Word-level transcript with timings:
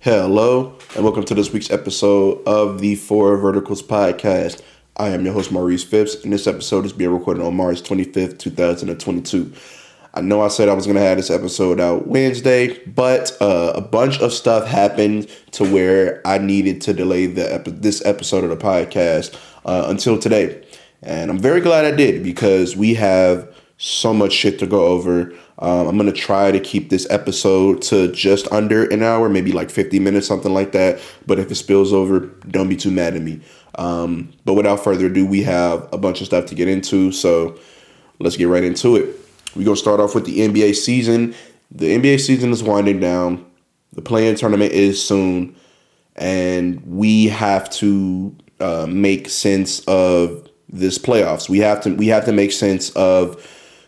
Hello, 0.00 0.78
and 0.94 1.02
welcome 1.02 1.24
to 1.24 1.34
this 1.34 1.52
week's 1.52 1.72
episode 1.72 2.40
of 2.46 2.78
the 2.78 2.94
Four 2.94 3.36
Verticals 3.36 3.82
podcast. 3.82 4.62
I 4.96 5.08
am 5.08 5.24
your 5.24 5.34
host, 5.34 5.50
Maurice 5.50 5.82
Phipps, 5.82 6.22
and 6.22 6.32
this 6.32 6.46
episode 6.46 6.84
is 6.84 6.92
being 6.92 7.12
recorded 7.12 7.42
on 7.42 7.56
March 7.56 7.82
25th, 7.82 8.38
2022. 8.38 9.52
I 10.14 10.20
know 10.20 10.40
I 10.40 10.48
said 10.48 10.68
I 10.68 10.74
was 10.74 10.86
going 10.86 10.94
to 10.94 11.02
have 11.02 11.16
this 11.16 11.30
episode 11.30 11.80
out 11.80 12.06
Wednesday, 12.06 12.78
but 12.84 13.36
uh, 13.40 13.72
a 13.74 13.80
bunch 13.80 14.20
of 14.20 14.32
stuff 14.32 14.68
happened 14.68 15.28
to 15.50 15.64
where 15.64 16.24
I 16.24 16.38
needed 16.38 16.80
to 16.82 16.94
delay 16.94 17.26
the 17.26 17.52
epi- 17.52 17.72
this 17.72 18.00
episode 18.06 18.44
of 18.44 18.50
the 18.50 18.56
podcast 18.56 19.36
uh, 19.64 19.86
until 19.88 20.16
today. 20.16 20.64
And 21.02 21.28
I'm 21.28 21.40
very 21.40 21.60
glad 21.60 21.84
I 21.84 21.90
did 21.90 22.22
because 22.22 22.76
we 22.76 22.94
have 22.94 23.52
so 23.78 24.12
much 24.12 24.32
shit 24.32 24.58
to 24.58 24.66
go 24.66 24.86
over. 24.86 25.32
Um, 25.60 25.86
I'm 25.86 25.98
to 25.98 26.12
try 26.12 26.50
to 26.50 26.60
keep 26.60 26.90
this 26.90 27.06
episode 27.10 27.80
to 27.82 28.12
just 28.12 28.50
under 28.52 28.84
an 28.90 29.02
hour, 29.02 29.28
maybe 29.28 29.52
like 29.52 29.70
50 29.70 30.00
minutes, 30.00 30.26
something 30.26 30.52
like 30.52 30.72
that. 30.72 31.00
But 31.26 31.38
if 31.38 31.50
it 31.50 31.54
spills 31.54 31.92
over, 31.92 32.20
don't 32.48 32.68
be 32.68 32.76
too 32.76 32.90
mad 32.90 33.14
at 33.14 33.22
me. 33.22 33.40
Um, 33.76 34.32
but 34.44 34.54
without 34.54 34.82
further 34.82 35.06
ado, 35.06 35.24
we 35.24 35.44
have 35.44 35.88
a 35.92 35.98
bunch 35.98 36.20
of 36.20 36.26
stuff 36.26 36.46
to 36.46 36.56
get 36.56 36.68
into. 36.68 37.12
So 37.12 37.58
let's 38.18 38.36
get 38.36 38.46
right 38.48 38.64
into 38.64 38.96
it. 38.96 39.16
We're 39.54 39.64
to 39.64 39.76
start 39.76 40.00
off 40.00 40.14
with 40.14 40.26
the 40.26 40.40
NBA 40.40 40.74
season. 40.74 41.34
The 41.70 41.96
NBA 41.96 42.20
season 42.20 42.50
is 42.50 42.62
winding 42.62 42.98
down. 42.98 43.46
The 43.92 44.02
play-in 44.02 44.34
tournament 44.34 44.72
is 44.72 45.02
soon. 45.02 45.54
And 46.16 46.84
we 46.84 47.26
have 47.26 47.70
to 47.70 48.36
uh, 48.58 48.86
make 48.88 49.28
sense 49.28 49.80
of 49.86 50.48
this 50.68 50.98
playoffs. 50.98 51.48
We 51.48 51.58
have 51.60 51.80
to 51.82 51.94
we 51.94 52.08
have 52.08 52.24
to 52.26 52.32
make 52.32 52.52
sense 52.52 52.90
of 52.90 53.42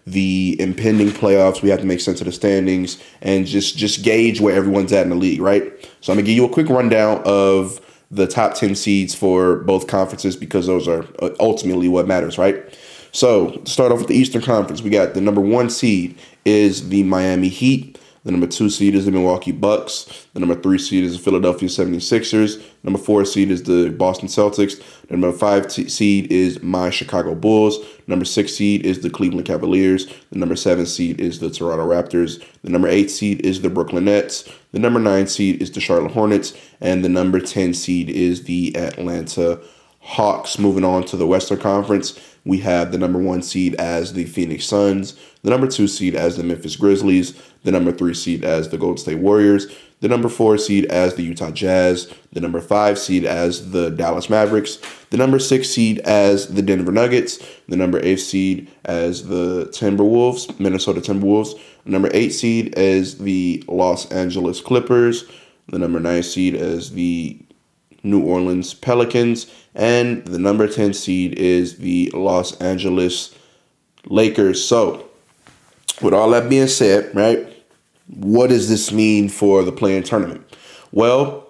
the 0.07 0.57
impending 0.59 1.09
playoffs. 1.09 1.63
We 1.63 1.69
have 1.71 1.81
to 1.81 1.87
make 1.87 2.01
sense 2.01 2.21
of 2.21 2.27
the 2.27 2.33
standings 2.33 3.03
and 3.23 3.47
just 3.47 3.77
just 3.77 4.03
gauge 4.03 4.41
where 4.41 4.55
everyone's 4.55 4.93
at 4.93 5.05
in 5.05 5.11
the 5.11 5.17
league, 5.17 5.41
right? 5.41 5.65
So 6.01 6.13
I'm 6.13 6.17
gonna 6.17 6.27
give 6.27 6.37
you 6.37 6.45
a 6.45 6.49
quick 6.49 6.69
rundown 6.69 7.23
of 7.25 7.81
the 8.11 8.27
top 8.27 8.55
ten 8.55 8.75
seeds 8.75 9.15
for 9.15 9.57
both 9.57 9.87
conferences 9.87 10.37
because 10.37 10.67
those 10.67 10.89
are 10.89 11.05
uh, 11.21 11.31
ultimately 11.39 11.89
what 11.89 12.07
matters, 12.07 12.39
right? 12.39 12.65
So 13.13 13.61
start 13.65 13.93
off 13.93 13.99
with 13.99 14.09
the 14.09 14.15
Eastern 14.15 14.43
Conference, 14.43 14.83
we 14.83 14.91
got 14.91 15.15
the 15.15 15.21
number 15.21 15.41
one 15.41 15.71
seed 15.71 16.17
is 16.45 16.89
the 16.89 17.03
Miami 17.03 17.49
Heat. 17.49 17.99
The 18.25 18.33
number 18.33 18.47
two 18.47 18.69
seed 18.69 18.95
is 18.95 19.07
the 19.07 19.13
Milwaukee 19.13 19.53
Bucks. 19.53 20.27
The 20.35 20.41
number 20.41 20.55
three 20.55 20.79
seed 20.79 21.05
is 21.05 21.17
the 21.17 21.23
Philadelphia 21.23 21.69
76ers. 21.69 22.63
Number 22.83 22.99
four 22.99 23.25
seed 23.25 23.51
is 23.51 23.63
the 23.63 23.91
Boston 23.91 24.29
Celtics. 24.29 24.79
The 25.07 25.17
number 25.17 25.33
five 25.33 25.69
t- 25.69 25.89
seed 25.89 26.31
is 26.31 26.63
my 26.63 26.91
Chicago 26.91 27.35
Bulls. 27.35 27.79
The 27.79 27.87
Number 28.09 28.27
six 28.27 28.53
seed 28.55 28.85
is 28.85 29.01
the 29.01 29.09
Cleveland 29.09 29.47
Cavaliers. 29.47 30.07
The 30.31 30.39
number 30.39 30.57
seven 30.57 30.85
seed 30.85 31.19
is 31.19 31.41
the 31.41 31.49
Toronto 31.51 31.87
Raptors. 31.87 32.45
The 32.63 32.71
number 32.71 32.89
eight 32.89 33.11
seed 33.11 33.45
is 33.45 33.63
the 33.63 33.71
Brooklyn 33.71 34.05
Nets. 34.05 34.47
The 34.73 34.79
number 34.79 35.01
nine 35.01 35.27
seed 35.27 35.63
is 35.63 35.71
the 35.71 35.81
Charlotte 35.81 36.13
Hornets. 36.13 36.53
And 36.81 37.03
the 37.05 37.09
number 37.09 37.41
10 37.41 37.75
seed 37.75 38.11
is 38.11 38.45
the 38.45 38.77
Atlanta 38.77 39.61
Hawks. 40.01 40.59
Moving 40.59 40.85
on 40.85 41.05
to 41.05 41.17
the 41.17 41.27
Western 41.27 41.59
Conference, 41.59 42.19
we 42.45 42.59
have 42.59 42.91
the 42.91 42.99
number 42.99 43.19
one 43.19 43.43
seed 43.43 43.75
as 43.77 44.15
the 44.15 44.25
Phoenix 44.25 44.65
Suns, 44.65 45.19
the 45.43 45.51
number 45.51 45.67
two 45.67 45.87
seed 45.87 46.15
as 46.15 46.37
the 46.37 46.43
Memphis 46.43 46.77
Grizzlies, 46.77 47.41
the 47.65 47.71
number 47.71 47.93
three 47.93 48.15
seed 48.15 48.45
as 48.45 48.71
the 48.71 48.79
Golden 48.79 48.97
State 48.97 49.19
Warriors, 49.19 49.67
the 50.01 50.09
number 50.09 50.31
four 50.31 50.57
seed 50.57 50.87
as 50.87 51.15
the 51.15 51.23
Utah 51.23 51.51
Jazz, 51.51 52.13
the 52.33 52.41
number 52.41 52.61
five 52.61 52.99
seed 52.99 53.25
as 53.27 53.71
the 53.73 53.91
Dallas 53.91 54.31
Mavericks, 54.31 54.79
the 55.11 55.19
number 55.19 55.39
six 55.39 55.69
seed 55.69 55.99
as 56.01 56.49
the 56.49 56.63
Denver 56.63 56.93
Nuggets, 56.93 57.39
the 57.69 57.77
number 57.77 58.01
eight 58.03 58.17
seed 58.17 58.71
as 58.87 59.29
the 59.29 59.67
Timberwolves, 59.67 60.59
Minnesota 60.59 61.01
Timberwolves, 61.01 61.61
the 61.85 61.91
number 61.91 62.11
eight 62.15 62.31
seed 62.31 62.75
as 62.79 63.19
the 63.19 63.63
Los 63.69 64.11
Angeles 64.11 64.63
Clippers, 64.63 65.25
the 65.69 65.79
number 65.79 66.01
nine 66.01 66.23
seed 66.23 66.55
as 66.55 66.93
the 66.93 67.39
New 68.03 68.23
Orleans 68.23 68.75
Pelicans, 68.75 69.47
and 69.75 70.25
the 70.25 70.39
number 70.39 70.67
10 70.67 70.95
seed 70.95 71.39
is 71.39 71.79
the 71.79 72.11
Los 72.15 72.57
Angeles 72.61 73.35
Lakers. 74.07 74.65
So, 74.65 75.09
with 76.01 76.15
all 76.15 76.31
that 76.31 76.49
being 76.49 76.69
said, 76.69 77.15
right, 77.15 77.47
what 78.07 78.49
does 78.49 78.69
this 78.69 78.93
mean 78.93 79.29
for 79.29 79.63
the 79.63 79.73
play-in 79.73 80.03
tournament? 80.03 80.45
Well, 80.93 81.47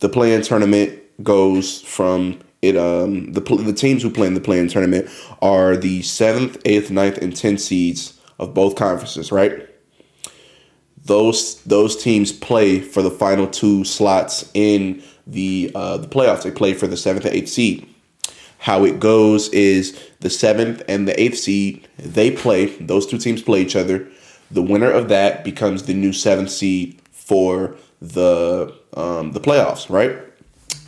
the 0.00 0.08
play-in 0.08 0.42
tournament 0.42 0.98
goes 1.22 1.80
from 1.82 2.40
it 2.62 2.76
um 2.76 3.32
the 3.32 3.40
the 3.40 3.72
teams 3.72 4.02
who 4.02 4.10
play 4.10 4.26
in 4.26 4.34
the 4.34 4.40
play-in 4.40 4.68
tournament 4.68 5.08
are 5.40 5.76
the 5.76 6.00
7th, 6.00 6.56
8th, 6.62 6.88
9th 6.88 7.18
and 7.18 7.32
10th 7.32 7.60
seeds 7.60 8.18
of 8.38 8.54
both 8.54 8.76
conferences, 8.76 9.30
right? 9.30 9.68
Those 11.04 11.62
those 11.64 12.00
teams 12.00 12.32
play 12.32 12.80
for 12.80 13.02
the 13.02 13.10
final 13.10 13.46
two 13.46 13.84
slots 13.84 14.50
in 14.54 15.02
the 15.26 15.70
uh, 15.74 15.98
the 15.98 16.08
playoffs. 16.08 16.42
They 16.42 16.50
play 16.50 16.74
for 16.74 16.86
the 16.86 16.96
seventh 16.96 17.24
and 17.24 17.34
eighth 17.34 17.48
seed. 17.48 17.88
How 18.58 18.84
it 18.84 19.00
goes 19.00 19.48
is 19.48 19.98
the 20.20 20.30
seventh 20.30 20.82
and 20.86 21.08
the 21.08 21.20
eighth 21.20 21.38
seed 21.38 21.88
they 21.98 22.30
play. 22.30 22.66
Those 22.76 23.06
two 23.06 23.18
teams 23.18 23.42
play 23.42 23.60
each 23.60 23.76
other. 23.76 24.08
The 24.50 24.62
winner 24.62 24.90
of 24.90 25.08
that 25.08 25.44
becomes 25.44 25.84
the 25.84 25.94
new 25.94 26.12
seventh 26.12 26.50
seed 26.50 27.00
for 27.10 27.74
the 28.00 28.74
um, 28.94 29.32
the 29.32 29.40
playoffs. 29.40 29.90
Right. 29.90 30.16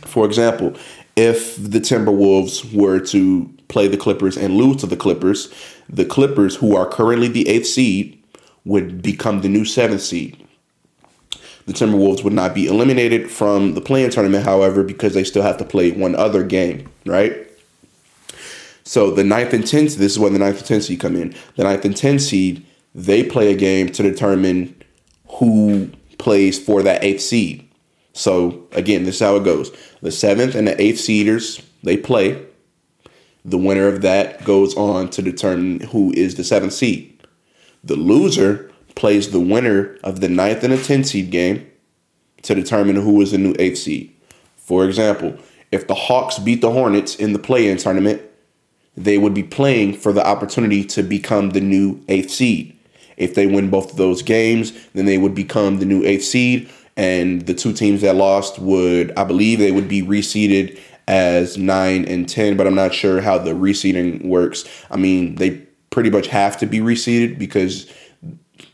For 0.05 0.25
example, 0.25 0.75
if 1.15 1.55
the 1.57 1.79
Timberwolves 1.79 2.73
were 2.73 2.99
to 2.99 3.49
play 3.67 3.87
the 3.87 3.97
Clippers 3.97 4.37
and 4.37 4.55
lose 4.55 4.77
to 4.77 4.87
the 4.87 4.97
Clippers, 4.97 5.53
the 5.89 6.05
Clippers, 6.05 6.55
who 6.55 6.75
are 6.75 6.87
currently 6.87 7.27
the 7.27 7.47
eighth 7.47 7.67
seed, 7.67 8.21
would 8.63 9.01
become 9.01 9.41
the 9.41 9.49
new 9.49 9.65
seventh 9.65 10.01
seed. 10.01 10.44
The 11.65 11.73
Timberwolves 11.73 12.23
would 12.23 12.33
not 12.33 12.53
be 12.53 12.67
eliminated 12.67 13.31
from 13.31 13.73
the 13.73 13.81
play-in 13.81 14.11
tournament, 14.11 14.45
however, 14.45 14.83
because 14.83 15.13
they 15.13 15.23
still 15.23 15.41
have 15.41 15.57
to 15.57 15.65
play 15.65 15.91
one 15.91 16.15
other 16.15 16.43
game, 16.43 16.89
right? 17.05 17.47
So 18.83 19.09
the 19.09 19.23
ninth 19.23 19.51
and 19.51 19.65
tenth, 19.65 19.95
this 19.95 20.11
is 20.11 20.19
when 20.19 20.33
the 20.33 20.39
ninth 20.39 20.59
and 20.59 20.65
tenth 20.67 20.83
seed 20.83 20.99
come 20.99 21.15
in. 21.15 21.33
The 21.55 21.63
ninth 21.63 21.85
and 21.85 21.97
tenth 21.97 22.21
seed, 22.21 22.63
they 22.93 23.23
play 23.23 23.51
a 23.51 23.57
game 23.57 23.89
to 23.89 24.03
determine 24.03 24.75
who 25.27 25.89
plays 26.19 26.63
for 26.63 26.83
that 26.83 27.03
eighth 27.03 27.21
seed. 27.21 27.67
So 28.13 28.67
again, 28.71 29.03
this 29.03 29.15
is 29.15 29.21
how 29.21 29.35
it 29.35 29.43
goes. 29.43 29.75
The 30.01 30.11
seventh 30.11 30.53
and 30.53 30.67
the 30.67 30.79
eighth 30.79 30.99
seeders, 30.99 31.61
they 31.81 31.97
play. 31.97 32.45
The 33.43 33.57
winner 33.57 33.87
of 33.87 34.01
that 34.01 34.43
goes 34.45 34.75
on 34.75 35.09
to 35.09 35.21
determine 35.21 35.81
who 35.81 36.13
is 36.13 36.35
the 36.35 36.43
seventh 36.43 36.73
seed. 36.73 37.27
The 37.83 37.95
loser 37.95 38.71
plays 38.95 39.31
the 39.31 39.39
winner 39.39 39.97
of 40.03 40.21
the 40.21 40.29
ninth 40.29 40.63
and 40.63 40.73
a 40.73 40.77
10th 40.77 41.07
seed 41.07 41.29
game 41.29 41.69
to 42.41 42.55
determine 42.55 42.95
who 42.95 43.21
is 43.21 43.31
the 43.31 43.37
new 43.37 43.55
eighth 43.59 43.77
seed. 43.77 44.13
For 44.55 44.85
example, 44.85 45.37
if 45.71 45.87
the 45.87 45.95
Hawks 45.95 46.39
beat 46.39 46.61
the 46.61 46.71
Hornets 46.71 47.15
in 47.15 47.33
the 47.33 47.39
play 47.39 47.67
in 47.67 47.77
tournament, 47.77 48.21
they 48.95 49.17
would 49.17 49.33
be 49.33 49.43
playing 49.43 49.93
for 49.93 50.13
the 50.13 50.25
opportunity 50.25 50.83
to 50.85 51.03
become 51.03 51.49
the 51.49 51.61
new 51.61 52.01
eighth 52.07 52.31
seed. 52.31 52.77
If 53.17 53.35
they 53.35 53.47
win 53.47 53.69
both 53.69 53.91
of 53.91 53.97
those 53.97 54.21
games, 54.21 54.73
then 54.93 55.05
they 55.05 55.17
would 55.17 55.35
become 55.35 55.79
the 55.79 55.85
new 55.85 56.03
eighth 56.03 56.23
seed. 56.23 56.69
And 56.97 57.45
the 57.45 57.53
two 57.53 57.73
teams 57.73 58.01
that 58.01 58.15
lost 58.15 58.59
would, 58.59 59.11
I 59.17 59.25
believe, 59.25 59.59
they 59.59 59.71
would 59.71 59.89
be 59.89 60.01
reseeded 60.01 60.79
as 61.07 61.57
nine 61.57 62.05
and 62.05 62.27
10, 62.27 62.57
but 62.57 62.65
I'm 62.65 62.75
not 62.75 62.93
sure 62.93 63.21
how 63.21 63.37
the 63.37 63.51
reseeding 63.51 64.25
works. 64.25 64.63
I 64.89 64.97
mean, 64.97 65.35
they 65.35 65.61
pretty 65.89 66.09
much 66.09 66.27
have 66.27 66.57
to 66.59 66.65
be 66.65 66.79
reseeded 66.79 67.37
because 67.37 67.91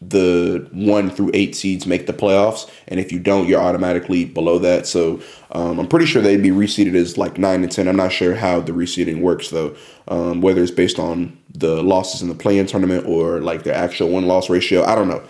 the 0.02 0.68
one 0.72 1.10
through 1.10 1.32
eight 1.34 1.56
seeds 1.56 1.86
make 1.86 2.08
the 2.08 2.14
playoffs, 2.14 2.70
and 2.88 3.00
if 3.00 3.12
you 3.12 3.20
don't, 3.20 3.48
you're 3.48 3.62
automatically 3.62 4.26
below 4.26 4.58
that. 4.60 4.88
So 4.88 5.22
um, 5.52 5.80
I'm 5.80 5.88
pretty 5.88 6.06
sure 6.06 6.22
they'd 6.22 6.42
be 6.42 6.50
reseeded 6.50 6.96
as 6.96 7.18
like 7.18 7.38
nine 7.38 7.64
and 7.64 7.72
ten. 7.72 7.88
I'm 7.88 7.96
not 7.96 8.12
sure 8.12 8.36
how 8.36 8.60
the 8.62 8.72
reseeding 8.72 9.22
works 9.22 9.50
though, 9.50 9.76
um, 10.08 10.42
whether 10.42 10.62
it's 10.62 10.72
based 10.72 11.00
on 11.00 11.38
the 11.54 11.84
losses 11.84 12.22
in 12.22 12.30
the 12.30 12.36
play-in 12.36 12.66
tournament 12.66 13.06
or 13.06 13.42
like 13.42 13.64
their 13.64 13.76
actual 13.76 14.10
win 14.10 14.28
loss 14.28 14.50
ratio. 14.50 14.84
I 14.84 14.96
don't 14.96 15.08
know, 15.08 15.24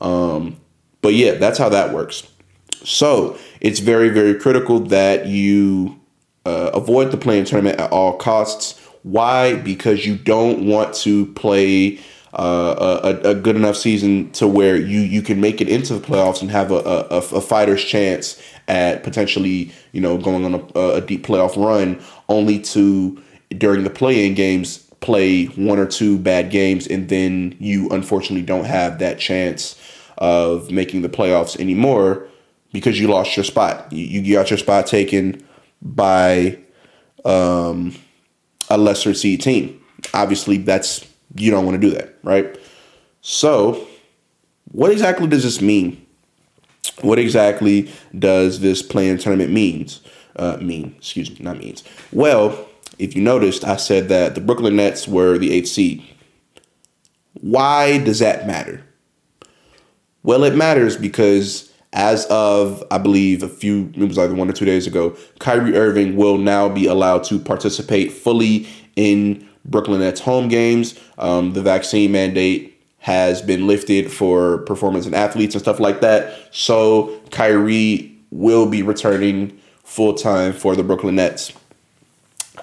um, 0.00 0.56
but 1.02 1.14
yeah, 1.14 1.32
that's 1.32 1.58
how 1.58 1.68
that 1.68 1.94
works. 1.94 2.26
So 2.84 3.38
it's 3.60 3.80
very 3.80 4.08
very 4.08 4.34
critical 4.34 4.80
that 4.80 5.26
you 5.26 6.00
uh, 6.44 6.70
avoid 6.74 7.10
the 7.10 7.16
play-in 7.16 7.44
tournament 7.44 7.80
at 7.80 7.92
all 7.92 8.16
costs. 8.16 8.80
Why? 9.02 9.54
Because 9.54 10.04
you 10.04 10.16
don't 10.16 10.66
want 10.66 10.94
to 10.96 11.26
play 11.34 12.00
a, 12.42 13.30
a 13.30 13.34
good 13.34 13.56
enough 13.56 13.76
season 13.76 14.30
to 14.32 14.46
where 14.46 14.76
you 14.76 15.00
you 15.00 15.22
can 15.22 15.40
make 15.40 15.60
it 15.60 15.68
into 15.68 15.94
the 15.94 16.06
playoffs 16.06 16.42
and 16.42 16.50
have 16.50 16.70
a, 16.70 16.76
a, 17.10 17.18
a 17.18 17.40
fighter's 17.40 17.82
chance 17.82 18.40
at 18.68 19.02
potentially 19.02 19.72
you 19.92 20.00
know 20.00 20.18
going 20.18 20.44
on 20.44 20.54
a, 20.74 20.80
a 20.96 21.00
deep 21.00 21.26
playoff 21.26 21.56
run, 21.56 22.00
only 22.28 22.58
to 22.58 23.22
during 23.56 23.84
the 23.84 23.90
play-in 23.90 24.34
games 24.34 24.78
play 25.00 25.46
one 25.46 25.78
or 25.78 25.86
two 25.86 26.18
bad 26.18 26.50
games 26.50 26.86
and 26.86 27.08
then 27.08 27.54
you 27.60 27.88
unfortunately 27.90 28.44
don't 28.44 28.64
have 28.64 28.98
that 28.98 29.18
chance 29.18 29.80
of 30.18 30.70
making 30.70 31.02
the 31.02 31.08
playoffs 31.08 31.58
anymore 31.60 32.26
because 32.72 32.98
you 32.98 33.08
lost 33.08 33.36
your 33.36 33.44
spot. 33.44 33.92
You, 33.92 34.20
you 34.20 34.34
got 34.34 34.50
your 34.50 34.58
spot 34.58 34.86
taken 34.86 35.46
by 35.80 36.58
um, 37.24 37.94
a 38.68 38.78
lesser 38.78 39.14
seed 39.14 39.40
team. 39.40 39.80
Obviously, 40.12 40.58
that's 40.58 41.06
you 41.38 41.50
don't 41.50 41.64
want 41.64 41.80
to 41.80 41.88
do 41.88 41.94
that, 41.94 42.16
right? 42.22 42.58
So, 43.20 43.86
what 44.72 44.90
exactly 44.90 45.26
does 45.26 45.42
this 45.42 45.60
mean? 45.60 46.06
what 47.02 47.18
exactly 47.18 47.90
does 48.18 48.60
this 48.60 48.82
play-in 48.82 49.18
tournament 49.18 49.52
means? 49.52 50.00
Uh, 50.36 50.56
mean, 50.60 50.94
excuse 50.98 51.30
me, 51.30 51.36
not 51.40 51.58
means. 51.58 51.82
Well, 52.12 52.68
if 52.98 53.14
you 53.14 53.22
noticed, 53.22 53.64
I 53.64 53.76
said 53.76 54.08
that 54.08 54.34
the 54.34 54.40
Brooklyn 54.40 54.76
Nets 54.76 55.08
were 55.08 55.38
the 55.38 55.52
eighth 55.52 55.68
seed. 55.68 56.02
Why 57.34 57.98
does 57.98 58.18
that 58.20 58.46
matter? 58.46 58.82
Well, 60.22 60.44
it 60.44 60.54
matters 60.54 60.96
because 60.96 61.72
as 61.92 62.26
of 62.26 62.82
I 62.90 62.98
believe 62.98 63.42
a 63.42 63.48
few 63.48 63.92
it 63.94 64.06
was 64.06 64.18
either 64.18 64.34
one 64.34 64.48
or 64.50 64.52
two 64.52 64.64
days 64.64 64.86
ago, 64.86 65.16
Kyrie 65.38 65.76
Irving 65.76 66.16
will 66.16 66.38
now 66.38 66.68
be 66.68 66.86
allowed 66.86 67.24
to 67.24 67.38
participate 67.38 68.12
fully 68.12 68.66
in 68.96 69.46
Brooklyn 69.64 70.00
Nets 70.00 70.20
home 70.20 70.48
games. 70.48 70.98
Um, 71.18 71.52
the 71.52 71.62
vaccine 71.62 72.12
mandate 72.12 72.76
has 72.98 73.40
been 73.40 73.66
lifted 73.66 74.12
for 74.12 74.58
performance 74.58 75.06
and 75.06 75.14
athletes 75.14 75.54
and 75.54 75.62
stuff 75.62 75.78
like 75.78 76.00
that. 76.00 76.34
So 76.50 77.20
Kyrie 77.30 78.12
will 78.30 78.66
be 78.66 78.82
returning 78.82 79.58
full 79.84 80.14
time 80.14 80.52
for 80.52 80.74
the 80.74 80.82
Brooklyn 80.82 81.14
Nets. 81.14 81.52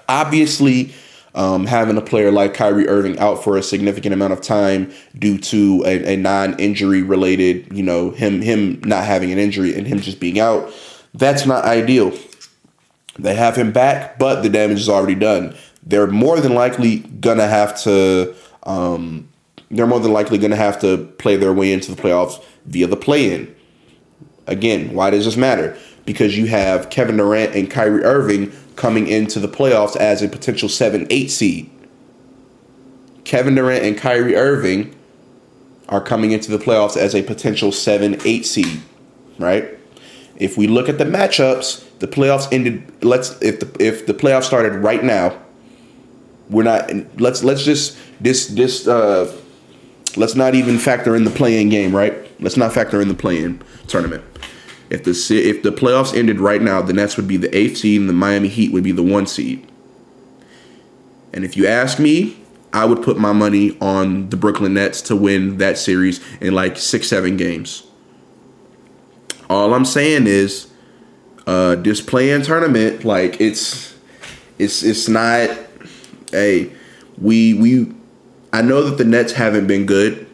Obviously, 0.10 0.94
um, 1.36 1.66
having 1.66 1.98
a 1.98 2.02
player 2.02 2.32
like 2.32 2.54
Kyrie 2.54 2.88
Irving 2.88 3.18
out 3.20 3.44
for 3.44 3.58
a 3.58 3.64
significant 3.64 4.14
amount 4.14 4.34
of 4.34 4.42
time 4.42 4.92
due 5.18 5.38
to 5.40 5.82
a, 5.86 6.14
a 6.14 6.18
non-injury 6.18 7.02
related, 7.02 7.76
you 7.76 7.82
know, 7.82 8.12
him 8.12 8.42
him 8.42 8.82
not 8.84 9.06
having 9.06 9.32
an 9.32 9.40
injury 9.40 9.74
and 9.74 9.88
him 9.88 10.00
just 10.00 10.20
being 10.20 10.40
out, 10.40 10.72
that's 11.14 11.46
not 11.46 11.64
ideal. 11.64 12.12
They 13.18 13.36
have 13.36 13.56
him 13.56 13.72
back, 13.72 14.20
but 14.20 14.42
the 14.42 14.50
damage 14.50 14.80
is 14.80 14.90
already 14.90 15.16
done. 15.16 15.56
They're 15.84 16.08
more 16.08 16.40
than 16.40 16.54
likely 16.54 17.00
gonna 17.00 17.48
have 17.48 17.82
to. 17.84 18.36
Um, 18.66 19.30
they're 19.70 19.88
more 19.88 20.00
than 20.00 20.14
likely 20.14 20.38
gonna 20.38 20.56
have 20.56 20.80
to 20.82 21.06
play 21.18 21.36
their 21.36 21.54
way 21.54 21.74
into 21.74 21.94
the 21.94 22.02
playoffs 22.02 22.44
via 22.66 22.88
the 22.88 22.98
play-in. 22.98 23.54
Again, 24.48 24.94
why 24.94 25.10
does 25.10 25.26
this 25.26 25.38
matter? 25.38 25.78
Because 26.06 26.38
you 26.38 26.48
have 26.48 26.90
Kevin 26.90 27.18
Durant 27.18 27.56
and 27.56 27.70
Kyrie 27.70 28.04
Irving 28.04 28.52
coming 28.76 29.08
into 29.08 29.40
the 29.40 29.48
playoffs 29.48 29.96
as 29.96 30.22
a 30.22 30.28
potential 30.28 30.70
7 30.70 31.08
8 31.10 31.32
seed. 31.32 31.70
Kevin 33.24 33.56
Durant 33.56 33.84
and 33.84 33.98
Kyrie 33.98 34.36
Irving 34.36 34.96
are 35.90 36.02
coming 36.02 36.32
into 36.32 36.52
the 36.52 36.64
playoffs 36.64 36.98
as 36.98 37.16
a 37.16 37.24
potential 37.24 37.72
7 37.72 38.20
8 38.26 38.46
seed, 38.46 38.82
right? 39.40 39.78
If 40.38 40.58
we 40.58 40.68
look 40.68 40.90
at 40.90 40.98
the 40.98 41.06
matchups, 41.06 41.84
the 42.00 42.08
playoffs 42.08 42.52
ended 42.52 42.92
let's 43.04 43.42
if 43.42 43.60
the 43.60 43.86
if 43.86 44.06
the 44.06 44.14
playoffs 44.14 44.44
started 44.44 44.76
right 44.76 45.04
now, 45.04 45.38
we're 46.54 46.64
not 46.64 46.90
let's 47.20 47.44
let's 47.44 47.64
just 47.64 47.98
this 48.22 48.48
this 48.48 48.88
uh 48.88 49.36
let's 50.16 50.36
not 50.36 50.56
even 50.56 50.78
factor 50.78 51.16
in 51.16 51.24
the 51.24 51.32
play-in 51.32 51.70
game, 51.70 51.96
right? 51.96 52.14
Let's 52.42 52.58
not 52.58 52.74
factor 52.74 53.02
in 53.02 53.08
the 53.08 53.14
play-in 53.14 53.62
tournament. 53.88 54.24
If 54.90 55.04
the 55.04 55.12
if 55.12 55.64
the 55.64 55.72
playoffs 55.72 56.16
ended 56.16 56.40
right 56.40 56.62
now, 56.62 56.82
the 56.82 56.94
Nets 56.94 57.18
would 57.18 57.28
be 57.28 57.38
the 57.38 57.56
eighth 57.56 57.78
seed 57.78 58.00
and 58.00 58.10
the 58.10 58.14
Miami 58.14 58.48
Heat 58.48 58.72
would 58.72 58.84
be 58.84 58.92
the 58.92 59.04
one 59.04 59.26
seed. 59.26 59.68
And 61.34 61.44
if 61.44 61.58
you 61.58 61.66
ask 61.66 61.98
me, 62.00 62.38
I 62.72 62.86
would 62.86 63.02
put 63.02 63.18
my 63.18 63.34
money 63.34 63.78
on 63.80 64.30
the 64.30 64.38
Brooklyn 64.38 64.76
Nets 64.76 65.02
to 65.04 65.16
win 65.16 65.58
that 65.58 65.78
series 65.78 66.22
in 66.40 66.54
like 66.54 66.78
six, 66.78 67.08
seven 67.08 67.38
games. 67.38 67.84
All 69.50 69.74
I'm 69.74 69.86
saying 69.86 70.28
is, 70.28 70.72
uh, 71.48 71.76
this 71.76 72.02
play-in 72.02 72.44
tournament, 72.44 73.04
like 73.04 73.42
it's, 73.42 73.96
it's, 74.60 74.84
it's 74.84 75.10
not. 75.10 75.50
Hey, 76.34 76.72
we 77.18 77.54
we, 77.54 77.94
I 78.52 78.62
know 78.62 78.84
that 78.84 78.98
the 78.98 79.06
Nets 79.06 79.34
haven't 79.34 79.68
been 79.68 79.86
good 79.86 80.28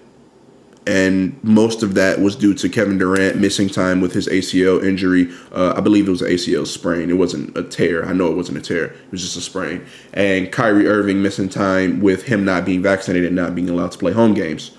and 0.89 1.37
most 1.43 1.83
of 1.83 1.93
that 1.93 2.19
was 2.19 2.35
due 2.35 2.55
to 2.55 2.67
Kevin 2.67 2.97
Durant 2.97 3.39
missing 3.39 3.69
time 3.69 4.01
with 4.01 4.11
his 4.11 4.27
ACL 4.27 4.83
injury. 4.83 5.31
Uh, 5.51 5.75
I 5.77 5.81
believe 5.81 6.07
it 6.07 6.09
was 6.11 6.23
an 6.23 6.31
ACL 6.31 6.65
sprain. 6.65 7.11
It 7.11 7.17
wasn't 7.17 7.55
a 7.55 7.61
tear. 7.61 8.03
I 8.07 8.13
know 8.13 8.31
it 8.31 8.35
wasn't 8.35 8.57
a 8.57 8.61
tear. 8.61 8.85
It 8.85 9.11
was 9.11 9.21
just 9.21 9.37
a 9.37 9.41
sprain. 9.41 9.85
And 10.13 10.51
Kyrie 10.51 10.87
Irving 10.87 11.21
missing 11.21 11.47
time 11.47 12.01
with 12.01 12.23
him 12.23 12.43
not 12.43 12.65
being 12.65 12.81
vaccinated 12.81 13.27
and 13.27 13.35
not 13.35 13.53
being 13.53 13.69
allowed 13.69 13.91
to 13.91 13.99
play 13.99 14.13
home 14.13 14.33
games. 14.33 14.71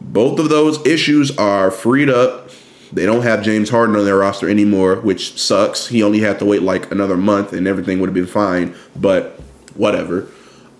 Both 0.00 0.38
of 0.38 0.50
those 0.50 0.84
issues 0.86 1.36
are 1.36 1.72
freed 1.72 2.08
up. 2.08 2.50
They 2.92 3.04
don't 3.04 3.22
have 3.22 3.42
James 3.42 3.70
Harden 3.70 3.96
on 3.96 4.04
their 4.04 4.18
roster 4.18 4.48
anymore, 4.48 5.00
which 5.00 5.36
sucks. 5.36 5.88
He 5.88 6.00
only 6.04 6.20
had 6.20 6.38
to 6.38 6.44
wait 6.44 6.62
like 6.62 6.92
another 6.92 7.16
month 7.16 7.52
and 7.52 7.66
everything 7.66 7.98
would 7.98 8.08
have 8.08 8.14
been 8.14 8.26
fine, 8.26 8.76
but 8.94 9.40
whatever. 9.76 10.28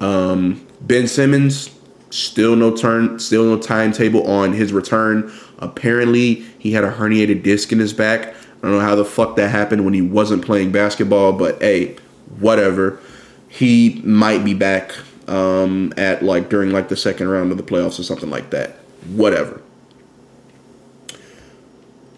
Um, 0.00 0.66
ben 0.80 1.06
Simmons 1.06 1.70
Still 2.12 2.56
no 2.56 2.76
turn, 2.76 3.18
still 3.20 3.44
no 3.44 3.58
timetable 3.58 4.30
on 4.30 4.52
his 4.52 4.70
return. 4.70 5.32
Apparently, 5.60 6.44
he 6.58 6.72
had 6.72 6.84
a 6.84 6.92
herniated 6.92 7.42
disc 7.42 7.72
in 7.72 7.78
his 7.78 7.94
back. 7.94 8.28
I 8.28 8.68
don't 8.68 8.72
know 8.72 8.80
how 8.80 8.94
the 8.94 9.04
fuck 9.06 9.36
that 9.36 9.48
happened 9.48 9.86
when 9.86 9.94
he 9.94 10.02
wasn't 10.02 10.44
playing 10.44 10.72
basketball, 10.72 11.32
but 11.32 11.58
hey, 11.62 11.96
whatever. 12.38 13.00
He 13.48 14.02
might 14.04 14.44
be 14.44 14.52
back 14.52 14.94
um, 15.26 15.94
at 15.96 16.22
like 16.22 16.50
during 16.50 16.70
like 16.70 16.90
the 16.90 16.96
second 16.96 17.28
round 17.28 17.50
of 17.50 17.56
the 17.56 17.62
playoffs 17.62 17.98
or 17.98 18.02
something 18.02 18.28
like 18.28 18.50
that. 18.50 18.72
Whatever. 19.08 19.62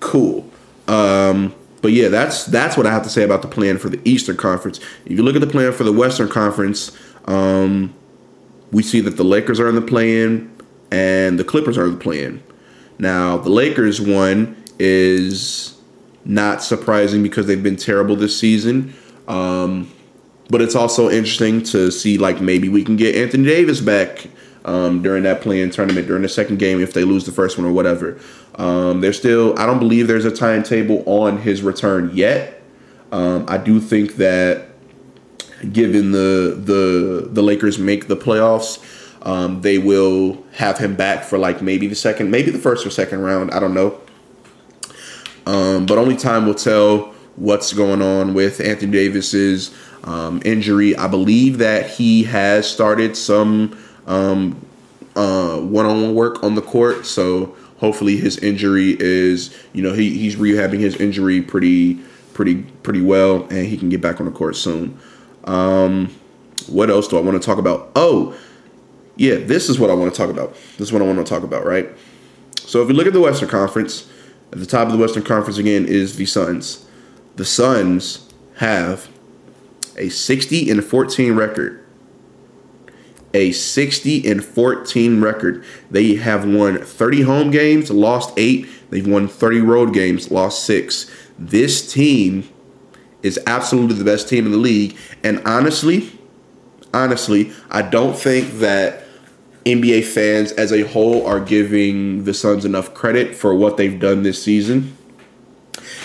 Cool. 0.01 0.51
Um, 0.89 1.55
but 1.85 1.93
yeah, 1.93 2.09
that's 2.09 2.47
that's 2.47 2.79
what 2.79 2.87
I 2.87 2.91
have 2.93 3.03
to 3.03 3.11
say 3.11 3.25
about 3.25 3.43
the 3.43 3.49
play-in 3.49 3.77
for 3.77 3.91
the 3.91 4.01
Eastern 4.07 4.39
Conference. 4.39 4.81
If 5.05 5.13
you 5.13 5.23
look 5.23 5.35
at 5.35 5.43
the 5.43 5.47
play-in 5.47 5.75
for 5.75 5.85
the 5.85 5.93
Western 5.93 6.31
Conference, 6.31 6.97
um, 7.27 7.95
we 8.73 8.83
see 8.83 9.01
that 9.01 9.19
the 9.19 9.23
Lakers 9.23 9.61
are 9.61 9.69
in 9.69 9.75
the 9.75 9.83
play-in 9.83 10.51
and 10.91 11.39
the 11.39 11.45
Clippers 11.45 11.77
are 11.77 11.85
in 11.85 11.91
the 11.91 12.01
play-in. 12.01 12.43
Now, 12.99 13.37
the 13.37 13.51
Lakers 13.51 14.01
one 14.01 14.57
is 14.79 15.79
not 16.25 16.63
surprising 16.63 17.23
because 17.23 17.47
they've 17.47 17.63
been 17.63 17.77
terrible 17.77 18.17
this 18.17 18.41
season. 18.41 18.95
Um, 19.29 19.93
but 20.49 20.63
it's 20.63 20.75
also 20.75 21.11
interesting 21.11 21.63
to 21.65 21.91
see 21.91 22.17
like 22.17 22.41
maybe 22.41 22.71
we 22.71 22.83
can 22.83 22.97
get 22.97 23.15
Anthony 23.15 23.45
Davis 23.45 23.83
back 23.83 24.27
um, 24.65 25.03
during 25.03 25.23
that 25.25 25.41
play-in 25.41 25.71
tournament 25.71 26.07
during 26.07 26.23
the 26.23 26.29
second 26.29 26.59
game 26.59 26.81
if 26.81 26.93
they 26.93 27.05
lose 27.05 27.27
the 27.27 27.33
first 27.33 27.59
one 27.59 27.67
or 27.67 27.73
whatever. 27.73 28.19
Um, 28.57 29.01
there's 29.01 29.19
still 29.19 29.59
I 29.59 29.67
don't 29.67 29.79
believe 29.79 30.07
there's 30.07 30.25
a 30.25 30.35
timetable 30.35 31.03
on 31.07 31.39
his 31.39 31.63
return 31.63 32.11
yet. 32.15 32.63
Um, 33.13 33.45
I 33.49 33.59
do 33.59 33.81
think 33.81 34.17
that 34.17 34.69
given 35.73 36.13
the 36.13 36.59
the 36.59 37.29
the 37.31 37.43
Lakers 37.43 37.79
make 37.79 38.09
the 38.09 38.17
playoffs, 38.17 38.83
um, 39.23 39.61
they 39.63 39.79
will 39.79 40.45
have 40.53 40.79
him 40.79 40.97
back 40.97 41.25
for 41.25 41.39
like 41.39 41.63
maybe 41.63 41.87
the 41.87 41.95
second, 41.95 42.31
maybe 42.31 42.51
the 42.51 42.59
first 42.59 42.87
or 42.87 42.91
second 42.91 43.21
round. 43.21 43.51
I 43.51 43.61
don't 43.61 43.75
know. 43.75 44.01
Um, 45.47 45.87
but 45.87 45.99
only 45.99 46.17
time 46.17 46.47
will 46.47 46.55
tell 46.55 47.13
what's 47.37 47.73
going 47.73 48.01
on 48.01 48.33
with 48.33 48.61
Anthony 48.61 48.93
Davis's 48.93 49.75
um, 50.05 50.41
injury. 50.45 50.97
I 50.97 51.07
believe 51.07 51.59
that 51.59 51.91
he 51.91 52.25
has 52.25 52.71
started 52.71 53.17
some 53.17 53.77
um, 54.07 54.65
uh, 55.17 55.59
one-on-one 55.59 56.15
work 56.15 56.43
on 56.43 56.55
the 56.55 56.63
court, 56.63 57.07
so 57.07 57.57
hopefully 57.79 58.17
his 58.17 58.39
injury 58.39 58.97
is 58.99 59.57
you 59.73 59.83
know 59.83 59.93
he, 59.93 60.19
he's 60.19 60.37
rehabbing 60.37 60.81
his 60.81 60.97
injury 60.97 61.41
pretty 61.41 62.01
pretty 62.33 62.63
pretty 62.83 63.03
well, 63.03 63.45
and 63.45 63.67
he 63.67 63.77
can 63.77 63.89
get 63.89 64.01
back 64.01 64.21
on 64.21 64.27
the 64.27 64.33
court 64.33 64.57
soon. 64.57 64.99
Um, 65.45 66.15
what 66.67 66.91
else 66.91 67.09
do 67.09 67.19
I 67.19 67.21
want 67.21 67.41
to 67.41 67.45
talk 67.45 67.59
about? 67.59 67.91
Oh, 67.95 68.37
yeah, 69.17 69.37
this 69.37 69.69
is 69.69 69.79
what 69.79 69.91
I 69.91 69.95
want 69.95 70.13
to 70.13 70.17
talk 70.17 70.31
about. 70.31 70.55
This 70.77 70.89
is 70.89 70.93
what 70.93 71.03
I 71.03 71.05
want 71.05 71.19
to 71.19 71.25
talk 71.25 71.43
about, 71.43 71.65
right? 71.65 71.89
So 72.57 72.83
if 72.83 72.89
you 72.89 72.95
look 72.95 73.07
at 73.07 73.13
the 73.13 73.21
Western 73.21 73.49
Conference, 73.49 74.09
at 74.53 74.59
the 74.59 74.67
top 74.67 74.87
of 74.87 74.93
the 74.93 74.99
Western 74.99 75.23
Conference 75.23 75.59
again 75.59 75.87
is 75.87 76.17
the 76.17 76.27
Suns. 76.27 76.87
The 77.37 77.45
Suns 77.45 78.33
have 78.57 79.09
a 79.97 80.09
60 80.09 80.71
and 80.71 80.83
14 80.83 81.35
record. 81.35 81.84
A 83.35 83.53
60 83.53 84.31
and 84.31 84.45
14 84.45 85.21
record. 85.21 85.65
They 85.91 86.15
have 86.15 86.47
won 86.47 86.79
30 86.79 87.23
home 87.23 87.51
games, 87.51 87.91
lost 87.91 88.33
8. 88.37 88.67
They've 88.91 89.07
won 89.07 89.29
30 89.29 89.61
road 89.61 89.93
games, 89.93 90.31
lost 90.31 90.65
6. 90.65 91.11
This 91.39 91.93
team 91.93 92.49
is 93.23 93.41
absolutely 93.47 93.97
the 93.97 94.05
best 94.05 94.29
team 94.29 94.47
in 94.47 94.53
the 94.53 94.59
league. 94.59 94.97
And 95.23 95.43
honestly, 95.45 96.19
honestly, 96.93 97.53
I 97.71 97.83
don't 97.83 98.17
think 98.17 98.59
that 98.59 99.05
NBA 99.65 100.05
fans 100.05 100.53
as 100.53 100.73
a 100.73 100.83
whole 100.83 101.27
are 101.27 101.41
giving 101.41 102.25
the 102.25 102.35
Suns 102.35 102.65
enough 102.65 102.95
credit 102.95 103.35
for 103.35 103.55
what 103.55 103.77
they've 103.77 103.99
done 103.99 104.23
this 104.23 104.43
season. 104.43 104.97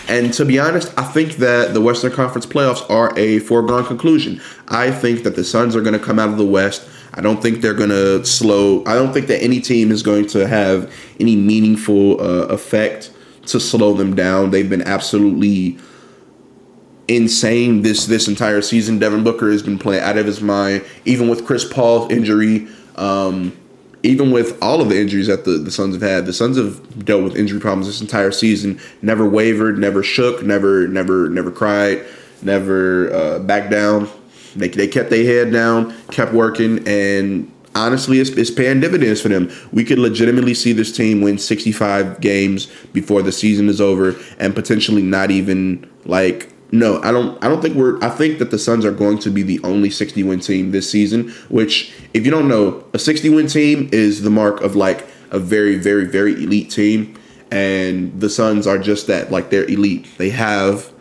And 0.08 0.34
to 0.34 0.46
be 0.46 0.58
honest, 0.58 0.92
I 0.98 1.04
think 1.04 1.36
that 1.36 1.74
the 1.74 1.82
Western 1.82 2.12
Conference 2.12 2.46
playoffs 2.46 2.90
are 2.90 3.18
a 3.18 3.40
foregone 3.40 3.86
conclusion. 3.86 4.42
I 4.68 4.92
think 4.92 5.24
that 5.24 5.36
the 5.36 5.44
Suns 5.44 5.76
are 5.76 5.82
going 5.82 5.98
to 5.98 6.04
come 6.04 6.18
out 6.18 6.30
of 6.30 6.38
the 6.38 6.46
West. 6.46 6.88
I 7.14 7.22
don't 7.22 7.42
think 7.42 7.62
they're 7.62 7.74
going 7.74 7.90
to 7.90 8.24
slow. 8.26 8.84
I 8.86 8.94
don't 8.96 9.14
think 9.14 9.28
that 9.28 9.42
any 9.42 9.60
team 9.60 9.92
is 9.92 10.04
going 10.04 10.28
to 10.28 10.48
have 10.48 10.94
any 11.20 11.36
meaningful 11.36 12.22
uh, 12.22 12.46
effect 12.48 13.12
to 13.48 13.60
slow 13.60 13.94
them 13.94 14.16
down. 14.16 14.52
They've 14.52 14.70
been 14.70 14.84
absolutely 14.84 15.78
insane 17.08 17.82
this 17.82 18.06
this 18.06 18.28
entire 18.28 18.62
season. 18.62 19.00
Devin 19.00 19.24
Booker 19.24 19.52
has 19.52 19.64
been 19.64 19.80
playing 19.80 20.04
out 20.04 20.18
of 20.18 20.26
his 20.26 20.42
mind, 20.42 20.86
even 21.06 21.28
with 21.30 21.46
Chris 21.46 21.66
Paul's 21.66 22.12
injury. 22.12 22.68
Um, 22.96 23.58
even 24.02 24.32
with 24.32 24.58
all 24.62 24.82
of 24.82 24.88
the 24.88 24.98
injuries 24.98 25.28
that 25.28 25.44
the, 25.44 25.52
the 25.52 25.72
Suns 25.72 25.94
have 25.94 26.02
had, 26.02 26.26
the 26.26 26.32
Suns 26.32 26.56
have 26.56 27.04
dealt 27.04 27.22
with 27.22 27.36
injury 27.36 27.60
problems 27.60 27.86
this 27.86 28.00
entire 28.00 28.32
season. 28.32 28.80
Never 29.02 29.28
wavered, 29.28 29.78
never 29.78 30.04
shook, 30.04 30.44
never 30.44 30.88
never 30.88 31.30
never 31.30 31.52
cried, 31.52 32.06
never 32.42 33.14
uh, 33.14 33.40
backed 33.40 33.72
down. 33.72 34.10
They, 34.56 34.68
they 34.70 34.88
kept 34.88 35.10
their 35.10 35.24
head 35.24 35.52
down, 35.52 35.96
kept 36.12 36.34
working, 36.34 36.88
and 36.88 37.52
honestly, 37.76 38.20
it's, 38.20 38.32
it's 38.32 38.52
paying 38.52 38.80
dividends 38.80 39.22
for 39.22 39.30
them. 39.30 39.52
We 39.72 39.84
could 39.84 40.00
legitimately 40.00 40.54
see 40.54 40.74
this 40.74 40.96
team 40.96 41.22
win 41.22 41.38
65 41.38 42.20
games 42.22 42.68
before 42.94 43.22
the 43.22 43.32
season 43.32 43.70
is 43.70 43.80
over, 43.82 44.16
and 44.40 44.56
potentially 44.56 45.04
not 45.04 45.32
even 45.32 45.90
like 46.06 46.54
no, 46.72 47.02
I 47.02 47.12
don't. 47.12 47.44
I 47.44 47.48
don't 47.48 47.62
think 47.62 47.76
we're. 47.76 48.02
I 48.04 48.10
think 48.10 48.38
that 48.40 48.52
the 48.52 48.60
Suns 48.60 48.86
are 48.86 48.92
going 48.92 49.18
to 49.20 49.32
be 49.32 49.42
the 49.42 49.60
only 49.64 49.90
60 49.90 50.22
win 50.24 50.40
team 50.40 50.72
this 50.72 50.90
season. 50.90 51.30
Which, 51.50 51.92
if 52.14 52.26
you 52.26 52.32
don't 52.32 52.48
know, 52.48 52.84
a 52.94 53.00
60 53.00 53.30
win 53.30 53.48
team 53.48 53.90
is 53.92 54.22
the 54.22 54.30
mark 54.30 54.62
of 54.62 54.76
like 54.76 55.08
a 55.32 55.40
very, 55.40 55.78
very, 55.78 56.06
very 56.06 56.34
elite 56.34 56.70
team, 56.70 57.18
and 57.50 58.20
the 58.20 58.30
Suns 58.30 58.68
are 58.68 58.78
just 58.78 59.08
that. 59.08 59.32
Like 59.32 59.50
they're 59.50 59.66
elite. 59.66 60.08
They 60.20 60.30
have, 60.30 60.94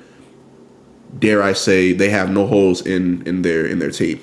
dare 1.18 1.42
I 1.42 1.52
say, 1.52 1.92
they 1.92 2.10
have 2.10 2.30
no 2.30 2.46
holes 2.46 2.86
in 2.86 3.26
in 3.26 3.42
their 3.42 3.66
in 3.66 3.78
their 3.78 3.90
team. 3.90 4.20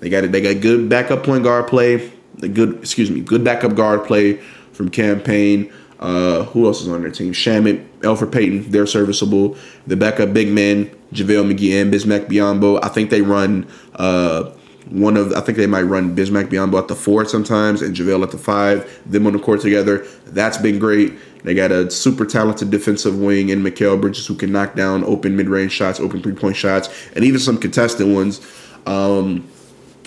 They 0.00 0.08
got 0.08 0.24
it. 0.24 0.32
They 0.32 0.40
got 0.40 0.60
good 0.60 0.88
backup 0.88 1.24
point 1.24 1.44
guard 1.44 1.68
play. 1.68 2.12
The 2.38 2.48
good, 2.48 2.78
excuse 2.78 3.10
me, 3.10 3.20
good 3.20 3.44
backup 3.44 3.76
guard 3.76 4.04
play 4.04 4.38
from 4.72 4.88
Cam 4.88 5.20
Payne. 5.20 5.72
Uh, 6.00 6.42
who 6.46 6.66
else 6.66 6.80
is 6.80 6.88
on 6.88 7.02
their 7.02 7.12
team? 7.12 7.32
Shamet, 7.32 7.86
Elfrid 8.00 8.32
Payton, 8.32 8.72
they're 8.72 8.86
serviceable. 8.86 9.56
The 9.86 9.96
backup 9.96 10.32
big 10.32 10.48
men, 10.48 10.86
JaVale 11.12 11.54
McGee 11.54 11.80
and 11.80 11.94
Bismack 11.94 12.26
Biyombo. 12.26 12.80
I 12.82 12.88
think 12.88 13.10
they 13.10 13.22
run 13.22 13.68
uh, 13.94 14.50
one 14.92 15.16
of 15.16 15.32
I 15.32 15.40
think 15.40 15.56
they 15.56 15.66
might 15.66 15.82
run 15.82 16.14
Bismack 16.14 16.48
Biyombo 16.48 16.78
at 16.78 16.88
the 16.88 16.94
four 16.94 17.24
sometimes 17.24 17.80
and 17.80 17.96
JaVale 17.96 18.22
at 18.22 18.30
the 18.30 18.38
five. 18.38 19.00
Them 19.10 19.26
on 19.26 19.32
the 19.32 19.38
court 19.38 19.62
together. 19.62 20.06
That's 20.26 20.58
been 20.58 20.78
great. 20.78 21.14
They 21.44 21.54
got 21.54 21.72
a 21.72 21.90
super 21.90 22.26
talented 22.26 22.70
defensive 22.70 23.18
wing 23.18 23.48
in 23.48 23.62
Mikal 23.62 24.00
Bridges 24.00 24.26
who 24.26 24.34
can 24.34 24.52
knock 24.52 24.76
down 24.76 25.02
open 25.04 25.34
mid 25.34 25.48
range 25.48 25.72
shots, 25.72 25.98
open 25.98 26.22
three 26.22 26.34
point 26.34 26.56
shots, 26.56 27.08
and 27.16 27.24
even 27.24 27.40
some 27.40 27.56
contested 27.56 28.06
ones. 28.06 28.40
Um, 28.86 29.48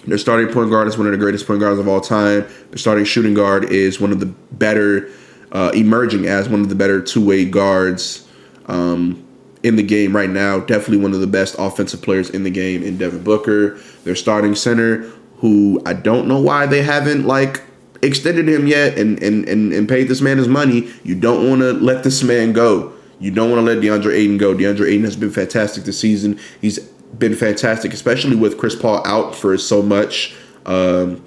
their 0.06 0.20
starting 0.20 0.54
point 0.54 0.70
guard 0.70 0.88
is 0.88 1.00
one 1.00 1.08
of 1.08 1.14
the 1.14 1.18
greatest 1.18 1.48
point 1.48 1.62
guards 1.62 1.80
of 1.80 1.88
all 1.88 2.00
time. 2.00 2.42
Their 2.70 2.78
starting 2.78 3.06
shooting 3.06 3.34
guard 3.34 3.66
is 3.66 4.00
one 4.00 4.12
of 4.12 4.20
the 4.20 4.28
better 4.28 5.10
uh, 5.52 5.72
emerging 5.74 6.28
as 6.28 6.48
one 6.48 6.62
of 6.62 6.70
the 6.70 6.76
better 6.76 7.02
two 7.02 7.26
way 7.26 7.44
guards 7.44 8.30
um, 8.68 9.25
in 9.66 9.76
the 9.76 9.84
game 9.84 10.16
right 10.16 10.30
now. 10.30 10.60
Definitely 10.60 10.98
one 10.98 11.14
of 11.14 11.20
the 11.20 11.28
best 11.28 11.56
offensive 11.58 12.02
players 12.02 12.30
in 12.30 12.44
the 12.44 12.52
game 12.52 12.84
in 12.84 12.98
Devin 12.98 13.24
Booker. 13.24 13.80
Their 14.04 14.16
starting 14.16 14.54
center, 14.54 15.12
who 15.38 15.82
I 15.86 15.94
don't 15.94 16.28
know 16.28 16.40
why 16.40 16.68
they 16.68 16.84
haven't 16.84 17.26
like 17.26 17.64
extended 18.04 18.48
him 18.48 18.68
yet 18.68 18.98
and 19.00 19.22
and 19.24 19.50
and, 19.50 19.74
and 19.74 19.90
paid 19.90 20.08
this 20.08 20.22
man 20.22 20.38
his 20.38 20.48
money. 20.48 20.92
You 21.04 21.16
don't 21.16 21.50
want 21.50 21.62
to 21.62 21.74
let 21.74 22.04
this 22.04 22.22
man 22.22 22.54
go. 22.54 22.94
You 23.20 23.32
don't 23.32 23.50
want 23.50 23.66
to 23.66 23.74
let 23.74 23.82
DeAndre 23.82 24.14
Ayton 24.14 24.38
go. 24.38 24.54
DeAndre 24.54 24.88
Ayton 24.88 25.04
has 25.06 25.16
been 25.16 25.32
fantastic 25.32 25.86
this 25.86 26.00
season. 26.00 26.40
He's 26.62 26.78
been 27.18 27.34
fantastic, 27.34 27.92
especially 27.92 28.36
with 28.36 28.58
Chris 28.58 28.76
Paul 28.76 29.02
out 29.08 29.34
for 29.34 29.58
so 29.58 29.82
much, 29.82 30.36
um, 30.66 31.24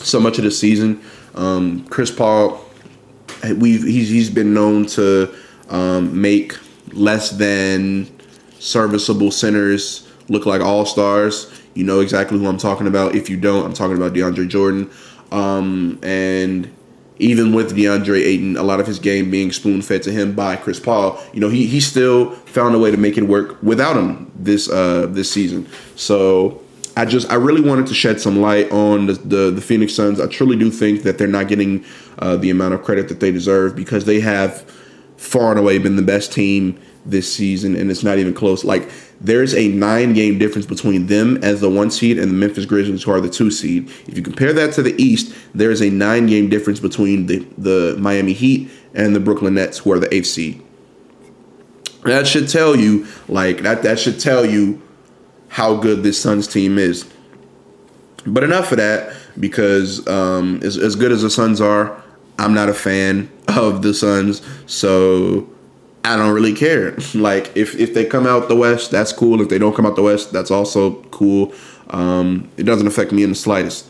so 0.00 0.18
much 0.18 0.38
of 0.38 0.44
the 0.44 0.50
season. 0.50 1.02
Um, 1.34 1.86
Chris 1.88 2.10
Paul 2.10 2.64
we've 3.52 3.84
he's 3.84 4.08
he's 4.08 4.30
been 4.30 4.54
known 4.54 4.86
to 4.86 5.32
um, 5.68 6.20
make 6.20 6.54
less 6.94 7.30
than 7.30 8.10
serviceable 8.58 9.30
centers 9.30 10.08
look 10.28 10.46
like 10.46 10.60
all 10.60 10.86
stars. 10.86 11.60
You 11.74 11.84
know 11.84 12.00
exactly 12.00 12.38
who 12.38 12.46
I'm 12.46 12.58
talking 12.58 12.86
about. 12.86 13.14
If 13.14 13.28
you 13.28 13.36
don't, 13.36 13.64
I'm 13.64 13.74
talking 13.74 13.96
about 13.96 14.12
DeAndre 14.12 14.48
Jordan. 14.48 14.90
Um, 15.32 15.98
and 16.02 16.72
even 17.18 17.52
with 17.52 17.76
DeAndre 17.76 18.24
Ayton, 18.24 18.56
a 18.56 18.62
lot 18.62 18.80
of 18.80 18.86
his 18.86 18.98
game 18.98 19.30
being 19.30 19.52
spoon 19.52 19.82
fed 19.82 20.02
to 20.04 20.12
him 20.12 20.34
by 20.34 20.56
Chris 20.56 20.80
Paul, 20.80 21.20
you 21.32 21.40
know, 21.40 21.48
he 21.48 21.66
he 21.66 21.80
still 21.80 22.30
found 22.30 22.74
a 22.74 22.78
way 22.78 22.90
to 22.90 22.96
make 22.96 23.16
it 23.16 23.24
work 23.24 23.62
without 23.62 23.96
him 23.96 24.30
this 24.36 24.68
uh 24.70 25.06
this 25.06 25.30
season. 25.30 25.66
So 25.96 26.60
I 26.96 27.04
just 27.04 27.30
I 27.30 27.34
really 27.34 27.60
wanted 27.60 27.86
to 27.88 27.94
shed 27.94 28.20
some 28.20 28.40
light 28.40 28.70
on 28.70 29.06
the, 29.06 29.14
the, 29.14 29.50
the 29.50 29.60
Phoenix 29.60 29.94
Suns. 29.94 30.20
I 30.20 30.26
truly 30.26 30.56
do 30.56 30.70
think 30.70 31.02
that 31.02 31.18
they're 31.18 31.26
not 31.26 31.48
getting 31.48 31.84
uh, 32.18 32.36
the 32.36 32.50
amount 32.50 32.74
of 32.74 32.82
credit 32.82 33.08
that 33.08 33.20
they 33.20 33.32
deserve 33.32 33.74
because 33.74 34.04
they 34.04 34.20
have 34.20 34.64
far 35.24 35.50
and 35.50 35.58
away 35.58 35.78
been 35.78 35.96
the 35.96 36.02
best 36.02 36.32
team 36.32 36.80
this 37.06 37.32
season, 37.32 37.76
and 37.76 37.90
it's 37.90 38.02
not 38.02 38.18
even 38.18 38.34
close. 38.34 38.64
Like 38.64 38.88
there's 39.20 39.54
a 39.54 39.68
nine 39.68 40.12
game 40.12 40.38
difference 40.38 40.66
between 40.66 41.06
them 41.06 41.42
as 41.42 41.60
the 41.60 41.70
one 41.70 41.90
seed 41.90 42.18
and 42.18 42.30
the 42.30 42.34
Memphis 42.34 42.66
Grizzlies, 42.66 43.02
who 43.02 43.10
are 43.10 43.20
the 43.20 43.30
two 43.30 43.50
seed. 43.50 43.88
If 44.06 44.16
you 44.16 44.22
compare 44.22 44.52
that 44.52 44.72
to 44.74 44.82
the 44.82 44.94
East, 45.02 45.34
there 45.54 45.70
is 45.70 45.80
a 45.80 45.90
nine 45.90 46.26
game 46.26 46.48
difference 46.48 46.80
between 46.80 47.26
the 47.26 47.38
the 47.58 47.96
Miami 47.98 48.32
Heat 48.32 48.70
and 48.94 49.14
the 49.14 49.20
Brooklyn 49.20 49.54
Nets, 49.54 49.78
who 49.78 49.92
are 49.92 49.98
the 49.98 50.12
eighth 50.14 50.26
seed. 50.26 50.62
That 52.04 52.26
should 52.26 52.48
tell 52.48 52.76
you, 52.76 53.06
like 53.28 53.62
that. 53.62 53.82
That 53.82 53.98
should 53.98 54.20
tell 54.20 54.44
you 54.44 54.82
how 55.48 55.76
good 55.76 56.02
this 56.02 56.20
Suns 56.20 56.46
team 56.46 56.78
is. 56.78 57.08
But 58.26 58.44
enough 58.44 58.72
of 58.72 58.78
that 58.78 59.14
because 59.38 60.06
um, 60.06 60.60
as, 60.62 60.76
as 60.76 60.96
good 60.96 61.12
as 61.12 61.22
the 61.22 61.30
Suns 61.30 61.60
are, 61.60 62.03
I'm 62.38 62.54
not 62.54 62.68
a 62.68 62.74
fan 62.74 63.30
of 63.48 63.82
the 63.82 63.94
Suns, 63.94 64.42
so 64.66 65.48
I 66.04 66.16
don't 66.16 66.34
really 66.34 66.54
care. 66.54 66.96
Like 67.14 67.56
if 67.56 67.74
if 67.76 67.94
they 67.94 68.04
come 68.04 68.26
out 68.26 68.48
the 68.48 68.56
West, 68.56 68.90
that's 68.90 69.12
cool. 69.12 69.40
If 69.40 69.48
they 69.48 69.58
don't 69.58 69.74
come 69.74 69.86
out 69.86 69.96
the 69.96 70.02
West, 70.02 70.32
that's 70.32 70.50
also 70.50 71.02
cool. 71.04 71.52
Um, 71.90 72.50
it 72.56 72.64
doesn't 72.64 72.86
affect 72.86 73.12
me 73.12 73.22
in 73.22 73.30
the 73.30 73.36
slightest. 73.36 73.88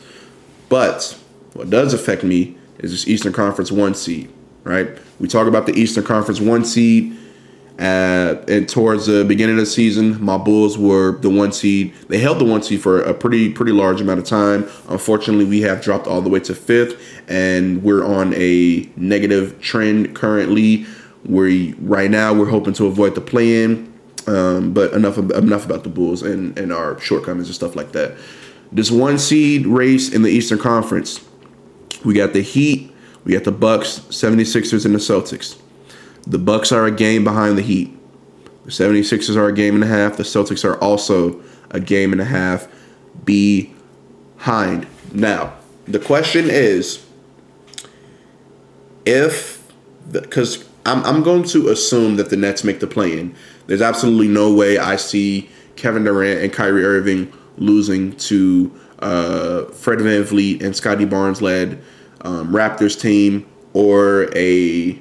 But 0.68 1.18
what 1.54 1.70
does 1.70 1.94
affect 1.94 2.22
me 2.22 2.56
is 2.78 2.90
this 2.90 3.08
Eastern 3.08 3.32
Conference 3.32 3.72
one 3.72 3.94
seed, 3.94 4.32
right? 4.64 4.88
We 5.18 5.28
talk 5.28 5.46
about 5.46 5.66
the 5.66 5.72
Eastern 5.72 6.04
Conference 6.04 6.40
one 6.40 6.64
seed 6.64 7.16
uh, 7.78 8.36
and 8.46 8.68
towards 8.68 9.06
the 9.06 9.24
beginning 9.24 9.56
of 9.56 9.60
the 9.60 9.66
season, 9.66 10.22
my 10.22 10.38
Bulls 10.38 10.78
were 10.78 11.18
the 11.18 11.30
one 11.30 11.50
seed. 11.50 11.92
They 12.08 12.18
held 12.18 12.38
the 12.38 12.44
one 12.44 12.62
seed 12.62 12.80
for 12.80 13.00
a 13.00 13.12
pretty 13.12 13.52
pretty 13.52 13.72
large 13.72 14.00
amount 14.00 14.20
of 14.20 14.26
time. 14.26 14.68
Unfortunately, 14.88 15.44
we 15.44 15.62
have 15.62 15.82
dropped 15.82 16.06
all 16.06 16.20
the 16.20 16.30
way 16.30 16.38
to 16.40 16.54
fifth, 16.54 17.00
and 17.28 17.82
we're 17.82 18.04
on 18.04 18.32
a 18.34 18.88
negative 18.96 19.60
trend 19.60 20.14
currently. 20.14 20.86
We 21.24 21.72
right 21.80 22.10
now 22.10 22.32
we're 22.32 22.48
hoping 22.48 22.74
to 22.74 22.86
avoid 22.86 23.16
the 23.16 23.20
play-in, 23.20 23.92
um, 24.28 24.72
but 24.72 24.92
enough 24.92 25.18
enough 25.18 25.64
about 25.64 25.82
the 25.82 25.90
Bulls 25.90 26.22
and 26.22 26.56
and 26.56 26.72
our 26.72 27.00
shortcomings 27.00 27.48
and 27.48 27.56
stuff 27.56 27.74
like 27.74 27.90
that. 27.90 28.16
This 28.70 28.92
one 28.92 29.18
seed 29.18 29.66
race 29.66 30.12
in 30.12 30.22
the 30.22 30.30
Eastern 30.30 30.58
Conference, 30.58 31.24
we 32.04 32.14
got 32.14 32.34
the 32.34 32.40
Heat, 32.40 32.94
we 33.24 33.32
got 33.32 33.44
the 33.44 33.52
Bucks, 33.52 34.00
76ers, 34.10 34.84
and 34.84 34.94
the 34.94 34.98
Celtics. 34.98 35.58
The 36.26 36.38
Bucks 36.38 36.72
are 36.72 36.86
a 36.86 36.90
game 36.90 37.24
behind 37.24 37.58
the 37.58 37.62
Heat. 37.62 37.96
The 38.64 38.70
76ers 38.70 39.36
are 39.36 39.48
a 39.48 39.52
game 39.52 39.74
and 39.74 39.84
a 39.84 39.86
half. 39.86 40.16
The 40.16 40.22
Celtics 40.22 40.64
are 40.64 40.78
also 40.78 41.42
a 41.70 41.80
game 41.80 42.12
and 42.12 42.20
a 42.20 42.24
half 42.24 42.66
behind. 43.24 44.86
Now, 45.12 45.54
the 45.86 45.98
question 45.98 46.48
is 46.48 47.04
if 49.04 49.62
because 50.10 50.66
I'm, 50.86 51.02
I'm 51.04 51.22
going 51.22 51.44
to 51.44 51.68
assume 51.68 52.16
that 52.16 52.30
the 52.30 52.36
Nets 52.36 52.64
make 52.64 52.80
the 52.80 52.86
play 52.86 53.18
in. 53.18 53.34
There's 53.66 53.82
absolutely 53.82 54.28
no 54.28 54.52
way 54.52 54.78
I 54.78 54.96
see 54.96 55.48
Kevin 55.76 56.04
Durant 56.04 56.42
and 56.42 56.52
Kyrie 56.52 56.84
Irving 56.84 57.32
losing 57.56 58.16
to 58.16 58.72
uh, 58.98 59.64
Fred 59.66 60.00
VanVleet 60.00 60.62
and 60.62 60.76
Scottie 60.76 61.04
Barnes 61.04 61.40
led 61.40 61.82
um, 62.22 62.52
Raptors 62.52 63.00
team 63.00 63.46
or 63.72 64.28
a 64.36 65.00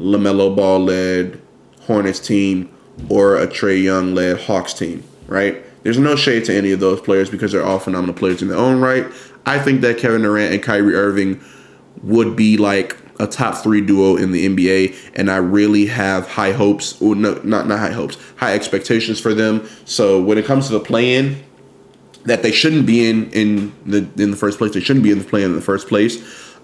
LaMelo 0.00 0.54
Ball 0.56 0.80
led 0.80 1.40
Hornets 1.82 2.20
team 2.20 2.74
or 3.08 3.36
a 3.36 3.46
Trae 3.46 3.82
Young 3.82 4.14
led 4.14 4.40
Hawks 4.40 4.74
team, 4.74 5.04
right? 5.26 5.64
There's 5.82 5.98
no 5.98 6.16
shade 6.16 6.44
to 6.46 6.54
any 6.54 6.72
of 6.72 6.80
those 6.80 7.00
players 7.00 7.30
because 7.30 7.52
they're 7.52 7.64
all 7.64 7.78
phenomenal 7.78 8.14
players 8.14 8.42
in 8.42 8.48
their 8.48 8.58
own 8.58 8.80
right. 8.80 9.06
I 9.46 9.58
think 9.58 9.80
that 9.82 9.98
Kevin 9.98 10.22
Durant 10.22 10.52
and 10.52 10.62
Kyrie 10.62 10.94
Irving 10.94 11.42
would 12.02 12.36
be 12.36 12.56
like 12.56 12.96
a 13.18 13.26
top 13.26 13.56
three 13.56 13.80
duo 13.80 14.16
in 14.16 14.32
the 14.32 14.46
NBA, 14.48 15.12
and 15.14 15.30
I 15.30 15.36
really 15.36 15.86
have 15.86 16.26
high 16.26 16.52
hopes, 16.52 17.00
or 17.00 17.14
no, 17.14 17.34
not 17.44 17.66
not 17.66 17.78
high 17.78 17.92
hopes, 17.92 18.16
high 18.36 18.54
expectations 18.54 19.20
for 19.20 19.34
them. 19.34 19.68
So 19.84 20.20
when 20.20 20.38
it 20.38 20.46
comes 20.46 20.66
to 20.68 20.72
the 20.72 20.80
play-in, 20.80 21.42
that 22.24 22.42
they 22.42 22.52
shouldn't 22.52 22.86
be 22.86 23.08
in 23.08 23.30
in 23.30 23.72
the 23.84 24.08
in 24.22 24.30
the 24.30 24.36
first 24.36 24.58
place, 24.58 24.72
they 24.72 24.80
shouldn't 24.80 25.02
be 25.02 25.10
in 25.10 25.18
the 25.18 25.24
play 25.24 25.42
in 25.42 25.54
the 25.54 25.60
first 25.60 25.88
place. 25.88 26.16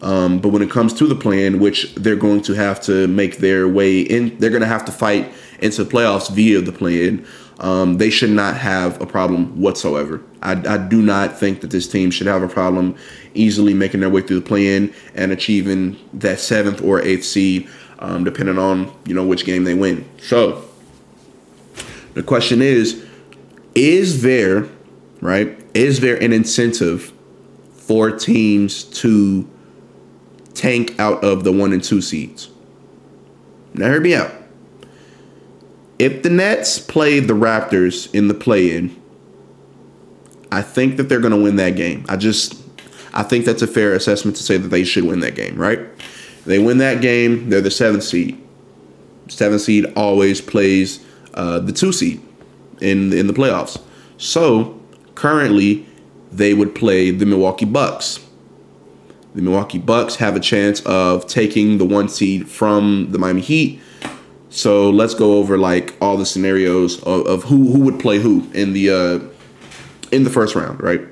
Um, 0.03 0.41
but 0.41 0.51
when 0.51 0.63
it 0.63 0.71
comes 0.71 0.93
to 0.95 1.07
the 1.07 1.15
play-in, 1.15 1.59
which 1.59 1.95
they're 1.95 2.17
going 2.17 2.43
to 2.43 2.53
have 2.53 2.81
to 2.83 3.09
make 3.09 3.39
their 3.39 3.67
way 3.67 4.01
in, 4.01 4.37
they're 4.39 4.51
going 4.51 4.63
to 4.63 4.69
have 4.69 4.85
to 4.87 4.93
fight 4.93 5.33
into 5.61 5.85
the 5.85 5.91
playoffs 5.91 6.31
via 6.31 6.61
the 6.61 6.73
play-in. 6.73 7.27
Um, 7.59 7.97
they 7.97 8.11
should 8.11 8.31
not 8.31 8.57
have 8.59 9.01
a 9.01 9.07
problem 9.07 9.59
whatsoever. 9.61 10.23
I, 10.43 10.53
I, 10.53 10.77
do 10.77 11.01
not 11.01 11.39
think 11.39 11.63
that 11.63 11.71
this 11.71 11.89
team 11.89 12.11
should 12.11 12.27
have 12.27 12.43
a 12.43 12.49
problem 12.49 12.97
easily 13.33 13.73
making 13.73 14.01
their 14.01 14.11
way 14.11 14.21
through 14.21 14.41
the 14.41 14.47
play-in 14.47 14.93
and 15.15 15.33
achieving 15.33 15.97
that 16.13 16.39
seventh 16.39 16.83
or 16.83 17.01
eighth 17.01 17.25
seed, 17.25 17.67
um, 17.99 18.25
depending 18.25 18.59
on 18.59 18.95
you 19.07 19.15
know 19.15 19.27
which 19.27 19.47
game 19.47 19.65
they 19.65 19.73
win. 19.73 20.07
So 20.21 20.69
the 22.13 22.23
question 22.23 22.61
is: 22.61 23.03
Is 23.75 24.21
there 24.21 24.69
right? 25.23 25.59
Is 25.73 26.01
there 26.01 26.23
an 26.23 26.35
incentive 26.35 27.11
for 27.73 28.11
teams 28.11 28.85
to 28.85 29.49
tank 30.57 30.99
out 30.99 31.23
of 31.23 31.45
the 31.45 31.53
one 31.53 31.73
and 31.73 31.83
two 31.83 32.01
seeds. 32.01 32.49
Now, 33.75 33.89
hear 33.89 34.01
me 34.01 34.15
out. 34.15 34.33
If 35.99 36.23
the 36.23 36.31
Nets 36.31 36.79
play 36.79 37.21
the 37.21 37.35
Raptors 37.35 38.13
in 38.15 38.29
the 38.29 38.35
play 38.35 38.77
in, 38.77 39.01
I 40.51 40.63
think 40.63 40.97
that 40.97 41.05
they're 41.05 41.21
going 41.21 41.33
to 41.37 41.43
win 41.43 41.57
that 41.57 41.77
game. 41.77 42.05
I 42.09 42.17
just, 42.17 42.61
I 43.13 43.23
think 43.23 43.45
that's 43.45 43.63
a 43.63 43.67
fair 43.67 43.93
assessment 43.93 44.37
to 44.37 44.43
say 44.43 44.57
that 44.57 44.69
they 44.69 44.85
should 44.85 45.05
win 45.05 45.21
that 45.21 45.35
game, 45.35 45.57
right? 45.57 45.81
They 46.45 46.59
win 46.59 46.79
that 46.79 47.01
game, 47.01 47.51
they're 47.51 47.61
the 47.61 47.71
seventh 47.71 48.05
seed. 48.05 48.41
Seventh 49.29 49.63
seed 49.63 49.93
always 49.97 50.41
plays 50.41 51.05
uh, 51.35 51.59
the 51.59 51.73
two 51.73 51.93
seed 51.93 52.23
in 52.81 53.13
in 53.13 53.27
the 53.27 53.33
playoffs. 53.33 53.81
So 54.19 54.81
currently, 55.15 55.87
they 56.31 56.55
would 56.55 56.75
play 56.75 57.11
the 57.11 57.27
Milwaukee 57.27 57.65
Bucks. 57.65 58.26
The 59.37 59.43
Milwaukee 59.43 59.77
Bucks 59.77 60.17
have 60.17 60.35
a 60.35 60.41
chance 60.41 60.81
of 60.87 61.27
taking 61.27 61.77
the 61.77 61.85
one 61.85 62.09
seed 62.09 62.49
from 62.49 63.09
the 63.11 63.19
Miami 63.19 63.43
Heat. 63.43 63.83
So 64.49 64.89
let's 64.89 65.13
go 65.13 65.35
over 65.35 65.59
like 65.59 65.95
all 66.01 66.17
the 66.17 66.25
scenarios 66.25 67.03
of, 67.03 67.27
of 67.27 67.45
who 67.45 67.71
who 67.71 67.81
would 67.81 68.01
play 68.01 68.19
who 68.19 68.51
in 68.55 68.73
the 68.73 68.89
uh, 68.89 69.21
in 70.11 70.25
the 70.25 70.31
first 70.31 70.55
round, 70.55 70.83
right? 70.83 71.03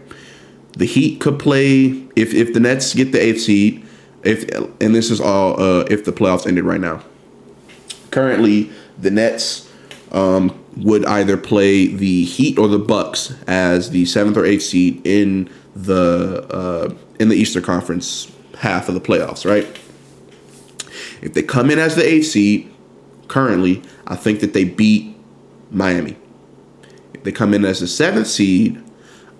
The 0.72 0.86
Heat 0.86 1.20
could 1.20 1.38
play 1.38 2.02
if 2.16 2.32
if 2.32 2.54
the 2.54 2.60
Nets 2.60 2.94
get 2.94 3.12
the 3.12 3.22
eighth 3.22 3.42
seed, 3.42 3.86
if 4.22 4.48
and 4.80 4.94
this 4.94 5.10
is 5.10 5.20
all 5.20 5.60
uh, 5.60 5.80
if 5.90 6.06
the 6.06 6.12
playoffs 6.12 6.46
ended 6.46 6.64
right 6.64 6.80
now. 6.80 7.04
Currently, 8.10 8.70
the 8.98 9.10
Nets 9.10 9.70
um, 10.12 10.58
would 10.78 11.04
either 11.04 11.36
play 11.36 11.88
the 11.88 12.24
Heat 12.24 12.58
or 12.58 12.68
the 12.68 12.78
Bucks 12.78 13.34
as 13.46 13.90
the 13.90 14.06
seventh 14.06 14.38
or 14.38 14.46
eighth 14.46 14.62
seed 14.62 15.06
in 15.06 15.50
the 15.76 16.46
uh, 16.50 16.94
in 17.18 17.28
the 17.28 17.36
Eastern 17.36 17.62
Conference 17.62 18.30
half 18.58 18.88
of 18.88 18.94
the 18.94 19.00
playoffs, 19.00 19.48
right? 19.48 19.66
If 21.22 21.34
they 21.34 21.42
come 21.42 21.70
in 21.70 21.78
as 21.78 21.96
the 21.96 22.06
eighth 22.06 22.26
seed, 22.26 22.72
currently, 23.28 23.82
I 24.06 24.16
think 24.16 24.40
that 24.40 24.52
they 24.52 24.64
beat 24.64 25.16
Miami. 25.70 26.16
If 27.14 27.24
they 27.24 27.32
come 27.32 27.54
in 27.54 27.64
as 27.64 27.80
the 27.80 27.86
seventh 27.86 28.26
seed, 28.26 28.82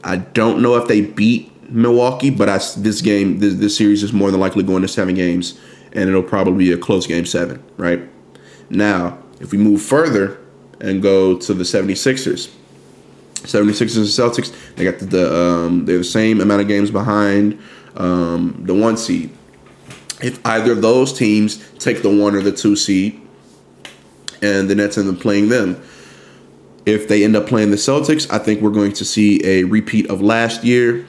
I 0.02 0.16
don't 0.16 0.60
know 0.60 0.76
if 0.76 0.88
they 0.88 1.00
beat 1.00 1.50
Milwaukee, 1.70 2.30
but 2.30 2.48
I, 2.48 2.58
this 2.76 3.00
game, 3.00 3.38
this, 3.38 3.54
this 3.54 3.76
series 3.76 4.02
is 4.02 4.12
more 4.12 4.30
than 4.30 4.40
likely 4.40 4.62
going 4.62 4.82
to 4.82 4.88
seven 4.88 5.14
games, 5.14 5.58
and 5.92 6.08
it'll 6.08 6.22
probably 6.22 6.66
be 6.66 6.72
a 6.72 6.78
close 6.78 7.06
game 7.06 7.26
seven, 7.26 7.62
right? 7.76 8.02
Now, 8.70 9.18
if 9.40 9.52
we 9.52 9.58
move 9.58 9.82
further 9.82 10.38
and 10.80 11.02
go 11.02 11.38
to 11.38 11.54
the 11.54 11.64
76ers, 11.64 12.50
76ers 13.44 13.96
and 13.96 14.06
Celtics, 14.06 14.74
they 14.76 14.84
got 14.84 14.98
the, 14.98 15.06
the 15.06 15.36
um, 15.36 15.84
they're 15.84 15.98
the 15.98 16.04
same 16.04 16.40
amount 16.40 16.62
of 16.62 16.68
games 16.68 16.90
behind 16.90 17.60
um, 17.96 18.62
the 18.64 18.74
one 18.74 18.96
seed. 18.96 19.30
If 20.22 20.44
either 20.46 20.72
of 20.72 20.82
those 20.82 21.12
teams 21.12 21.68
take 21.78 22.02
the 22.02 22.08
one 22.08 22.34
or 22.34 22.40
the 22.40 22.52
two 22.52 22.76
seed, 22.76 23.20
and 24.42 24.68
the 24.68 24.74
Nets 24.74 24.98
end 24.98 25.08
up 25.08 25.20
playing 25.20 25.48
them, 25.48 25.82
if 26.86 27.08
they 27.08 27.24
end 27.24 27.36
up 27.36 27.46
playing 27.46 27.70
the 27.70 27.76
Celtics, 27.76 28.30
I 28.30 28.38
think 28.38 28.60
we're 28.60 28.70
going 28.70 28.92
to 28.92 29.04
see 29.04 29.40
a 29.44 29.64
repeat 29.64 30.08
of 30.10 30.20
last 30.20 30.64
year, 30.64 31.06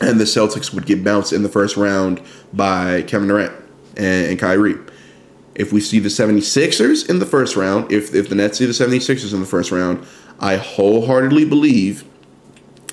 and 0.00 0.18
the 0.18 0.24
Celtics 0.24 0.72
would 0.74 0.86
get 0.86 1.04
bounced 1.04 1.32
in 1.32 1.42
the 1.42 1.48
first 1.48 1.76
round 1.76 2.20
by 2.52 3.02
Kevin 3.02 3.28
Durant 3.28 3.52
and, 3.96 4.30
and 4.30 4.38
Kyrie. 4.38 4.78
If 5.54 5.72
we 5.72 5.80
see 5.80 5.98
the 5.98 6.08
76ers 6.08 7.08
in 7.08 7.18
the 7.18 7.26
first 7.26 7.54
round, 7.54 7.92
if, 7.92 8.14
if 8.14 8.28
the 8.28 8.34
Nets 8.34 8.58
see 8.58 8.66
the 8.66 8.72
76ers 8.72 9.34
in 9.34 9.40
the 9.40 9.46
first 9.46 9.70
round, 9.70 10.06
I 10.40 10.56
wholeheartedly 10.56 11.44
believe 11.44 12.04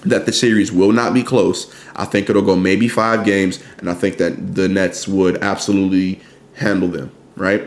that 0.02 0.26
the 0.26 0.34
series 0.34 0.72
will 0.72 0.92
not 0.92 1.14
be 1.14 1.24
close. 1.24 1.74
I 1.96 2.06
think 2.06 2.30
it'll 2.30 2.42
go 2.42 2.56
maybe 2.56 2.88
five 2.88 3.26
games, 3.26 3.64
and 3.80 3.90
I 3.90 3.94
think 3.94 4.18
that 4.18 4.56
the 4.56 4.68
Nets 4.68 5.08
would 5.08 5.38
absolutely 5.38 6.20
handle 6.56 6.88
them, 6.88 7.12
right? 7.36 7.64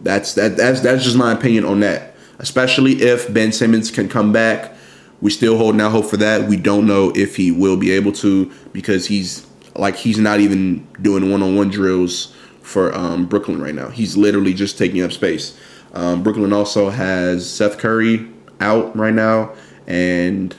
That's 0.00 0.34
that 0.34 0.56
that's 0.56 0.80
that's 0.80 1.04
just 1.04 1.16
my 1.16 1.32
opinion 1.32 1.64
on 1.64 1.80
that. 1.80 2.14
Especially 2.38 3.02
if 3.02 3.32
Ben 3.32 3.50
Simmons 3.50 3.90
can 3.90 4.08
come 4.08 4.32
back. 4.32 4.74
We 5.20 5.30
still 5.30 5.58
holding 5.58 5.80
out 5.80 5.90
hope 5.90 6.06
for 6.06 6.16
that. 6.18 6.48
We 6.48 6.56
don't 6.56 6.86
know 6.86 7.10
if 7.16 7.34
he 7.34 7.50
will 7.50 7.76
be 7.76 7.90
able 7.90 8.12
to 8.12 8.52
because 8.72 9.06
he's 9.06 9.44
like 9.74 9.96
he's 9.96 10.18
not 10.18 10.38
even 10.38 10.86
doing 11.02 11.30
one-on-one 11.30 11.70
drills 11.70 12.32
for 12.62 12.94
um, 12.94 13.26
Brooklyn 13.26 13.60
right 13.60 13.74
now. 13.74 13.88
He's 13.88 14.16
literally 14.16 14.54
just 14.54 14.78
taking 14.78 15.02
up 15.02 15.10
space. 15.10 15.58
Um, 15.98 16.22
Brooklyn 16.22 16.52
also 16.52 16.90
has 16.90 17.50
Seth 17.50 17.78
Curry 17.78 18.28
out 18.60 18.96
right 18.96 19.12
now 19.12 19.52
and 19.88 20.54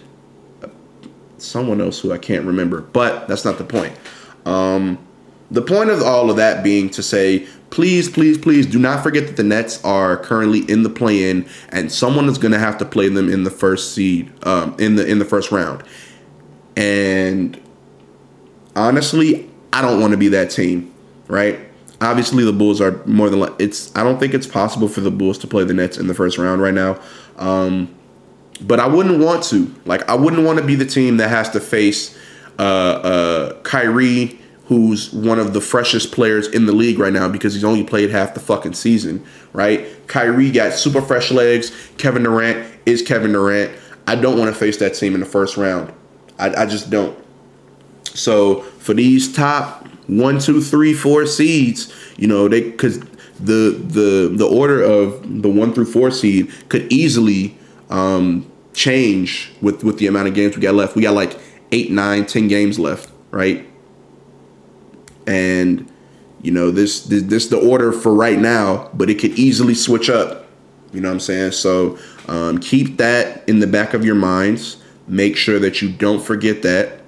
someone 1.38 1.80
else 1.80 1.97
who 1.97 2.12
I 2.12 2.17
can't 2.17 2.45
remember, 2.45 2.82
but 2.82 3.25
that's 3.30 3.45
not 3.45 3.58
the 3.58 3.63
point. 3.63 3.95
Um, 4.45 4.97
the 5.49 5.62
point 5.62 5.91
of 5.91 6.02
all 6.02 6.30
of 6.30 6.36
that 6.36 6.62
being 6.62 6.89
to 6.89 7.02
say, 7.02 7.47
please, 7.69 8.10
please, 8.10 8.38
please 8.38 8.65
do 8.65 8.80
not 8.80 9.02
forget 9.02 9.28
that 9.28 9.38
the 9.38 9.43
Nets 9.43 9.82
are 9.86 10.17
currently 10.17 10.60
in 10.69 10.84
the 10.84 10.89
play-in, 10.89 11.47
and 11.69 11.89
someone 11.89 12.28
is 12.28 12.38
going 12.38 12.52
to 12.52 12.60
have 12.60 12.78
to 12.80 12.86
play 12.86 13.08
them 13.08 13.30
in 13.30 13.45
the 13.45 13.49
first 13.49 13.93
seed, 13.93 14.34
um, 14.45 14.75
in 14.78 14.97
the 14.97 15.08
in 15.08 15.19
the 15.19 15.25
first 15.25 15.52
round. 15.52 15.84
And 16.75 17.60
honestly, 18.75 19.49
I 19.71 19.82
don't 19.82 20.02
want 20.02 20.12
to 20.12 20.17
be 20.17 20.28
that 20.30 20.52
team, 20.52 20.93
right? 21.28 21.69
Obviously, 22.02 22.46
the 22.46 22.54
Bulls 22.54 22.80
are 22.80 23.04
more 23.06 23.30
than 23.30 23.54
it's. 23.60 23.96
I 23.96 24.04
don't 24.04 24.20
think 24.20 24.34
it's 24.34 24.48
possible 24.48 24.88
for 24.88 25.02
the 25.02 25.12
Bulls 25.12 25.38
to 25.40 25.48
play 25.48 25.64
the 25.64 25.74
Nets 25.74 25.98
in 25.98 26.08
the 26.08 26.14
first 26.14 26.38
round 26.38 26.62
right 26.62 26.74
now. 26.74 27.00
Um, 27.38 27.94
but 28.62 28.80
I 28.80 28.88
wouldn't 28.88 29.20
want 29.20 29.44
to. 29.46 29.74
Like, 29.86 30.08
I 30.10 30.16
wouldn't 30.16 30.46
want 30.46 30.60
to 30.60 30.66
be 30.66 30.76
the 30.76 30.86
team 30.86 31.18
that 31.18 31.30
has 31.30 31.50
to 31.52 31.60
face 31.60 32.18
uh, 32.58 32.62
uh, 32.62 33.62
Kyrie 33.62 34.40
who's 34.70 35.12
one 35.12 35.40
of 35.40 35.54
the 35.54 35.60
freshest 35.60 36.12
players 36.12 36.48
in 36.48 36.68
the 36.68 36.72
league 36.72 37.00
right 37.00 37.12
now 37.12 37.28
because 37.28 37.56
he's 37.56 37.64
only 37.64 37.84
played 37.84 38.12
half 38.12 38.36
the 38.36 38.40
fucking 38.40 38.76
season, 38.76 39.26
right? 39.52 39.88
Kyrie 40.08 40.52
got 40.52 40.74
super 40.74 41.02
fresh 41.02 41.32
legs. 41.32 41.76
Kevin 41.98 42.22
Durant 42.22 42.72
is 42.86 43.02
Kevin 43.02 43.32
Durant. 43.32 43.76
I 44.06 44.14
don't 44.14 44.38
want 44.38 44.54
to 44.54 44.58
face 44.58 44.78
that 44.78 44.94
team 44.94 45.16
in 45.16 45.22
the 45.22 45.26
first 45.26 45.58
round. 45.58 45.92
I, 46.38 46.54
I 46.54 46.66
just 46.68 46.92
don't. 46.92 47.18
So 48.04 48.62
for 48.62 48.94
these 48.94 49.34
top 49.34 49.88
one, 50.10 50.39
two, 50.39 50.62
three, 50.62 50.93
four 50.93 51.26
seeds, 51.26 51.93
you 52.17 52.28
know, 52.28 52.48
they 52.48 52.62
because 52.62 53.00
the 53.39 53.72
the 53.78 54.34
the 54.36 54.48
order 54.48 54.82
of 54.82 55.41
the 55.41 55.50
one 55.50 55.74
through 55.74 55.86
four 55.86 56.12
seed 56.12 56.52
could 56.69 56.91
easily 56.91 57.58
um, 57.89 58.50
change 58.74 59.52
with 59.62 59.84
with 59.84 59.98
the 60.00 60.08
amount 60.08 60.28
of 60.28 60.34
games 60.34 60.56
we 60.56 60.62
got 60.62 60.76
left. 60.76 60.95
We 60.95 61.02
got 61.02 61.13
like 61.13 61.39
eight, 61.72 61.91
nine, 61.91 62.26
ten 62.26 62.48
games 62.48 62.78
left, 62.80 63.12
right? 63.32 63.65
and 65.30 65.89
you 66.41 66.52
know 66.52 66.72
this, 66.72 67.04
this 67.04 67.24
this 67.24 67.48
the 67.48 67.60
order 67.60 67.91
for 67.91 68.13
right 68.13 68.39
now, 68.39 68.89
but 68.93 69.10
it 69.10 69.19
could 69.19 69.32
easily 69.32 69.76
switch 69.76 70.10
up. 70.10 70.48
You 70.91 71.02
know 71.02 71.10
what 71.10 71.13
I'm 71.13 71.19
saying? 71.19 71.52
So 71.52 72.00
um, 72.28 72.58
keep 72.58 72.98
that 72.98 73.48
in 73.48 73.60
the 73.60 73.67
back 73.67 73.93
of 73.93 74.04
your 74.04 74.15
minds. 74.15 74.78
Make 75.08 75.38
sure 75.38 75.60
that 75.60 75.82
you 75.82 75.89
don't 75.89 76.22
forget 76.24 76.63
that 76.63 77.02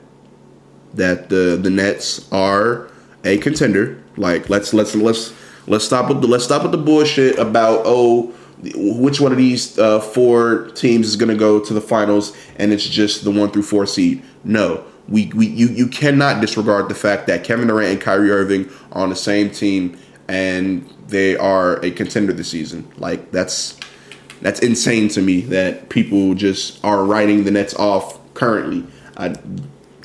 that 0.93 1.29
the 1.29 1.57
the 1.61 1.69
Nets 1.69 2.31
are 2.31 2.90
a 3.23 3.38
contender. 3.38 4.01
Like 4.17 4.49
let's 4.49 4.73
let's 4.73 4.95
let's 4.95 5.34
let's 5.67 5.86
stop 5.86 6.10
with 6.10 6.21
the 6.21 6.27
let's 6.27 6.43
stop 6.43 6.63
with 6.63 6.71
the 6.71 6.77
bullshit 6.77 7.38
about 7.39 7.84
oh 7.86 8.34
which 8.75 9.19
one 9.19 9.31
of 9.31 9.38
these 9.38 9.79
uh, 9.79 9.99
four 9.99 10.69
teams 10.75 11.07
is 11.07 11.15
going 11.15 11.29
to 11.31 11.38
go 11.38 11.60
to 11.60 11.73
the 11.73 11.81
finals 11.81 12.38
and 12.57 12.71
it's 12.71 12.88
just 12.88 13.23
the 13.23 13.31
one 13.31 13.49
through 13.49 13.63
four 13.63 13.88
seed. 13.88 14.23
No, 14.43 14.86
we, 15.07 15.31
we 15.34 15.47
you, 15.47 15.67
you 15.67 15.88
cannot 15.88 16.41
disregard 16.41 16.88
the 16.88 16.95
fact 16.95 17.27
that 17.27 17.43
Kevin 17.43 17.67
Durant 17.67 17.91
and 17.91 18.01
Kyrie 18.01 18.31
Irving 18.31 18.69
are 18.91 19.03
on 19.03 19.10
the 19.10 19.15
same 19.15 19.49
team 19.49 19.97
and 20.27 20.88
they 21.07 21.36
are 21.36 21.84
a 21.84 21.91
contender 21.91 22.34
this 22.34 22.49
season. 22.49 22.89
Like 22.97 23.31
that's 23.31 23.79
that's 24.41 24.60
insane 24.60 25.07
to 25.10 25.21
me 25.21 25.41
that 25.41 25.89
people 25.89 26.34
just 26.34 26.84
are 26.84 27.03
writing 27.03 27.43
the 27.43 27.51
Nets 27.51 27.75
off 27.75 28.19
currently. 28.34 28.86
I 29.17 29.36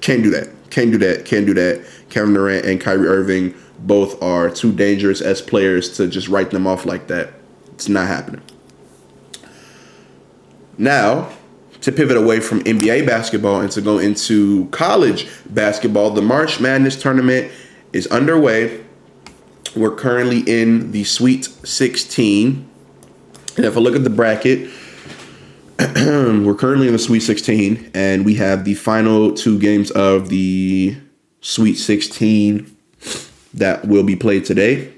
can't 0.00 0.22
do 0.22 0.30
that. 0.30 0.48
Can't 0.70 0.92
do 0.92 0.98
that. 0.98 1.24
Can't 1.24 1.46
do 1.46 1.54
that. 1.54 1.86
Kevin 2.10 2.34
Durant 2.34 2.64
and 2.64 2.80
Kyrie 2.80 3.08
Irving 3.08 3.54
both 3.78 4.22
are 4.22 4.50
too 4.50 4.72
dangerous 4.72 5.20
as 5.20 5.42
players 5.42 5.96
to 5.96 6.06
just 6.08 6.28
write 6.28 6.50
them 6.50 6.66
off 6.66 6.86
like 6.86 7.08
that. 7.08 7.34
It's 7.72 7.88
not 7.88 8.06
happening. 8.06 8.42
Now, 10.78 11.30
to 11.80 11.92
pivot 11.92 12.16
away 12.16 12.40
from 12.40 12.62
NBA 12.64 13.06
basketball 13.06 13.60
and 13.60 13.70
to 13.72 13.80
go 13.80 13.98
into 13.98 14.66
college 14.70 15.28
basketball, 15.50 16.10
the 16.10 16.22
March 16.22 16.60
Madness 16.60 17.00
tournament 17.00 17.52
is 17.92 18.06
underway. 18.08 18.84
We're 19.74 19.94
currently 19.94 20.40
in 20.40 20.92
the 20.92 21.04
Sweet 21.04 21.44
16. 21.44 22.68
And 23.56 23.64
if 23.64 23.76
I 23.76 23.80
look 23.80 23.94
at 23.94 24.04
the 24.04 24.10
bracket, 24.10 24.70
we're 25.78 26.54
currently 26.54 26.86
in 26.86 26.92
the 26.92 26.98
Sweet 26.98 27.20
16, 27.20 27.90
and 27.94 28.24
we 28.24 28.34
have 28.34 28.64
the 28.64 28.74
final 28.74 29.32
two 29.32 29.58
games 29.58 29.90
of 29.90 30.28
the 30.28 30.96
Sweet 31.46 31.76
16 31.76 32.76
that 33.54 33.86
will 33.86 34.02
be 34.02 34.16
played 34.16 34.44
today. 34.44 34.92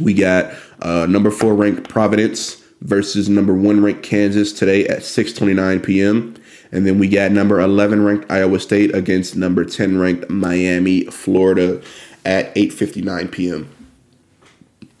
We 0.00 0.14
got 0.14 0.54
uh, 0.80 1.04
number 1.04 1.30
four 1.30 1.54
ranked 1.54 1.90
Providence 1.90 2.54
versus 2.80 3.28
number 3.28 3.52
one 3.52 3.82
ranked 3.82 4.02
Kansas 4.02 4.50
today 4.50 4.86
at 4.88 5.00
6:29 5.00 5.84
p.m. 5.84 6.36
And 6.72 6.86
then 6.86 6.98
we 6.98 7.06
got 7.06 7.32
number 7.32 7.60
11 7.60 8.02
ranked 8.02 8.30
Iowa 8.30 8.60
State 8.60 8.94
against 8.94 9.36
number 9.36 9.66
10 9.66 9.98
ranked 9.98 10.30
Miami, 10.30 11.04
Florida 11.04 11.82
at 12.24 12.54
8:59 12.54 13.30
p.m. 13.30 13.68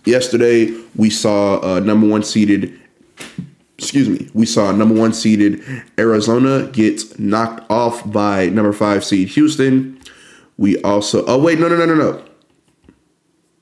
Yesterday, 0.04 0.78
we 0.94 1.08
saw 1.08 1.60
uh, 1.60 1.80
number 1.80 2.06
1 2.06 2.24
seeded 2.24 2.78
excuse 3.78 4.06
me, 4.06 4.28
we 4.34 4.44
saw 4.44 4.70
number 4.70 4.94
1 4.94 5.14
seeded 5.14 5.62
Arizona 5.98 6.66
get 6.66 7.18
knocked 7.18 7.68
off 7.70 8.12
by 8.12 8.50
number 8.50 8.74
5 8.74 9.02
seed 9.02 9.28
Houston. 9.28 9.98
We 10.58 10.80
also 10.82 11.24
Oh 11.26 11.38
wait, 11.38 11.58
no 11.58 11.68
no 11.68 11.76
no 11.76 11.86
no 11.86 11.94
no. 11.94 12.24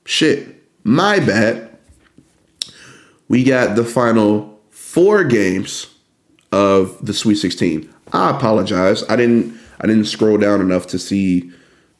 Shit. 0.05 0.63
My 0.83 1.19
bad. 1.19 1.77
We 3.27 3.43
got 3.43 3.75
the 3.75 3.85
final 3.85 4.59
4 4.71 5.23
games 5.23 5.87
of 6.51 7.05
the 7.05 7.13
Sweet 7.13 7.35
16. 7.35 7.93
I 8.13 8.29
apologize. 8.29 9.03
I 9.09 9.15
didn't 9.15 9.57
I 9.79 9.87
didn't 9.87 10.05
scroll 10.05 10.37
down 10.37 10.61
enough 10.61 10.87
to 10.87 10.99
see 10.99 11.51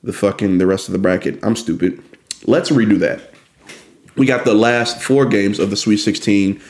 the 0.03 0.13
fucking 0.13 0.57
the 0.57 0.67
rest 0.67 0.87
of 0.87 0.93
the 0.93 0.99
bracket. 0.99 1.39
I'm 1.43 1.55
stupid. 1.55 2.01
Let's 2.45 2.69
redo 2.69 2.99
that. 2.99 3.31
We 4.17 4.25
got 4.25 4.45
the 4.45 4.53
last 4.53 5.01
four 5.01 5.25
games 5.25 5.59
of 5.59 5.69
the 5.69 5.77
Sweet 5.77 5.97
16, 5.97 6.61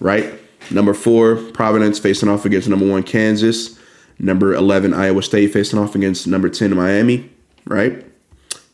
right? 0.00 0.34
Number 0.70 0.94
four, 0.94 1.36
Providence 1.52 1.98
facing 1.98 2.28
off 2.28 2.44
against 2.44 2.68
number 2.68 2.86
one, 2.86 3.02
Kansas. 3.02 3.78
Number 4.18 4.54
11, 4.54 4.94
Iowa 4.94 5.22
State 5.22 5.52
facing 5.52 5.78
off 5.78 5.94
against 5.94 6.26
number 6.26 6.48
10, 6.48 6.74
Miami, 6.74 7.30
right? 7.66 8.04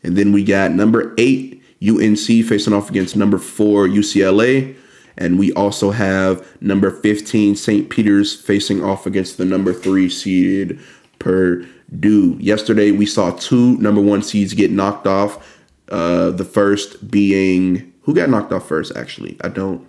And 0.03 0.17
then 0.17 0.31
we 0.31 0.43
got 0.43 0.71
number 0.71 1.13
eight, 1.17 1.61
UNC 1.85 2.17
facing 2.17 2.73
off 2.73 2.89
against 2.89 3.15
number 3.15 3.37
four, 3.37 3.87
UCLA. 3.87 4.75
And 5.17 5.37
we 5.37 5.53
also 5.53 5.91
have 5.91 6.45
number 6.61 6.89
15, 6.89 7.55
St. 7.55 7.89
Peter's, 7.89 8.39
facing 8.39 8.83
off 8.83 9.05
against 9.05 9.37
the 9.37 9.45
number 9.45 9.73
three 9.73 10.09
seeded 10.09 10.79
Purdue. 11.19 12.37
Yesterday, 12.39 12.91
we 12.91 13.05
saw 13.05 13.31
two 13.31 13.77
number 13.77 14.01
one 14.01 14.23
seeds 14.23 14.53
get 14.53 14.71
knocked 14.71 15.07
off. 15.07 15.59
Uh, 15.89 16.31
the 16.31 16.45
first 16.45 17.11
being, 17.11 17.93
who 18.01 18.15
got 18.15 18.29
knocked 18.29 18.51
off 18.51 18.67
first, 18.67 18.95
actually? 18.95 19.37
I 19.43 19.49
don't. 19.49 19.87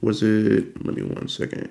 Was 0.00 0.22
it, 0.22 0.84
let 0.84 0.96
me 0.96 1.02
one 1.02 1.28
second. 1.28 1.70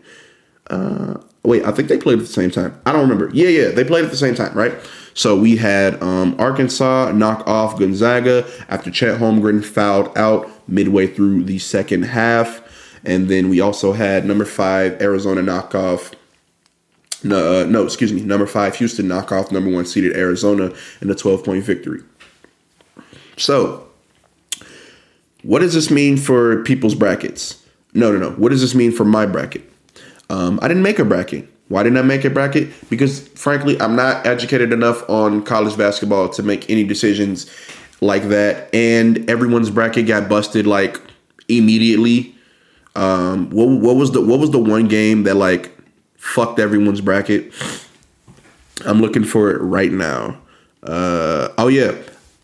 Uh, 0.70 1.16
wait, 1.44 1.66
I 1.66 1.72
think 1.72 1.90
they 1.90 1.98
played 1.98 2.20
at 2.20 2.26
the 2.26 2.32
same 2.32 2.52
time. 2.52 2.80
I 2.86 2.92
don't 2.92 3.02
remember. 3.02 3.32
Yeah, 3.34 3.50
yeah, 3.50 3.70
they 3.70 3.84
played 3.84 4.06
at 4.06 4.12
the 4.12 4.18
same 4.18 4.36
time, 4.36 4.54
right? 4.54 4.74
So 5.20 5.36
we 5.36 5.58
had 5.58 6.02
um, 6.02 6.34
Arkansas 6.40 7.12
knock 7.12 7.46
off 7.46 7.78
Gonzaga 7.78 8.50
after 8.70 8.90
Chet 8.90 9.20
Holmgren 9.20 9.66
fouled 9.66 10.18
out 10.18 10.50
midway 10.66 11.08
through 11.08 11.44
the 11.44 11.60
second 11.60 12.04
half. 12.04 12.62
And 13.04 13.28
then 13.28 13.50
we 13.50 13.60
also 13.60 13.92
had 13.92 14.24
number 14.24 14.46
five, 14.46 15.02
Arizona 15.02 15.42
knock 15.42 15.76
off. 15.76 16.12
No, 17.22 17.64
uh, 17.64 17.66
no, 17.66 17.84
excuse 17.84 18.14
me. 18.14 18.22
Number 18.22 18.48
five, 18.48 18.78
Houston 18.78 19.10
knock 19.10 19.34
off 19.34 19.52
number 19.52 19.70
one 19.70 19.86
seeded 19.86 20.16
Arizona 20.16 20.72
in 21.02 21.12
a 21.12 21.16
12 21.16 21.44
point 21.44 21.66
victory. 21.66 22.02
So, 23.36 23.90
what 25.44 25.60
does 25.60 25.74
this 25.74 25.92
mean 25.92 26.16
for 26.16 26.64
people's 26.64 26.96
brackets? 26.96 27.62
No, 27.94 28.10
no, 28.14 28.20
no. 28.20 28.30
What 28.38 28.52
does 28.52 28.62
this 28.62 28.74
mean 28.74 28.94
for 28.94 29.04
my 29.04 29.26
bracket? 29.26 29.70
Um, 30.30 30.60
I 30.62 30.70
didn't 30.70 30.84
make 30.84 30.98
a 30.98 31.04
bracket. 31.04 31.50
Why 31.70 31.84
didn't 31.84 32.00
I 32.00 32.02
make 32.02 32.26
a 32.26 32.30
bracket? 32.30 32.70
Because 32.90 33.28
frankly, 33.30 33.80
I'm 33.80 33.96
not 33.96 34.26
educated 34.26 34.74
enough 34.74 35.08
on 35.10 35.44
college 35.44 35.78
basketball 35.78 36.30
to 36.30 36.44
make 36.44 36.70
any 36.70 36.84
decisions 36.84 37.50
like 38.02 38.24
that. 38.30 38.74
And 38.74 39.30
everyone's 39.30 39.70
bracket 39.70 40.08
got 40.08 40.28
busted 40.28 40.66
like 40.66 41.00
immediately. 41.48 42.36
Um, 42.96 43.50
what 43.52 43.68
what 43.68 43.96
was 43.96 44.12
the 44.12 44.22
what 44.22 44.40
was 44.40 44.52
the 44.52 44.60
one 44.60 44.88
game 44.88 45.24
that 45.24 45.36
like 45.36 45.72
fucked 46.18 46.60
everyone's 46.60 47.02
bracket? 47.02 47.54
I'm 48.86 49.00
looking 49.00 49.24
for 49.24 49.52
it 49.52 49.60
right 49.62 49.92
now. 49.92 50.42
Uh, 50.82 51.50
oh 51.60 51.68
yeah. 51.68 51.96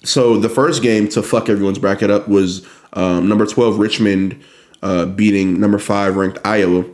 So 0.03 0.37
the 0.37 0.49
first 0.49 0.83
game 0.83 1.07
to 1.09 1.23
fuck 1.23 1.49
everyone's 1.49 1.79
bracket 1.79 2.11
up 2.11 2.27
was 2.27 2.65
um, 2.93 3.27
number 3.27 3.47
12 3.47 3.79
Richmond 3.79 4.43
uh, 4.83 5.05
beating 5.05 5.59
number 5.59 5.79
five 5.79 6.15
ranked 6.15 6.37
Iowa, 6.45 6.85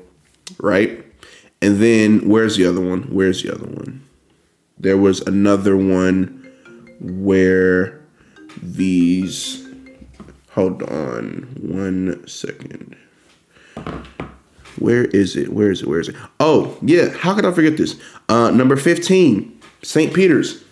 right? 0.59 1.03
And 1.61 1.77
then 1.77 2.27
where's 2.27 2.57
the 2.57 2.65
other 2.65 2.81
one? 2.81 3.03
Where's 3.03 3.43
the 3.43 3.53
other 3.53 3.67
one? 3.67 4.03
There 4.79 4.97
was 4.97 5.21
another 5.21 5.77
one 5.77 6.51
where 6.99 8.01
these. 8.61 9.67
Hold 10.51 10.83
on 10.83 11.55
one 11.61 12.27
second. 12.27 12.97
Where 14.79 15.05
is 15.05 15.35
it? 15.35 15.53
Where 15.53 15.71
is 15.71 15.81
it? 15.81 15.87
Where 15.87 15.99
is 15.99 16.09
it? 16.09 16.15
Oh, 16.39 16.77
yeah. 16.81 17.09
How 17.09 17.35
could 17.35 17.45
I 17.45 17.51
forget 17.51 17.77
this? 17.77 17.95
Uh, 18.27 18.49
number 18.49 18.75
15, 18.75 19.61
St. 19.83 20.13
Peter's. 20.13 20.63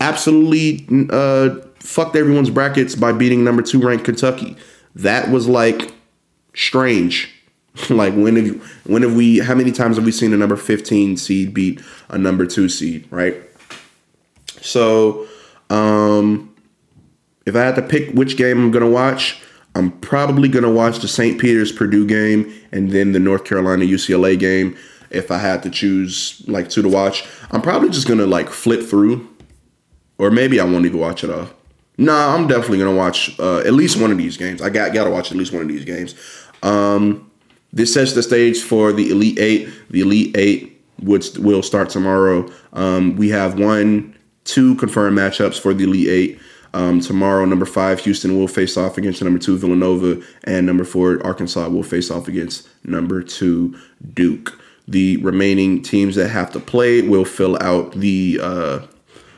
Absolutely 0.00 0.86
uh, 1.10 1.60
fucked 1.78 2.16
everyone's 2.16 2.50
brackets 2.50 2.94
by 2.94 3.12
beating 3.12 3.44
number 3.44 3.62
two 3.62 3.80
ranked 3.80 4.04
Kentucky. 4.04 4.56
That 4.94 5.30
was 5.30 5.48
like 5.48 5.94
strange. 6.54 7.32
like 7.90 8.14
when 8.14 8.36
have 8.36 8.46
you, 8.46 8.62
when 8.84 9.02
have 9.02 9.14
we 9.14 9.38
how 9.38 9.54
many 9.54 9.72
times 9.72 9.96
have 9.96 10.04
we 10.04 10.12
seen 10.12 10.32
a 10.32 10.36
number 10.36 10.56
15 10.56 11.16
seed 11.16 11.54
beat 11.54 11.80
a 12.08 12.18
number 12.18 12.46
2 12.46 12.68
seed, 12.68 13.06
right? 13.10 13.36
So, 14.60 15.26
um 15.70 16.52
if 17.44 17.54
I 17.54 17.60
had 17.60 17.76
to 17.76 17.82
pick 17.82 18.10
which 18.10 18.36
game 18.36 18.58
I'm 18.58 18.70
going 18.72 18.84
to 18.84 18.90
watch, 18.90 19.40
I'm 19.76 19.92
probably 20.00 20.48
going 20.48 20.64
to 20.64 20.70
watch 20.70 20.98
the 20.98 21.06
St. 21.06 21.40
Peter's 21.40 21.70
Purdue 21.70 22.04
game 22.04 22.52
and 22.72 22.90
then 22.90 23.12
the 23.12 23.20
North 23.20 23.44
Carolina 23.44 23.84
UCLA 23.84 24.36
game 24.36 24.76
if 25.10 25.30
I 25.30 25.38
had 25.38 25.62
to 25.62 25.70
choose 25.70 26.42
like 26.48 26.68
two 26.68 26.82
to 26.82 26.88
watch. 26.88 27.24
I'm 27.52 27.62
probably 27.62 27.90
just 27.90 28.08
going 28.08 28.18
to 28.18 28.26
like 28.26 28.48
flip 28.48 28.82
through 28.82 29.28
or 30.18 30.32
maybe 30.32 30.58
I 30.58 30.64
won't 30.64 30.86
even 30.86 30.98
watch 30.98 31.22
it 31.22 31.30
all. 31.30 31.48
Nah, 31.98 32.34
I'm 32.34 32.46
definitely 32.46 32.78
gonna 32.78 32.94
watch 32.94 33.38
uh, 33.40 33.60
at 33.60 33.72
least 33.72 33.98
one 33.98 34.10
of 34.10 34.18
these 34.18 34.36
games. 34.36 34.60
I 34.60 34.68
got 34.68 34.92
gotta 34.92 35.10
watch 35.10 35.30
at 35.30 35.36
least 35.38 35.52
one 35.52 35.62
of 35.62 35.68
these 35.68 35.84
games. 35.84 36.14
Um, 36.62 37.25
this 37.76 37.94
sets 37.94 38.14
the 38.14 38.22
stage 38.22 38.62
for 38.62 38.92
the 38.92 39.10
Elite 39.10 39.38
Eight. 39.38 39.68
The 39.90 40.00
Elite 40.00 40.36
Eight 40.36 40.76
which 41.02 41.36
will 41.38 41.62
start 41.62 41.90
tomorrow. 41.90 42.50
Um, 42.72 43.16
we 43.16 43.28
have 43.30 43.58
one, 43.58 44.16
two 44.44 44.74
confirmed 44.76 45.18
matchups 45.18 45.60
for 45.60 45.74
the 45.74 45.84
Elite 45.84 46.08
Eight. 46.08 46.40
Um, 46.74 47.00
tomorrow, 47.00 47.44
number 47.44 47.64
five 47.64 48.00
Houston 48.00 48.36
will 48.36 48.48
face 48.48 48.76
off 48.76 48.98
against 48.98 49.22
number 49.22 49.38
two 49.38 49.56
Villanova, 49.56 50.22
and 50.44 50.66
number 50.66 50.84
four 50.84 51.24
Arkansas 51.24 51.68
will 51.68 51.82
face 51.82 52.10
off 52.10 52.28
against 52.28 52.68
number 52.84 53.22
two 53.22 53.78
Duke. 54.14 54.58
The 54.88 55.16
remaining 55.18 55.82
teams 55.82 56.14
that 56.16 56.28
have 56.28 56.52
to 56.52 56.60
play 56.60 57.02
will 57.02 57.24
fill 57.24 57.60
out 57.62 57.92
the 57.92 58.38
uh, 58.42 58.80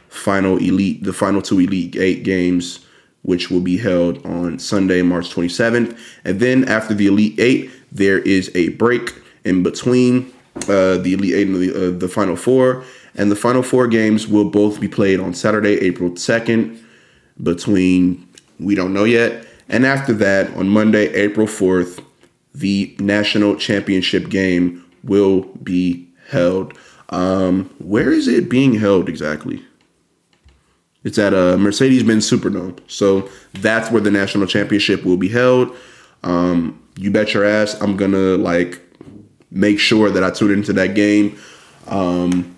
final 0.08 0.58
elite, 0.58 1.04
the 1.04 1.12
final 1.12 1.40
two 1.40 1.60
Elite 1.60 1.96
Eight 1.96 2.22
games, 2.22 2.84
which 3.22 3.50
will 3.50 3.60
be 3.60 3.76
held 3.76 4.24
on 4.26 4.58
Sunday, 4.58 5.02
March 5.02 5.34
27th. 5.34 5.98
And 6.24 6.40
then 6.40 6.68
after 6.68 6.92
the 6.92 7.06
Elite 7.06 7.38
Eight, 7.38 7.70
there 7.92 8.18
is 8.18 8.50
a 8.54 8.70
break 8.70 9.14
in 9.44 9.62
between 9.62 10.32
uh, 10.64 10.98
the 10.98 11.14
Elite 11.14 11.34
Eight 11.34 11.46
and 11.46 11.56
the, 11.56 11.88
uh, 11.88 11.98
the 11.98 12.08
Final 12.08 12.36
Four. 12.36 12.84
And 13.14 13.30
the 13.30 13.36
Final 13.36 13.62
Four 13.62 13.88
games 13.88 14.26
will 14.28 14.48
both 14.48 14.80
be 14.80 14.88
played 14.88 15.20
on 15.20 15.34
Saturday, 15.34 15.74
April 15.80 16.10
2nd, 16.10 16.80
between, 17.42 18.28
we 18.60 18.74
don't 18.74 18.92
know 18.92 19.04
yet. 19.04 19.46
And 19.68 19.84
after 19.84 20.12
that, 20.14 20.54
on 20.54 20.68
Monday, 20.68 21.12
April 21.14 21.46
4th, 21.46 22.02
the 22.54 22.96
national 22.98 23.56
championship 23.56 24.28
game 24.28 24.84
will 25.04 25.42
be 25.62 26.08
held. 26.28 26.74
Um, 27.10 27.74
where 27.78 28.12
is 28.12 28.28
it 28.28 28.48
being 28.48 28.74
held 28.74 29.08
exactly? 29.08 29.62
It's 31.04 31.18
at 31.18 31.32
a 31.32 31.56
Mercedes 31.56 32.02
Benz 32.02 32.30
Superdome. 32.30 32.78
So 32.86 33.28
that's 33.54 33.90
where 33.90 34.00
the 34.00 34.10
national 34.10 34.46
championship 34.46 35.04
will 35.04 35.16
be 35.16 35.28
held. 35.28 35.74
Um, 36.22 36.82
you 36.96 37.10
bet 37.10 37.34
your 37.34 37.44
ass 37.44 37.80
I'm 37.80 37.96
to 37.96 38.36
like 38.36 38.80
make 39.50 39.78
sure 39.78 40.10
that 40.10 40.22
I 40.22 40.30
tune 40.30 40.52
into 40.52 40.72
that 40.74 40.94
game. 40.94 41.38
Um, 41.86 42.54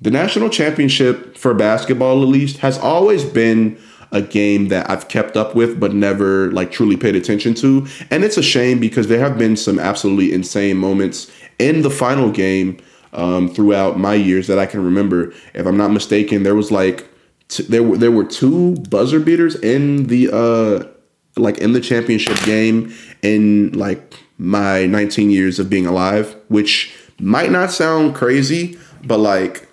the 0.00 0.10
national 0.10 0.48
championship 0.48 1.36
for 1.36 1.54
basketball, 1.54 2.22
at 2.22 2.28
least, 2.28 2.58
has 2.58 2.78
always 2.78 3.24
been 3.24 3.78
a 4.12 4.20
game 4.20 4.68
that 4.68 4.90
I've 4.90 5.08
kept 5.08 5.36
up 5.36 5.54
with 5.54 5.78
but 5.78 5.94
never 5.94 6.50
like 6.50 6.72
truly 6.72 6.96
paid 6.96 7.14
attention 7.14 7.54
to. 7.54 7.86
And 8.10 8.24
it's 8.24 8.36
a 8.36 8.42
shame 8.42 8.80
because 8.80 9.06
there 9.06 9.20
have 9.20 9.38
been 9.38 9.56
some 9.56 9.78
absolutely 9.78 10.32
insane 10.32 10.76
moments 10.76 11.30
in 11.58 11.82
the 11.82 11.90
final 11.90 12.30
game 12.30 12.78
um, 13.12 13.48
throughout 13.48 13.98
my 13.98 14.14
years 14.14 14.46
that 14.48 14.58
I 14.58 14.66
can 14.66 14.84
remember. 14.84 15.32
If 15.54 15.66
I'm 15.66 15.76
not 15.76 15.92
mistaken, 15.92 16.42
there 16.42 16.54
was 16.54 16.70
like 16.70 17.08
t- 17.48 17.64
there 17.64 17.82
were 17.82 17.98
there 17.98 18.10
were 18.10 18.24
two 18.24 18.76
buzzer 18.88 19.20
beaters 19.20 19.56
in 19.56 20.06
the 20.06 20.30
uh 20.32 20.99
like 21.36 21.58
in 21.58 21.72
the 21.72 21.80
championship 21.80 22.36
game 22.44 22.94
in 23.22 23.72
like 23.72 24.14
my 24.38 24.86
19 24.86 25.30
years 25.30 25.58
of 25.58 25.68
being 25.70 25.86
alive, 25.86 26.34
which 26.48 26.94
might 27.18 27.50
not 27.50 27.70
sound 27.70 28.14
crazy, 28.14 28.78
but 29.04 29.18
like 29.18 29.68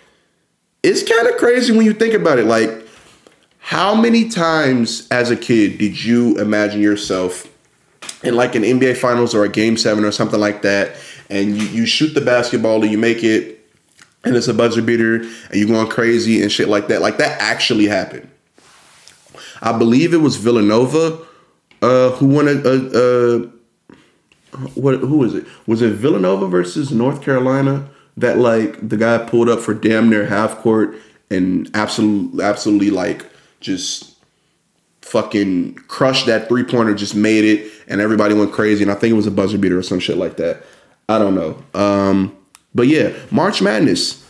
it's 0.83 1.03
kind 1.03 1.27
of 1.27 1.37
crazy 1.37 1.75
when 1.75 1.85
you 1.85 1.93
think 1.93 2.13
about 2.13 2.39
it. 2.39 2.45
Like, 2.45 2.87
how 3.59 3.93
many 3.93 4.29
times 4.29 5.07
as 5.11 5.29
a 5.31 5.35
kid 5.35 5.77
did 5.77 6.01
you 6.01 6.37
imagine 6.37 6.81
yourself 6.81 7.45
in 8.23 8.35
like 8.35 8.55
an 8.55 8.63
NBA 8.63 8.95
finals 8.97 9.35
or 9.35 9.43
a 9.43 9.49
game 9.49 9.75
seven 9.75 10.05
or 10.05 10.11
something 10.11 10.39
like 10.39 10.61
that, 10.61 10.95
and 11.29 11.57
you, 11.57 11.67
you 11.67 11.85
shoot 11.85 12.13
the 12.13 12.21
basketball 12.21 12.81
and 12.83 12.91
you 12.91 12.97
make 12.97 13.23
it 13.23 13.57
and 14.23 14.35
it's 14.35 14.47
a 14.47 14.53
buzzer 14.53 14.81
beater 14.81 15.15
and 15.15 15.53
you're 15.53 15.67
going 15.67 15.87
crazy 15.87 16.41
and 16.41 16.51
shit 16.51 16.67
like 16.67 16.87
that. 16.87 17.01
Like 17.01 17.17
that 17.17 17.39
actually 17.41 17.87
happened. 17.87 18.29
I 19.61 19.77
believe 19.77 20.13
it 20.13 20.17
was 20.17 20.35
Villanova 20.35 21.26
uh, 21.81 22.11
who 22.11 22.27
won 22.27 22.47
a, 22.47 22.51
a, 22.51 23.37
a 23.37 23.51
what 24.75 24.95
who 24.99 25.17
was 25.17 25.35
it? 25.35 25.45
Was 25.65 25.81
it 25.81 25.93
Villanova 25.93 26.47
versus 26.47 26.91
North 26.91 27.21
Carolina 27.21 27.89
that 28.15 28.37
like 28.37 28.87
the 28.87 28.97
guy 28.97 29.17
pulled 29.19 29.49
up 29.49 29.59
for 29.59 29.73
damn 29.73 30.09
near 30.09 30.25
half 30.25 30.57
court 30.57 30.95
and 31.29 31.69
absolutely 31.73 32.43
absolutely 32.43 32.89
like 32.89 33.25
just 33.59 34.15
fucking 35.01 35.75
crushed 35.87 36.25
that 36.25 36.47
three 36.47 36.63
pointer, 36.63 36.93
just 36.93 37.15
made 37.15 37.45
it, 37.45 37.71
and 37.87 38.01
everybody 38.01 38.33
went 38.33 38.51
crazy. 38.51 38.83
And 38.83 38.91
I 38.91 38.95
think 38.95 39.11
it 39.11 39.15
was 39.15 39.27
a 39.27 39.31
buzzer 39.31 39.57
beater 39.57 39.77
or 39.77 39.83
some 39.83 39.99
shit 39.99 40.17
like 40.17 40.37
that. 40.37 40.63
I 41.09 41.17
don't 41.17 41.35
know. 41.35 41.63
Um, 41.73 42.35
but 42.75 42.87
yeah, 42.87 43.13
March 43.31 43.61
Madness. 43.61 44.23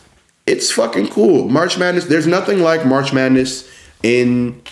It's 0.46 0.70
fucking 0.70 1.08
cool. 1.08 1.48
March 1.48 1.76
Madness. 1.76 2.06
There's 2.06 2.26
nothing 2.26 2.60
like 2.60 2.86
March 2.86 3.12
Madness 3.12 3.68
in. 4.02 4.62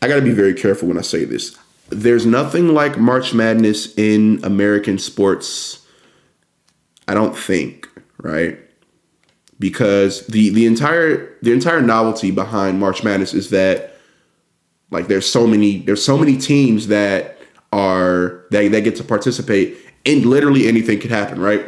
I 0.00 0.08
got 0.08 0.16
to 0.16 0.22
be 0.22 0.32
very 0.32 0.54
careful 0.54 0.88
when 0.88 0.98
I 0.98 1.02
say 1.02 1.24
this. 1.24 1.56
There's 1.92 2.26
nothing 2.26 2.74
like 2.74 2.98
March 2.98 3.34
Madness 3.34 3.96
in 3.96 4.40
American 4.42 4.98
sports. 4.98 5.86
I 7.06 7.14
don't 7.14 7.36
think, 7.36 7.88
right? 8.18 8.58
Because 9.58 10.26
the 10.26 10.50
the 10.50 10.66
entire 10.66 11.36
the 11.42 11.52
entire 11.52 11.80
novelty 11.80 12.30
behind 12.30 12.80
March 12.80 13.04
Madness 13.04 13.34
is 13.34 13.50
that 13.50 13.96
like 14.90 15.08
there's 15.08 15.28
so 15.28 15.46
many 15.46 15.78
there's 15.78 16.04
so 16.04 16.16
many 16.16 16.36
teams 16.36 16.88
that 16.88 17.38
are 17.72 18.44
that, 18.50 18.70
that 18.70 18.82
get 18.82 18.96
to 18.96 19.04
participate 19.04 19.76
and 20.06 20.24
literally 20.26 20.68
anything 20.68 21.00
could 21.00 21.10
happen, 21.10 21.40
right? 21.40 21.64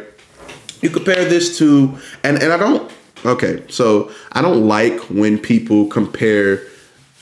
You 0.81 0.89
compare 0.89 1.25
this 1.25 1.57
to 1.59 1.97
and 2.23 2.41
and 2.41 2.53
I 2.53 2.57
don't 2.57 2.91
okay, 3.25 3.63
so 3.69 4.11
I 4.31 4.41
don't 4.41 4.67
like 4.67 4.99
when 5.09 5.37
people 5.39 5.87
compare 5.87 6.61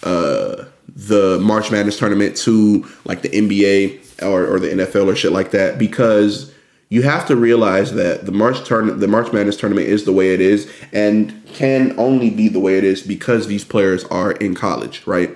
uh 0.03 0.65
the 0.95 1.39
March 1.39 1.71
Madness 1.71 1.97
tournament 1.97 2.37
to 2.37 2.87
like 3.05 3.21
the 3.21 3.29
NBA 3.29 4.23
or, 4.23 4.45
or 4.45 4.59
the 4.59 4.69
NFL 4.69 5.07
or 5.07 5.15
shit 5.15 5.31
like 5.31 5.51
that 5.51 5.77
because 5.79 6.53
you 6.89 7.01
have 7.01 7.25
to 7.27 7.35
realize 7.35 7.93
that 7.93 8.25
the 8.25 8.31
March 8.31 8.63
turn 8.65 8.99
the 8.99 9.07
March 9.07 9.33
Madness 9.33 9.57
tournament 9.57 9.87
is 9.87 10.05
the 10.05 10.11
way 10.11 10.33
it 10.33 10.41
is 10.41 10.71
and 10.91 11.43
can 11.47 11.97
only 11.97 12.29
be 12.29 12.47
the 12.47 12.59
way 12.59 12.77
it 12.77 12.83
is 12.83 13.01
because 13.01 13.47
these 13.47 13.65
players 13.65 14.03
are 14.05 14.33
in 14.33 14.53
college, 14.53 15.05
right? 15.07 15.31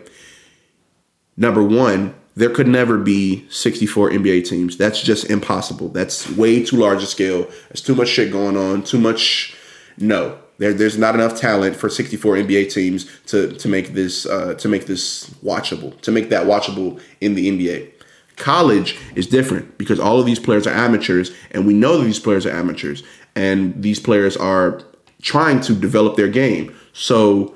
Number 1.35 1.63
one, 1.63 2.13
there 2.35 2.51
could 2.51 2.67
never 2.67 2.99
be 2.99 3.47
64 3.49 4.11
NBA 4.11 4.47
teams. 4.47 4.77
That's 4.77 5.01
just 5.01 5.27
impossible. 5.31 5.89
That's 5.89 6.29
way 6.29 6.63
too 6.63 6.77
large 6.77 7.01
a 7.01 7.07
scale. 7.07 7.47
There's 7.69 7.81
too 7.81 7.95
much 7.95 8.09
shit 8.09 8.31
going 8.31 8.55
on. 8.55 8.83
Too 8.83 8.99
much. 8.99 9.55
No, 9.97 10.37
there, 10.57 10.73
there's 10.73 10.97
not 10.97 11.15
enough 11.15 11.39
talent 11.39 11.75
for 11.75 11.89
64 11.89 12.35
NBA 12.37 12.71
teams 12.71 13.09
to 13.27 13.53
to 13.53 13.67
make 13.67 13.93
this 13.93 14.25
uh, 14.25 14.53
to 14.55 14.67
make 14.67 14.85
this 14.85 15.29
watchable. 15.43 15.99
To 16.01 16.11
make 16.11 16.29
that 16.29 16.45
watchable 16.45 17.01
in 17.21 17.35
the 17.35 17.49
NBA. 17.49 17.91
College 18.35 18.97
is 19.15 19.25
different 19.25 19.77
because 19.77 19.99
all 19.99 20.19
of 20.19 20.25
these 20.25 20.39
players 20.39 20.67
are 20.67 20.73
amateurs, 20.73 21.31
and 21.51 21.65
we 21.65 21.73
know 21.73 21.97
that 21.97 22.05
these 22.05 22.19
players 22.19 22.45
are 22.45 22.51
amateurs, 22.51 23.03
and 23.35 23.81
these 23.81 23.99
players 23.99 24.37
are 24.37 24.81
trying 25.21 25.59
to 25.61 25.73
develop 25.73 26.15
their 26.15 26.27
game. 26.27 26.75
So 26.93 27.55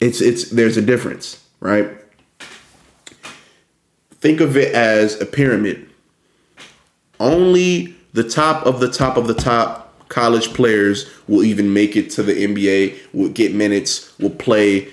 it's 0.00 0.20
it's 0.20 0.50
there's 0.50 0.76
a 0.76 0.82
difference, 0.82 1.42
right? 1.60 1.90
think 4.26 4.40
of 4.40 4.56
it 4.56 4.74
as 4.74 5.20
a 5.20 5.26
pyramid. 5.26 5.88
Only 7.20 7.94
the 8.12 8.28
top 8.28 8.66
of 8.66 8.80
the 8.80 8.90
top 8.90 9.16
of 9.16 9.28
the 9.28 9.34
top 9.34 9.85
college 10.08 10.54
players 10.54 11.10
will 11.28 11.42
even 11.42 11.72
make 11.72 11.96
it 11.96 12.10
to 12.10 12.22
the 12.22 12.32
NBA, 12.32 12.96
will 13.12 13.28
get 13.28 13.54
minutes, 13.54 14.16
will 14.18 14.30
play. 14.30 14.88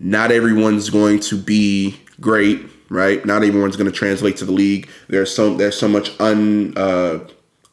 Not 0.00 0.30
everyone's 0.30 0.90
going 0.90 1.20
to 1.20 1.36
be 1.36 2.00
great, 2.20 2.60
right? 2.88 3.24
Not 3.24 3.42
everyone's 3.42 3.76
going 3.76 3.90
to 3.90 3.96
translate 3.96 4.36
to 4.38 4.44
the 4.44 4.52
league. 4.52 4.88
There's 5.08 5.34
so 5.34 5.54
there's 5.54 5.78
so 5.78 5.88
much 5.88 6.18
un 6.20 6.76
uh, 6.76 7.20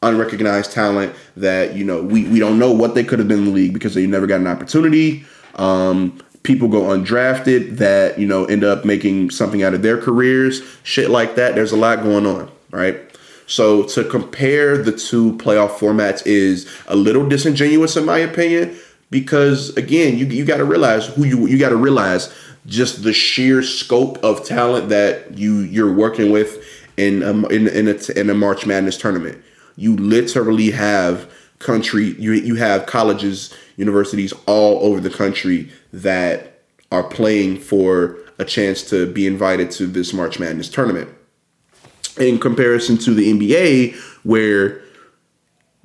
unrecognized 0.02 0.72
talent 0.72 1.14
that 1.36 1.76
you 1.76 1.84
know 1.84 2.02
we 2.02 2.28
we 2.28 2.38
don't 2.38 2.58
know 2.58 2.72
what 2.72 2.94
they 2.94 3.04
could 3.04 3.18
have 3.18 3.28
been 3.28 3.38
in 3.38 3.44
the 3.46 3.52
league 3.52 3.72
because 3.72 3.94
they 3.94 4.06
never 4.06 4.26
got 4.26 4.40
an 4.40 4.46
opportunity. 4.46 5.24
Um, 5.54 6.20
people 6.46 6.68
go 6.68 6.82
undrafted 6.82 7.76
that 7.78 8.18
you 8.18 8.26
know 8.26 8.44
end 8.44 8.62
up 8.62 8.84
making 8.84 9.30
something 9.30 9.64
out 9.64 9.74
of 9.74 9.82
their 9.82 10.00
careers 10.00 10.62
shit 10.84 11.10
like 11.10 11.34
that 11.34 11.56
there's 11.56 11.72
a 11.72 11.76
lot 11.76 12.04
going 12.04 12.24
on 12.24 12.48
right 12.70 13.00
so 13.46 13.84
to 13.84 14.04
compare 14.04 14.76
the 14.78 14.92
two 14.92 15.32
playoff 15.38 15.70
formats 15.70 16.22
is 16.26 16.68
a 16.88 16.96
little 16.96 17.28
disingenuous 17.28 17.96
in 17.96 18.04
my 18.04 18.18
opinion 18.18 18.76
because 19.10 19.76
again 19.76 20.18
you, 20.18 20.26
you 20.26 20.44
got 20.44 20.58
to 20.58 20.64
realize 20.64 21.06
who 21.06 21.24
you 21.24 21.46
you 21.46 21.58
got 21.58 21.70
to 21.70 21.76
realize 21.76 22.34
just 22.66 23.02
the 23.04 23.12
sheer 23.12 23.62
scope 23.62 24.22
of 24.24 24.44
talent 24.44 24.88
that 24.88 25.36
you 25.38 25.60
you're 25.60 25.92
working 25.92 26.30
with 26.30 26.64
in 26.96 27.22
a, 27.22 27.46
in 27.48 27.68
in 27.68 27.88
a, 27.88 28.18
in 28.18 28.30
a 28.30 28.34
March 28.34 28.66
Madness 28.66 28.96
tournament 28.96 29.42
you 29.76 29.96
literally 29.96 30.70
have 30.70 31.32
country 31.58 32.14
you 32.18 32.32
you 32.32 32.56
have 32.56 32.86
colleges 32.86 33.54
universities 33.76 34.32
all 34.46 34.78
over 34.80 35.00
the 35.00 35.10
country 35.10 35.70
that 35.92 36.60
are 36.90 37.04
playing 37.04 37.58
for 37.58 38.16
a 38.38 38.44
chance 38.44 38.82
to 38.90 39.10
be 39.12 39.26
invited 39.26 39.70
to 39.72 39.86
this 39.86 40.12
March 40.12 40.38
Madness 40.38 40.68
tournament. 40.68 41.08
In 42.18 42.38
comparison 42.38 42.96
to 42.98 43.12
the 43.12 43.32
NBA, 43.32 43.94
where 44.22 44.80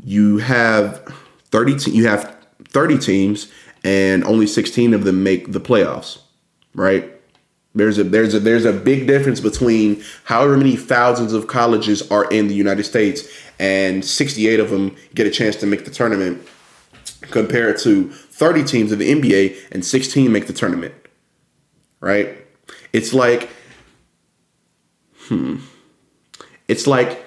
you 0.04 0.38
have 0.38 1.04
30 1.52 1.78
te- 1.78 1.91
you 1.91 2.08
have 2.08 2.38
30 2.70 2.98
teams 2.98 3.52
and 3.84 4.24
only 4.24 4.48
16 4.48 4.94
of 4.94 5.04
them 5.04 5.24
make 5.24 5.52
the 5.52 5.60
playoffs, 5.60 6.20
right? 6.74 7.12
There's 7.74 7.98
a 7.98 8.04
there's 8.04 8.34
a 8.34 8.39
there's 8.39 8.65
a 8.65 8.74
big 8.74 9.08
difference 9.08 9.39
between 9.39 10.04
however 10.26 10.58
many 10.58 10.76
thousands 10.76 11.34
of 11.34 11.48
colleges 11.48 12.10
are 12.12 12.30
in 12.30 12.48
the 12.48 12.54
United 12.54 12.84
States 12.84 13.28
and 13.60 14.04
68 14.04 14.60
of 14.60 14.70
them 14.70 14.96
get 15.15 15.26
a 15.26 15.32
chance 15.32 15.56
to 15.58 15.65
make 15.65 15.86
the 15.86 15.91
tournament 15.91 16.46
compared 17.22 17.78
to 17.80 18.10
30 18.10 18.63
teams 18.63 18.91
of 18.91 19.00
the 19.00 19.10
NBA 19.10 19.72
and 19.72 19.86
16 19.86 20.32
make 20.32 20.48
the 20.48 20.54
tournament. 20.54 20.94
Right? 22.02 22.46
It's 22.91 23.13
like, 23.13 23.50
hmm. 25.28 25.58
It's 26.67 26.88
like, 26.88 27.26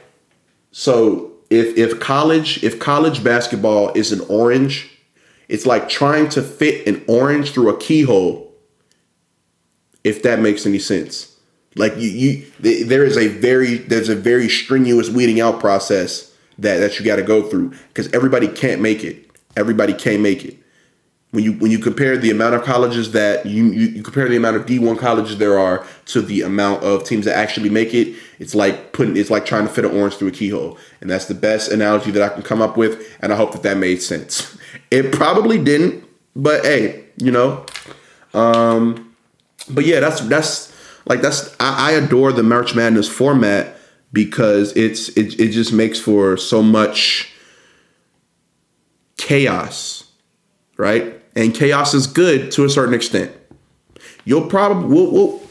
so 0.71 1.33
if 1.51 1.77
if 1.77 2.01
college 2.01 2.63
if 2.65 2.79
college 2.79 3.23
basketball 3.23 3.93
is 3.95 4.13
an 4.13 4.21
orange, 4.29 4.91
it's 5.49 5.67
like 5.67 5.89
trying 5.89 6.29
to 6.31 6.43
fit 6.43 6.87
an 6.87 7.05
orange 7.07 7.53
through 7.53 7.69
a 7.69 7.77
keyhole. 7.77 8.53
If 10.03 10.23
that 10.23 10.41
makes 10.41 10.67
any 10.67 10.79
sense, 10.79 11.39
like 11.77 11.97
you 11.97 12.09
you 12.09 12.47
there 12.61 13.05
is 13.05 13.17
a 13.17 13.29
very 13.29 13.77
there's 13.77 14.09
a 14.09 14.17
very 14.17 14.49
strenuous 14.49 15.09
weeding 15.09 15.41
out 15.41 15.61
process 15.61 16.35
that 16.59 16.79
that 16.79 16.99
you 16.99 17.05
got 17.05 17.17
to 17.17 17.23
go 17.23 17.43
through 17.43 17.71
because 17.89 18.13
everybody 18.13 18.49
can't 18.49 18.81
make 18.81 19.05
it. 19.05 19.31
Everybody 19.57 19.95
can't 19.95 20.21
make 20.21 20.45
it. 20.45 20.59
When 21.35 21.43
you 21.43 21.53
when 21.55 21.71
you 21.71 21.79
compare 21.79 22.17
the 22.17 22.31
amount 22.31 22.55
of 22.55 22.63
colleges 22.63 23.11
that 23.13 23.45
you, 23.45 23.67
you, 23.73 23.89
you 23.89 24.03
compare 24.03 24.29
the 24.29 24.37
amount 24.37 24.57
of 24.57 24.67
D 24.67 24.79
one 24.79 24.97
colleges 24.97 25.39
there 25.39 25.59
are 25.59 25.85
to 26.07 26.23
the 26.23 26.43
amount 26.43 26.85
of 26.85 27.05
teams 27.05 27.25
that 27.25 27.37
actually 27.37 27.71
make 27.71 27.93
it, 27.93 28.17
it's 28.39 28.55
like 28.55 28.93
putting 28.93 29.17
it's 29.17 29.31
like 29.31 29.45
trying 29.45 29.67
to 29.67 29.73
fit 29.73 29.85
an 29.85 29.97
orange 29.97 30.15
through 30.15 30.29
a 30.29 30.31
keyhole, 30.31 30.79
and 31.01 31.11
that's 31.11 31.27
the 31.27 31.35
best 31.35 31.73
analogy 31.73 32.13
that 32.13 32.23
I 32.23 32.29
can 32.29 32.43
come 32.43 32.63
up 32.63 32.77
with, 32.77 33.19
and 33.21 33.33
I 33.33 33.37
hope 33.37 33.53
that 33.53 33.63
that 33.65 33.77
made 33.77 34.01
sense. 34.01 34.57
It 34.91 35.13
probably 35.13 35.63
didn't, 35.63 36.05
but 36.37 36.65
hey, 36.65 37.05
you 37.17 37.31
know, 37.31 37.65
um, 38.33 39.15
but 39.69 39.87
yeah, 39.87 40.01
that's 40.01 40.21
that's 40.23 40.73
like 41.07 41.21
that's 41.21 41.55
I, 41.61 41.91
I 41.91 41.93
adore 41.93 42.33
the 42.33 42.43
March 42.43 42.75
Madness 42.75 43.09
format 43.09 43.77
because 44.13 44.77
it's 44.77 45.09
it, 45.11 45.39
it 45.41 45.51
just 45.51 45.73
makes 45.73 45.99
for 45.99 46.37
so 46.37 46.63
much 46.63 47.33
chaos, 49.17 50.05
right? 50.77 51.21
And 51.37 51.55
chaos 51.55 51.95
is 51.95 52.07
good 52.07 52.53
to 52.53 52.65
a 52.65 52.71
certain 52.71 52.95
extent. 52.95 53.33
You'll 54.25 54.47
probably 54.49 54.89
we'll, 54.89 55.11
we'll, 55.11 55.43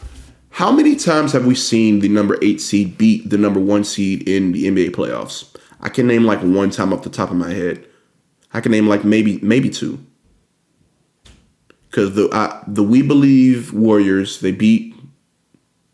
how 0.52 0.72
many 0.72 0.96
times 0.96 1.32
have 1.34 1.46
we 1.46 1.56
seen 1.56 2.00
the 2.00 2.10
number 2.10 2.38
eight 2.42 2.62
seed 2.62 2.98
beat 2.98 3.30
the 3.30 3.38
number 3.38 3.60
one 3.60 3.84
seed 3.84 4.28
in 4.28 4.52
the 4.52 4.66
NBA 4.66 4.92
playoffs? 4.92 5.56
I 5.82 5.90
can 5.90 6.08
name 6.08 6.24
like 6.24 6.42
one 6.42 6.70
time 6.70 6.94
off 6.94 7.04
the 7.04 7.10
top 7.10 7.32
of 7.32 7.38
my 7.38 7.52
head. 7.52 7.86
I 8.54 8.62
can 8.62 8.72
name 8.72 8.88
like 8.88 9.04
maybe 9.04 9.40
maybe 9.42 9.70
two. 9.70 10.04
Because 11.90 12.16
the 12.16 12.30
uh, 12.30 12.64
the 12.68 12.84
We 12.84 13.02
Believe 13.02 13.74
Warriors 13.74 14.40
they 14.40 14.52
beat 14.52 14.94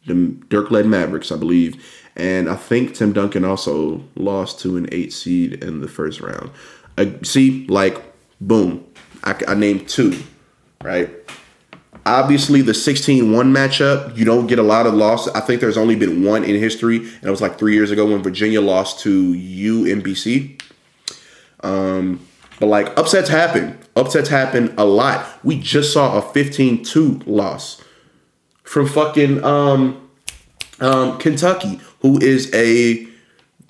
the 0.06 0.36
Dirk 0.50 0.72
led 0.72 0.86
Mavericks, 0.86 1.32
I 1.32 1.38
believe, 1.38 1.82
and 2.16 2.50
I 2.50 2.56
think 2.56 2.96
Tim 2.96 3.14
Duncan 3.14 3.46
also 3.46 4.04
lost 4.16 4.60
to 4.62 4.76
an 4.76 4.88
eight 4.92 5.14
seed 5.14 5.64
in 5.64 5.82
the 5.82 5.88
first 5.88 6.20
round. 6.20 6.52
Uh, 6.98 7.06
see, 7.24 7.66
like, 7.68 8.02
boom, 8.42 8.86
I, 9.24 9.36
I 9.48 9.54
named 9.56 9.88
two, 9.90 10.22
right? 10.84 11.10
Obviously, 12.06 12.62
the 12.62 12.74
16 12.74 13.32
1 13.32 13.54
matchup, 13.54 14.18
you 14.18 14.26
don't 14.26 14.48
get 14.48 14.58
a 14.58 14.64
lot 14.64 14.88
of 14.88 14.94
losses. 14.94 15.34
I 15.34 15.42
think 15.42 15.62
there's 15.62 15.78
only 15.78 15.96
been 15.96 16.24
one 16.24 16.44
in 16.44 16.56
history, 16.56 16.98
and 16.98 17.24
it 17.24 17.30
was 17.30 17.42
like 17.42 17.60
three 17.60 17.74
years 17.74 17.92
ago 17.92 18.06
when 18.06 18.24
Virginia 18.24 18.62
lost 18.62 19.00
to 19.02 19.34
UMBC. 19.34 20.62
Um, 21.62 22.26
But 22.60 22.68
like 22.68 22.98
upsets 22.98 23.30
happen. 23.30 23.78
Upsets 23.96 24.30
happen 24.30 24.74
a 24.78 24.86
lot. 24.86 25.26
We 25.44 25.60
just 25.60 25.94
saw 25.94 26.18
a 26.18 26.22
15-2 26.22 27.24
loss 27.26 27.82
from 28.64 28.88
fucking 28.88 29.44
um, 29.44 30.10
um, 30.80 31.18
Kentucky, 31.18 31.80
who 32.02 32.20
is 32.20 32.54
a 32.54 33.08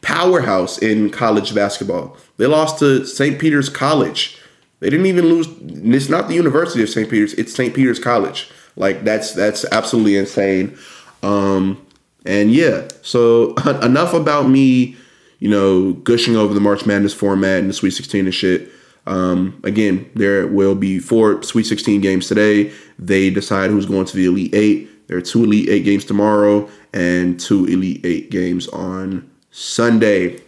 powerhouse 0.01 0.77
in 0.77 1.09
college 1.09 1.53
basketball. 1.53 2.17
They 2.37 2.45
lost 2.47 2.79
to 2.79 3.05
St. 3.05 3.39
Peter's 3.39 3.69
College. 3.69 4.38
They 4.79 4.89
didn't 4.89 5.07
even 5.07 5.25
lose. 5.25 5.47
It's 5.61 6.09
not 6.09 6.27
the 6.27 6.35
University 6.35 6.81
of 6.81 6.89
St. 6.89 7.09
Peter's. 7.09 7.33
It's 7.33 7.53
St. 7.53 7.73
Peter's 7.73 7.99
College. 7.99 8.49
Like 8.75 9.03
that's 9.03 9.33
that's 9.33 9.65
absolutely 9.71 10.17
insane. 10.17 10.77
Um, 11.21 11.85
and 12.25 12.51
yeah, 12.51 12.87
so 13.01 13.53
enough 13.81 14.13
about 14.13 14.49
me, 14.49 14.95
you 15.39 15.49
know, 15.49 15.93
gushing 15.93 16.35
over 16.35 16.53
the 16.53 16.59
March 16.59 16.85
Madness 16.85 17.13
format 17.13 17.59
and 17.59 17.69
the 17.69 17.73
Sweet 17.73 17.91
16 17.91 18.25
and 18.25 18.33
shit. 18.33 18.69
Um, 19.05 19.59
again, 19.63 20.09
there 20.15 20.47
will 20.47 20.75
be 20.75 20.99
four 20.99 21.41
Sweet 21.43 21.65
16 21.65 22.01
games 22.01 22.27
today. 22.27 22.71
They 22.97 23.29
decide 23.29 23.71
who's 23.71 23.85
going 23.85 24.05
to 24.05 24.15
the 24.15 24.25
Elite 24.25 24.53
Eight. 24.53 25.07
There 25.07 25.17
are 25.17 25.21
two 25.21 25.43
Elite 25.43 25.69
Eight 25.69 25.83
games 25.83 26.05
tomorrow 26.05 26.69
and 26.93 27.39
two 27.39 27.65
Elite 27.65 28.05
Eight 28.05 28.29
games 28.29 28.67
on 28.67 29.29
Sunday. 29.51 30.39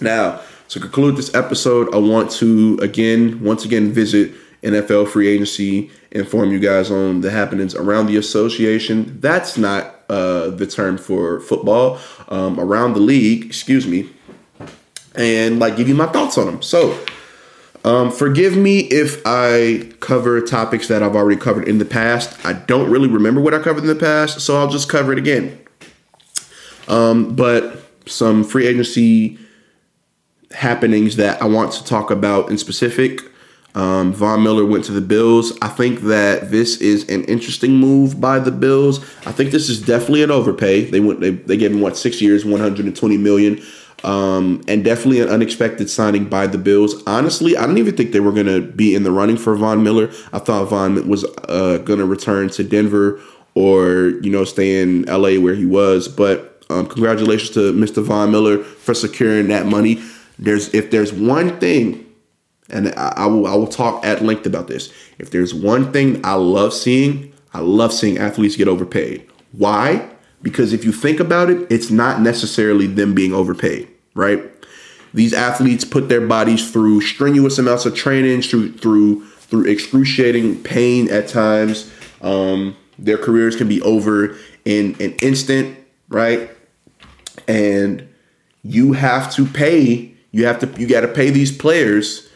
Now, 0.00 0.40
to 0.68 0.80
conclude 0.80 1.16
this 1.16 1.34
episode, 1.34 1.94
I 1.94 1.98
want 1.98 2.30
to 2.32 2.78
again, 2.82 3.42
once 3.42 3.64
again, 3.64 3.92
visit 3.92 4.32
NFL 4.62 5.08
free 5.08 5.28
agency, 5.28 5.90
inform 6.10 6.50
you 6.50 6.58
guys 6.58 6.90
on 6.90 7.20
the 7.20 7.30
happenings 7.30 7.74
around 7.74 8.06
the 8.06 8.16
association. 8.16 9.20
That's 9.20 9.58
not 9.58 9.94
uh, 10.08 10.50
the 10.50 10.66
term 10.66 10.96
for 10.98 11.40
football, 11.40 11.98
um, 12.28 12.58
around 12.58 12.94
the 12.94 13.00
league, 13.00 13.44
excuse 13.44 13.86
me, 13.86 14.08
and 15.14 15.58
like 15.58 15.76
give 15.76 15.88
you 15.88 15.94
my 15.94 16.06
thoughts 16.06 16.38
on 16.38 16.46
them. 16.46 16.62
So, 16.62 16.98
um, 17.84 18.10
forgive 18.10 18.56
me 18.56 18.80
if 18.80 19.20
I 19.26 19.92
cover 20.00 20.40
topics 20.40 20.88
that 20.88 21.02
I've 21.02 21.14
already 21.14 21.38
covered 21.38 21.68
in 21.68 21.76
the 21.78 21.84
past. 21.84 22.44
I 22.44 22.54
don't 22.54 22.90
really 22.90 23.08
remember 23.08 23.42
what 23.42 23.52
I 23.52 23.58
covered 23.58 23.82
in 23.82 23.88
the 23.88 23.94
past, 23.94 24.40
so 24.40 24.56
I'll 24.56 24.70
just 24.70 24.88
cover 24.88 25.12
it 25.12 25.18
again. 25.18 25.58
Um, 26.88 27.36
but 27.36 27.78
some 28.06 28.44
free 28.44 28.66
agency 28.66 29.38
happenings 30.54 31.16
that 31.16 31.40
I 31.42 31.46
want 31.46 31.72
to 31.72 31.84
talk 31.84 32.10
about 32.10 32.50
in 32.50 32.58
specific. 32.58 33.20
Um, 33.74 34.12
Von 34.12 34.42
Miller 34.42 34.64
went 34.64 34.84
to 34.84 34.92
the 34.92 35.00
Bills. 35.00 35.52
I 35.60 35.68
think 35.68 36.02
that 36.02 36.50
this 36.50 36.80
is 36.80 37.08
an 37.08 37.24
interesting 37.24 37.76
move 37.76 38.20
by 38.20 38.38
the 38.38 38.52
Bills. 38.52 39.00
I 39.26 39.32
think 39.32 39.50
this 39.50 39.68
is 39.68 39.82
definitely 39.82 40.22
an 40.22 40.30
overpay. 40.30 40.90
They 40.90 41.00
went 41.00 41.20
they, 41.20 41.30
they 41.30 41.56
gave 41.56 41.72
him 41.72 41.80
what 41.80 41.96
six 41.96 42.22
years, 42.22 42.44
120 42.44 43.16
million. 43.18 43.60
Um, 44.04 44.62
and 44.68 44.84
definitely 44.84 45.20
an 45.20 45.30
unexpected 45.30 45.88
signing 45.88 46.28
by 46.28 46.46
the 46.46 46.58
Bills. 46.58 47.02
Honestly, 47.06 47.56
I 47.56 47.66
don't 47.66 47.78
even 47.78 47.96
think 47.96 48.12
they 48.12 48.20
were 48.20 48.32
going 48.32 48.46
to 48.46 48.60
be 48.60 48.94
in 48.94 49.02
the 49.02 49.10
running 49.10 49.38
for 49.38 49.56
Von 49.56 49.82
Miller. 49.82 50.10
I 50.30 50.40
thought 50.40 50.68
Von 50.68 51.08
was 51.08 51.24
uh, 51.48 51.78
going 51.78 52.00
to 52.00 52.04
return 52.04 52.50
to 52.50 52.62
Denver 52.62 53.18
or 53.54 54.08
you 54.20 54.30
know 54.30 54.44
stay 54.44 54.82
in 54.82 55.02
LA 55.04 55.40
where 55.40 55.54
he 55.54 55.66
was. 55.66 56.06
But 56.06 56.62
um, 56.70 56.86
congratulations 56.86 57.50
to 57.50 57.72
Mr. 57.72 58.02
Von 58.02 58.30
Miller 58.30 58.62
for 58.62 58.94
securing 58.94 59.48
that 59.48 59.66
money. 59.66 60.02
There's 60.38 60.72
if 60.74 60.90
there's 60.90 61.12
one 61.12 61.58
thing, 61.60 62.06
and 62.70 62.88
I, 62.96 63.12
I 63.16 63.26
will 63.26 63.46
I 63.46 63.54
will 63.54 63.66
talk 63.66 64.04
at 64.04 64.22
length 64.22 64.46
about 64.46 64.68
this. 64.68 64.92
If 65.18 65.30
there's 65.30 65.54
one 65.54 65.92
thing 65.92 66.20
I 66.24 66.34
love 66.34 66.72
seeing, 66.72 67.32
I 67.52 67.60
love 67.60 67.92
seeing 67.92 68.18
athletes 68.18 68.56
get 68.56 68.68
overpaid. 68.68 69.28
Why? 69.52 70.08
Because 70.42 70.72
if 70.72 70.84
you 70.84 70.92
think 70.92 71.20
about 71.20 71.48
it, 71.48 71.66
it's 71.70 71.90
not 71.90 72.20
necessarily 72.20 72.86
them 72.86 73.14
being 73.14 73.32
overpaid 73.32 73.88
right? 74.14 74.42
These 75.12 75.32
athletes 75.32 75.84
put 75.84 76.08
their 76.08 76.26
bodies 76.26 76.70
through 76.70 77.00
strenuous 77.02 77.58
amounts 77.58 77.86
of 77.86 77.94
training, 77.94 78.42
through 78.42 78.72
through 78.74 79.26
through 79.26 79.66
excruciating 79.66 80.62
pain 80.62 81.10
at 81.10 81.28
times. 81.28 81.92
Um, 82.22 82.76
their 82.98 83.18
careers 83.18 83.54
can 83.54 83.68
be 83.68 83.82
over 83.82 84.36
in 84.64 84.96
an 85.00 85.12
instant, 85.20 85.76
right? 86.08 86.50
And 87.46 88.08
you 88.62 88.92
have 88.92 89.32
to 89.34 89.44
pay. 89.44 90.13
You 90.34 90.46
have 90.46 90.58
to. 90.58 90.80
You 90.80 90.88
got 90.88 91.02
to 91.02 91.08
pay 91.08 91.30
these 91.30 91.56
players 91.56 92.28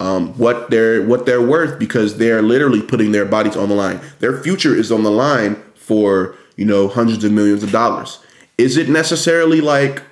um, 0.00 0.36
what 0.36 0.70
they're 0.70 1.06
what 1.06 1.24
they're 1.24 1.40
worth 1.40 1.78
because 1.78 2.18
they're 2.18 2.42
literally 2.42 2.82
putting 2.82 3.12
their 3.12 3.24
bodies 3.24 3.56
on 3.56 3.68
the 3.68 3.76
line. 3.76 4.00
Their 4.18 4.42
future 4.42 4.74
is 4.74 4.90
on 4.90 5.04
the 5.04 5.10
line 5.12 5.62
for 5.76 6.36
you 6.56 6.64
know 6.64 6.88
hundreds 6.88 7.22
of 7.22 7.30
millions 7.30 7.62
of 7.62 7.70
dollars. 7.70 8.18
Is 8.58 8.76
it 8.76 8.88
necessarily 8.88 9.60
like 9.60 10.02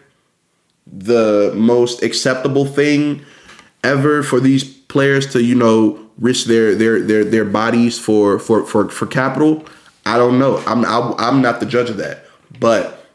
the 0.86 1.52
most 1.56 2.04
acceptable 2.04 2.64
thing 2.64 3.24
ever 3.82 4.22
for 4.22 4.38
these 4.38 4.62
players 4.62 5.32
to 5.32 5.42
you 5.42 5.56
know 5.56 5.98
risk 6.18 6.46
their 6.46 6.76
their 6.76 7.00
their 7.00 7.24
their 7.24 7.44
bodies 7.44 7.98
for 7.98 8.38
for 8.38 8.64
for 8.66 8.88
for 8.90 9.06
capital 9.06 9.64
i 10.04 10.18
don't 10.18 10.38
know 10.38 10.58
i'm 10.66 10.84
i'm 10.84 11.40
not 11.40 11.60
the 11.60 11.66
judge 11.66 11.88
of 11.88 11.96
that 11.96 12.26
but 12.60 13.06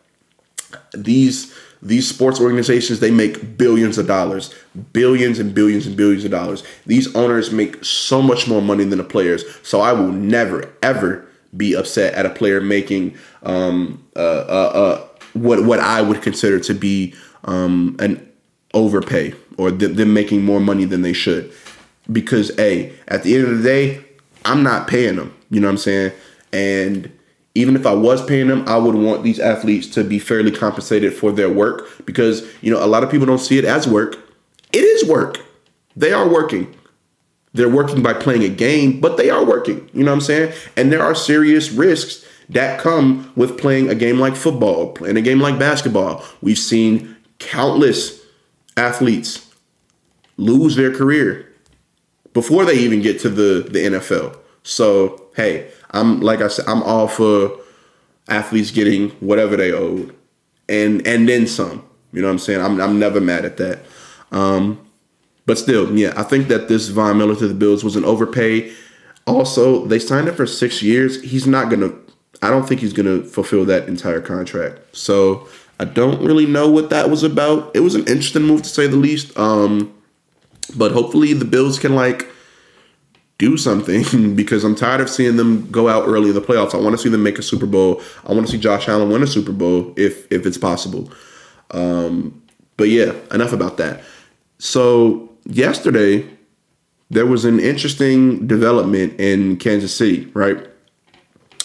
these 0.93 1.55
these 1.81 2.07
sports 2.07 2.39
organizations 2.39 2.99
they 2.99 3.11
make 3.11 3.57
billions 3.57 3.97
of 3.97 4.07
dollars 4.07 4.53
billions 4.93 5.39
and 5.39 5.53
billions 5.53 5.85
and 5.85 5.95
billions 5.95 6.25
of 6.25 6.31
dollars 6.31 6.63
these 6.85 7.13
owners 7.15 7.51
make 7.51 7.83
so 7.83 8.21
much 8.21 8.47
more 8.47 8.61
money 8.61 8.83
than 8.83 8.97
the 8.97 9.03
players 9.03 9.43
so 9.63 9.81
i 9.81 9.91
will 9.91 10.11
never 10.11 10.71
ever 10.81 11.27
be 11.55 11.73
upset 11.75 12.13
at 12.13 12.25
a 12.25 12.29
player 12.29 12.59
making 12.59 13.15
um 13.43 14.03
uh 14.15 14.19
uh, 14.19 14.71
uh 14.73 15.07
what 15.33 15.63
what 15.65 15.79
i 15.79 16.01
would 16.01 16.21
consider 16.21 16.59
to 16.59 16.73
be 16.73 17.13
um, 17.47 17.95
an 17.99 18.27
overpay 18.73 19.33
or 19.57 19.71
th- 19.71 19.95
them 19.95 20.13
making 20.13 20.43
more 20.43 20.59
money 20.59 20.85
than 20.85 21.01
they 21.01 21.13
should. 21.13 21.51
Because 22.11 22.57
a 22.59 22.93
at 23.07 23.23
the 23.23 23.35
end 23.35 23.47
of 23.47 23.57
the 23.57 23.63
day, 23.63 24.03
I'm 24.45 24.63
not 24.63 24.87
paying 24.87 25.15
them. 25.15 25.35
You 25.49 25.59
know 25.59 25.67
what 25.67 25.73
I'm 25.73 25.77
saying? 25.77 26.11
And 26.53 27.16
even 27.57 27.75
if 27.75 27.87
I 27.87 27.93
was 27.93 28.23
paying 28.23 28.47
them, 28.47 28.63
I 28.67 28.77
would 28.77 28.93
want 28.93 29.23
these 29.23 29.39
athletes 29.39 29.87
to 29.87 30.03
be 30.03 30.19
fairly 30.19 30.51
compensated 30.51 31.13
for 31.13 31.31
their 31.31 31.49
work 31.49 32.05
because 32.05 32.47
you 32.61 32.71
know 32.71 32.83
a 32.83 32.85
lot 32.85 33.03
of 33.03 33.09
people 33.09 33.25
don't 33.25 33.39
see 33.39 33.57
it 33.57 33.65
as 33.65 33.87
work. 33.87 34.15
It 34.71 34.83
is 34.83 35.09
work. 35.09 35.39
They 35.95 36.13
are 36.13 36.29
working. 36.29 36.75
They're 37.53 37.69
working 37.69 38.03
by 38.03 38.13
playing 38.13 38.43
a 38.43 38.49
game, 38.49 38.99
but 38.99 39.17
they 39.17 39.31
are 39.31 39.43
working. 39.43 39.89
You 39.91 40.03
know 40.03 40.11
what 40.11 40.17
I'm 40.17 40.21
saying? 40.21 40.53
And 40.75 40.91
there 40.91 41.01
are 41.01 41.15
serious 41.15 41.71
risks 41.71 42.23
that 42.49 42.79
come 42.79 43.31
with 43.35 43.57
playing 43.57 43.89
a 43.89 43.95
game 43.95 44.19
like 44.19 44.35
football, 44.35 44.93
playing 44.93 45.17
a 45.17 45.21
game 45.21 45.39
like 45.39 45.57
basketball. 45.57 46.23
We've 46.41 46.59
seen 46.59 47.17
countless 47.39 48.21
athletes 48.75 49.51
lose 50.37 50.75
their 50.75 50.93
career 50.93 51.51
before 52.33 52.65
they 52.65 52.75
even 52.77 53.01
get 53.01 53.19
to 53.21 53.29
the, 53.29 53.67
the 53.67 53.79
NFL. 53.79 54.37
So, 54.61 55.29
hey, 55.35 55.71
I'm 55.91 56.21
like 56.21 56.41
I 56.41 56.47
said, 56.47 56.65
I'm 56.67 56.83
all 56.83 57.07
for 57.07 57.59
athletes 58.27 58.71
getting 58.71 59.09
whatever 59.21 59.55
they 59.55 59.71
owed 59.71 60.15
and 60.69 61.05
and 61.07 61.27
then 61.27 61.47
some. 61.47 61.83
You 62.13 62.21
know 62.21 62.27
what 62.27 62.33
I'm 62.33 62.39
saying? 62.39 62.61
I'm 62.61 62.79
I'm 62.79 62.99
never 62.99 63.21
mad 63.21 63.45
at 63.45 63.57
that. 63.57 63.79
Um, 64.31 64.85
but 65.45 65.57
still, 65.57 65.97
yeah, 65.97 66.13
I 66.17 66.23
think 66.23 66.47
that 66.49 66.67
this 66.67 66.89
Von 66.89 67.17
Miller 67.17 67.35
to 67.35 67.47
the 67.47 67.53
Bills 67.53 67.83
was 67.83 67.95
an 67.95 68.05
overpay. 68.05 68.71
Also, 69.25 69.85
they 69.85 69.99
signed 69.99 70.27
him 70.27 70.35
for 70.35 70.45
six 70.45 70.81
years. 70.81 71.21
He's 71.21 71.47
not 71.47 71.69
gonna. 71.69 71.93
I 72.41 72.49
don't 72.49 72.67
think 72.67 72.81
he's 72.81 72.93
gonna 72.93 73.23
fulfill 73.23 73.65
that 73.65 73.87
entire 73.87 74.21
contract. 74.21 74.79
So 74.95 75.47
I 75.79 75.85
don't 75.85 76.23
really 76.23 76.45
know 76.45 76.69
what 76.69 76.89
that 76.89 77.09
was 77.09 77.23
about. 77.23 77.75
It 77.75 77.81
was 77.81 77.95
an 77.95 78.01
interesting 78.01 78.43
move 78.43 78.63
to 78.63 78.69
say 78.69 78.87
the 78.87 78.97
least. 78.97 79.37
Um, 79.37 79.93
but 80.75 80.91
hopefully 80.91 81.33
the 81.33 81.45
Bills 81.45 81.79
can 81.79 81.95
like 81.95 82.27
do 83.37 83.57
something 83.57 84.35
because 84.35 84.63
I'm 84.63 84.75
tired 84.75 85.01
of 85.01 85.09
seeing 85.09 85.37
them 85.37 85.69
go 85.71 85.89
out 85.89 86.07
early 86.07 86.29
in 86.29 86.35
the 86.35 86.41
playoffs. 86.41 86.73
I 86.73 86.77
want 86.77 86.93
to 86.93 86.97
see 86.97 87.09
them 87.09 87.23
make 87.23 87.37
a 87.37 87.43
Super 87.43 87.65
Bowl. 87.65 88.01
I 88.25 88.33
want 88.33 88.45
to 88.47 88.51
see 88.51 88.57
Josh 88.57 88.87
Allen 88.87 89.09
win 89.09 89.23
a 89.23 89.27
Super 89.27 89.51
Bowl 89.51 89.93
if 89.95 90.31
if 90.31 90.45
it's 90.45 90.57
possible. 90.57 91.11
Um, 91.71 92.41
but 92.77 92.89
yeah, 92.89 93.13
enough 93.31 93.53
about 93.53 93.77
that. 93.77 94.03
So 94.59 95.29
yesterday 95.45 96.27
there 97.09 97.25
was 97.25 97.45
an 97.45 97.59
interesting 97.59 98.47
development 98.47 99.19
in 99.19 99.57
Kansas 99.57 99.95
City, 99.95 100.25
right? 100.33 100.57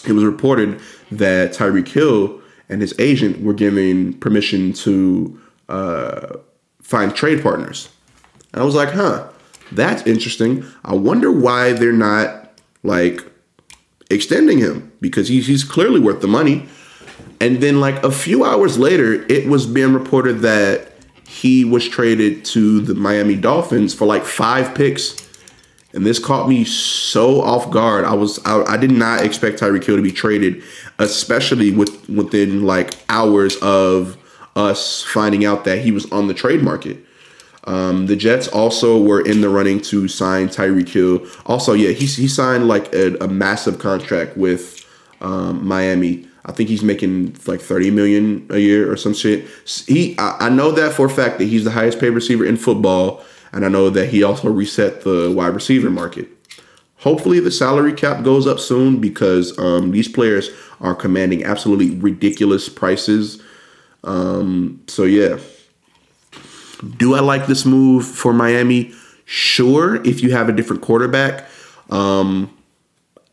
It 0.06 0.12
was 0.12 0.24
reported 0.24 0.80
that 1.10 1.52
Tyreek 1.52 1.88
Hill 1.88 2.40
and 2.68 2.80
his 2.80 2.94
agent 2.98 3.42
were 3.42 3.54
given 3.54 4.14
permission 4.14 4.72
to 4.72 5.40
uh, 5.68 6.36
find 6.80 7.14
trade 7.14 7.42
partners. 7.42 7.88
And 8.52 8.62
I 8.62 8.64
was 8.64 8.74
like, 8.74 8.90
huh, 8.90 9.28
that's 9.74 10.06
interesting. 10.06 10.64
I 10.84 10.94
wonder 10.94 11.30
why 11.30 11.72
they're 11.72 11.92
not 11.92 12.52
like 12.82 13.20
extending 14.10 14.58
him 14.58 14.92
because 15.00 15.28
he's, 15.28 15.46
he's 15.46 15.64
clearly 15.64 16.00
worth 16.00 16.20
the 16.20 16.28
money. 16.28 16.66
And 17.40 17.60
then, 17.60 17.80
like 17.80 18.02
a 18.04 18.12
few 18.12 18.44
hours 18.44 18.78
later, 18.78 19.26
it 19.28 19.48
was 19.48 19.66
being 19.66 19.92
reported 19.92 20.40
that 20.40 20.92
he 21.26 21.64
was 21.64 21.88
traded 21.88 22.44
to 22.46 22.80
the 22.80 22.94
Miami 22.94 23.36
Dolphins 23.36 23.94
for 23.94 24.06
like 24.06 24.24
five 24.24 24.74
picks 24.74 25.22
and 25.94 26.06
this 26.06 26.18
caught 26.18 26.48
me 26.48 26.64
so 26.64 27.40
off 27.42 27.70
guard. 27.70 28.04
I 28.04 28.14
was 28.14 28.38
I, 28.44 28.62
I 28.64 28.76
did 28.76 28.90
not 28.90 29.24
expect 29.24 29.60
Tyreek 29.60 29.84
Hill 29.84 29.96
to 29.96 30.02
be 30.02 30.12
traded, 30.12 30.62
especially 30.98 31.70
with 31.70 32.08
within 32.08 32.64
like 32.64 32.94
hours 33.08 33.56
of 33.56 34.16
us 34.56 35.02
finding 35.02 35.44
out 35.44 35.64
that 35.64 35.78
he 35.80 35.92
was 35.92 36.10
on 36.12 36.28
the 36.28 36.34
trade 36.34 36.62
market. 36.62 36.98
Um, 37.64 38.06
the 38.06 38.16
Jets 38.16 38.48
also 38.48 39.00
were 39.00 39.20
in 39.20 39.40
the 39.40 39.48
running 39.48 39.80
to 39.82 40.08
sign 40.08 40.48
Tyreek 40.48 40.88
Hill. 40.88 41.26
Also, 41.46 41.74
yeah, 41.74 41.90
he, 41.90 42.06
he 42.06 42.26
signed 42.26 42.66
like 42.66 42.92
a, 42.92 43.16
a 43.18 43.28
massive 43.28 43.78
contract 43.78 44.36
with 44.36 44.84
um, 45.20 45.66
Miami. 45.66 46.26
I 46.44 46.52
think 46.52 46.68
he's 46.68 46.82
making 46.82 47.36
like 47.46 47.60
30 47.60 47.92
million 47.92 48.46
a 48.50 48.58
year 48.58 48.90
or 48.90 48.96
some 48.96 49.14
shit. 49.14 49.46
He, 49.86 50.18
I, 50.18 50.46
I 50.46 50.48
know 50.48 50.72
that 50.72 50.92
for 50.92 51.06
a 51.06 51.10
fact 51.10 51.38
that 51.38 51.44
he's 51.44 51.64
the 51.64 51.70
highest 51.70 52.00
paid 52.00 52.10
receiver 52.10 52.44
in 52.44 52.56
football, 52.56 53.22
and 53.52 53.64
I 53.64 53.68
know 53.68 53.90
that 53.90 54.08
he 54.08 54.24
also 54.24 54.50
reset 54.50 55.02
the 55.02 55.30
wide 55.30 55.54
receiver 55.54 55.90
market. 55.90 56.28
Hopefully, 56.98 57.40
the 57.40 57.50
salary 57.50 57.92
cap 57.92 58.24
goes 58.24 58.46
up 58.46 58.60
soon 58.60 59.00
because 59.00 59.56
um, 59.58 59.90
these 59.90 60.08
players 60.08 60.50
are 60.80 60.94
commanding 60.94 61.44
absolutely 61.44 61.90
ridiculous 61.96 62.68
prices. 62.68 63.42
Um, 64.04 64.82
so 64.88 65.04
yeah, 65.04 65.38
do 66.96 67.14
I 67.14 67.20
like 67.20 67.46
this 67.46 67.64
move 67.64 68.06
for 68.06 68.32
Miami? 68.32 68.92
Sure, 69.24 69.96
if 70.04 70.22
you 70.22 70.32
have 70.32 70.48
a 70.48 70.52
different 70.52 70.82
quarterback. 70.82 71.46
Um, 71.90 72.56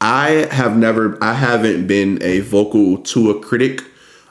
I 0.02 0.48
have 0.52 0.78
never, 0.78 1.22
I 1.22 1.34
haven't 1.34 1.88
been 1.88 2.22
a 2.22 2.40
vocal 2.42 3.00
Tua 3.00 3.40
critic. 3.42 3.84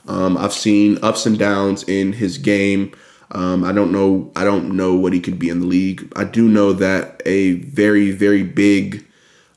Um, 0.07 0.37
I've 0.37 0.53
seen 0.53 0.97
ups 1.03 1.25
and 1.25 1.37
downs 1.37 1.83
in 1.83 2.13
his 2.13 2.37
game. 2.37 2.91
Um, 3.31 3.63
I 3.63 3.71
don't 3.71 3.91
know, 3.91 4.31
I 4.35 4.43
don't 4.43 4.75
know 4.75 4.95
what 4.95 5.13
he 5.13 5.19
could 5.19 5.37
be 5.37 5.49
in 5.49 5.59
the 5.59 5.67
league. 5.67 6.11
I 6.15 6.23
do 6.23 6.47
know 6.47 6.73
that 6.73 7.21
a 7.25 7.53
very, 7.53 8.11
very 8.11 8.43
big 8.43 9.05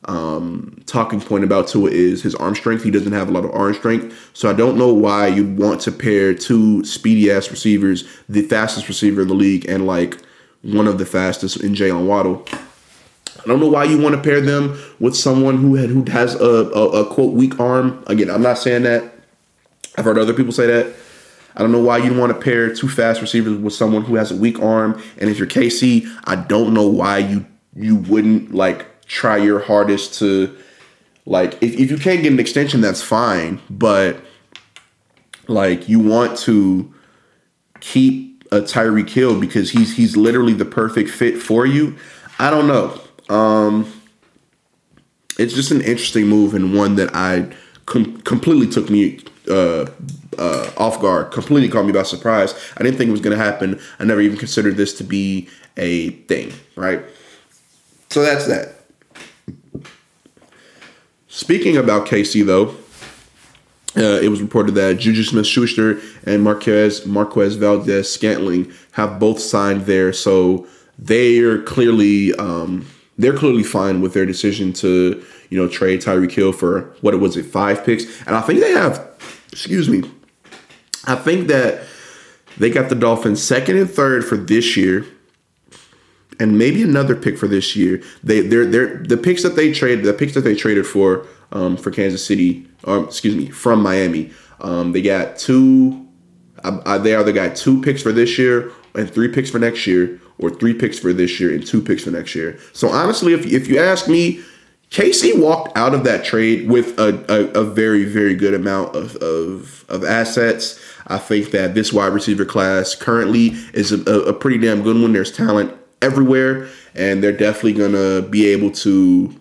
um, 0.05 0.83
talking 0.87 1.21
point 1.21 1.45
about 1.45 1.69
Tua 1.69 1.91
is 1.91 2.23
his 2.23 2.35
arm 2.35 2.55
strength. 2.55 2.83
He 2.83 2.91
doesn't 2.91 3.13
have 3.13 3.29
a 3.29 3.33
lot 3.33 3.45
of 3.45 3.53
arm 3.53 3.75
strength, 3.75 4.31
so 4.35 4.51
I 4.51 4.53
don't 4.53 4.77
know 4.77 4.93
why 4.93 5.29
you'd 5.29 5.57
want 5.57 5.81
to 5.83 5.93
pair 5.93 6.35
two 6.35 6.85
speedy 6.85 7.31
ass 7.31 7.51
receivers, 7.51 8.09
the 8.29 8.43
fastest 8.43 8.89
receiver 8.89 9.23
in 9.23 9.29
the 9.29 9.35
league, 9.35 9.69
and 9.69 9.87
like 9.87 10.19
one 10.63 10.89
of 10.89 10.99
the 10.99 11.07
fastest 11.07 11.63
in 11.63 11.75
Jaylen 11.75 12.07
Waddle. 12.07 12.45
I 13.43 13.47
don't 13.47 13.61
know 13.61 13.69
why 13.69 13.85
you 13.85 14.01
want 14.01 14.15
to 14.15 14.21
pair 14.21 14.41
them 14.41 14.79
with 15.01 15.17
someone 15.17 15.59
who 15.59 15.75
had 15.75 15.91
who 15.91 16.05
has 16.11 16.35
a, 16.35 16.45
a, 16.45 17.03
a 17.03 17.15
quote 17.15 17.35
weak 17.35 17.59
arm. 17.59 18.03
Again, 18.07 18.31
I'm 18.31 18.43
not 18.43 18.59
saying 18.59 18.83
that. 18.83 19.13
I've 19.97 20.05
heard 20.05 20.19
other 20.19 20.35
people 20.35 20.53
say 20.53 20.67
that. 20.67 20.95
I 21.55 21.61
don't 21.61 21.73
know 21.73 21.83
why 21.83 21.99
you 21.99 22.19
want 22.19 22.33
to 22.33 22.41
pair 22.41 22.75
two 22.75 22.89
fast 22.89 23.21
receivers 23.21 23.59
with 23.59 23.75
someone 23.75 24.03
who 24.03 24.15
has 24.15 24.31
a 24.31 24.37
weak 24.37 24.61
arm. 24.61 25.01
And 25.19 25.29
if 25.29 25.39
you're 25.39 25.49
KC, 25.49 26.09
I 26.25 26.37
don't 26.37 26.73
know 26.73 26.87
why 26.87 27.19
you 27.19 27.45
you 27.75 27.97
wouldn't 27.97 28.55
like 28.55 28.87
try 29.13 29.37
your 29.37 29.61
hardest 29.61 30.19
to 30.19 30.57
like 31.27 31.53
if, 31.63 31.75
if 31.75 31.91
you 31.91 31.99
can't 31.99 32.23
get 32.23 32.33
an 32.33 32.41
extension 32.41 32.81
that's 32.81 33.03
fine 33.03 33.61
but 33.69 34.17
like 35.49 35.87
you 35.87 36.01
want 36.01 36.39
to 36.39 36.93
keep 37.81 38.43
a 38.51 38.63
Tyreek 38.63 39.11
Hill 39.11 39.39
because 39.39 39.71
he's 39.71 39.95
he's 39.95 40.17
literally 40.17 40.55
the 40.55 40.65
perfect 40.65 41.11
fit 41.11 41.37
for 41.39 41.67
you. 41.67 41.95
I 42.39 42.51
don't 42.51 42.67
know. 42.67 42.99
Um 43.29 43.93
it's 45.39 45.53
just 45.53 45.71
an 45.71 45.83
interesting 45.83 46.27
move 46.27 46.55
and 46.55 46.75
one 46.75 46.95
that 46.97 47.15
I 47.15 47.55
com- 47.85 48.19
completely 48.23 48.67
took 48.67 48.89
me 48.89 49.21
uh, 49.49 49.87
uh, 50.39 50.71
off 50.77 51.01
guard, 51.01 51.33
completely 51.33 51.69
caught 51.69 51.85
me 51.85 51.93
by 51.93 52.03
surprise. 52.03 52.55
I 52.77 52.83
didn't 52.83 52.97
think 52.97 53.09
it 53.09 53.13
was 53.13 53.21
going 53.21 53.37
to 53.37 53.43
happen. 53.43 53.81
I 53.99 54.05
never 54.05 54.21
even 54.21 54.39
considered 54.39 54.77
this 54.77 54.97
to 54.99 55.05
be 55.05 55.49
a 55.77 56.11
thing, 56.11 56.53
right? 56.77 57.03
So 58.11 58.23
that's 58.23 58.47
that. 58.47 58.72
Speaking 61.35 61.79
about 61.79 62.07
KC, 62.07 62.45
though, 62.45 62.77
uh, 63.97 64.21
it 64.21 64.29
was 64.29 64.43
reported 64.43 64.73
that 64.73 64.99
Juju 64.99 65.23
Smith 65.23 65.47
Schuster 65.47 65.99
and 66.25 66.43
Marquez 66.43 67.07
Marquez 67.07 67.55
Valdes 67.55 68.07
Scantling 68.11 68.71
have 68.93 69.19
both 69.19 69.41
signed 69.41 69.87
there, 69.87 70.13
so 70.13 70.67
they're 70.99 71.63
clearly 71.63 72.35
um, 72.35 72.87
they're 73.17 73.35
clearly 73.35 73.63
fine 73.63 74.03
with 74.03 74.13
their 74.13 74.27
decision 74.27 74.75
to 74.75 75.25
you 75.49 75.59
know 75.59 75.69
trade 75.69 76.03
Tyreek 76.03 76.33
Hill 76.33 76.53
for 76.53 76.95
what 77.01 77.15
it 77.15 77.17
was 77.17 77.35
it 77.39 77.47
five 77.47 77.83
picks, 77.83 78.05
and 78.27 78.37
I 78.37 78.43
think 78.43 78.61
they 78.61 78.73
have 78.73 79.03
excuse 79.51 79.89
me, 79.89 80.03
I 81.07 81.15
think 81.15 81.49
that 81.49 81.85
they 82.59 82.69
got 82.69 82.91
the 82.91 82.95
Dolphins 82.95 83.43
second 83.43 83.79
and 83.79 83.91
third 83.91 84.23
for 84.23 84.37
this 84.37 84.77
year, 84.77 85.07
and 86.43 86.59
maybe 86.59 86.83
another 86.83 87.15
pick 87.15 87.39
for 87.39 87.47
this 87.47 87.77
year. 87.77 88.03
They 88.25 88.41
they're 88.41 88.67
they're 88.67 88.97
the 88.99 89.17
picks 89.17 89.45
that 89.45 89.55
they 89.55 89.73
traded 89.73 90.05
the 90.05 90.13
picks 90.13 90.35
that 90.35 90.41
they 90.41 90.57
traded 90.57 90.87
for 90.87 91.25
um, 91.53 91.77
for 91.77 91.93
Kansas 91.93 92.27
City, 92.27 92.67
um, 92.85 93.05
excuse 93.05 93.37
me, 93.37 93.49
from 93.49 93.81
Miami. 93.81 94.33
Um, 94.61 94.93
they 94.93 95.03
got 95.03 95.39
two. 95.39 96.07
They 96.65 97.17
either 97.17 97.33
got 97.33 97.57
two 97.57 97.81
picks 97.81 98.03
for 98.03 98.13
this 98.13 98.39
year 98.39 98.71
and 98.95 99.11
three 99.11 99.29
picks 99.29 99.51
for 99.51 99.59
next 99.59 99.87
year, 99.87 100.21
or 100.39 100.51
three 100.51 100.75
picks 100.75 100.99
for 100.99 101.13
this 101.13 101.41
year 101.41 101.53
and 101.55 101.67
two 101.67 101.81
picks 101.81 102.05
for 102.05 102.11
next 102.11 102.35
year. 102.35 102.59
So 102.73 102.89
honestly, 102.89 103.35
if 103.35 103.47
if 103.47 103.69
you 103.69 103.79
ask 103.79 104.09
me, 104.09 104.43
KC 104.91 105.41
walked 105.41 105.77
out 105.77 105.95
of 105.95 106.05
that 106.05 106.25
trade 106.25 106.69
with 106.69 106.99
a, 106.99 107.25
a, 107.29 107.61
a 107.61 107.65
very, 107.65 108.05
very 108.05 108.35
good 108.35 108.53
amount 108.53 108.95
of, 108.95 109.17
of, 109.17 109.85
of, 109.89 110.05
assets. 110.05 110.79
I 111.07 111.17
think 111.17 111.51
that 111.53 111.75
this 111.75 111.93
wide 111.93 112.13
receiver 112.13 112.45
class 112.45 112.95
currently 112.95 113.55
is 113.73 113.91
a, 113.91 114.03
a 114.03 114.35
pretty 114.35 114.59
damn 114.59 114.83
good 114.83 115.01
one. 115.01 115.15
There's 115.15 115.33
talent 115.33 115.73
everywhere, 116.03 116.69
and 116.95 117.23
they're 117.23 117.33
definitely 117.33 117.75
gonna 117.75 118.23
be 118.23 118.49
able 118.49 118.71
to, 118.71 119.35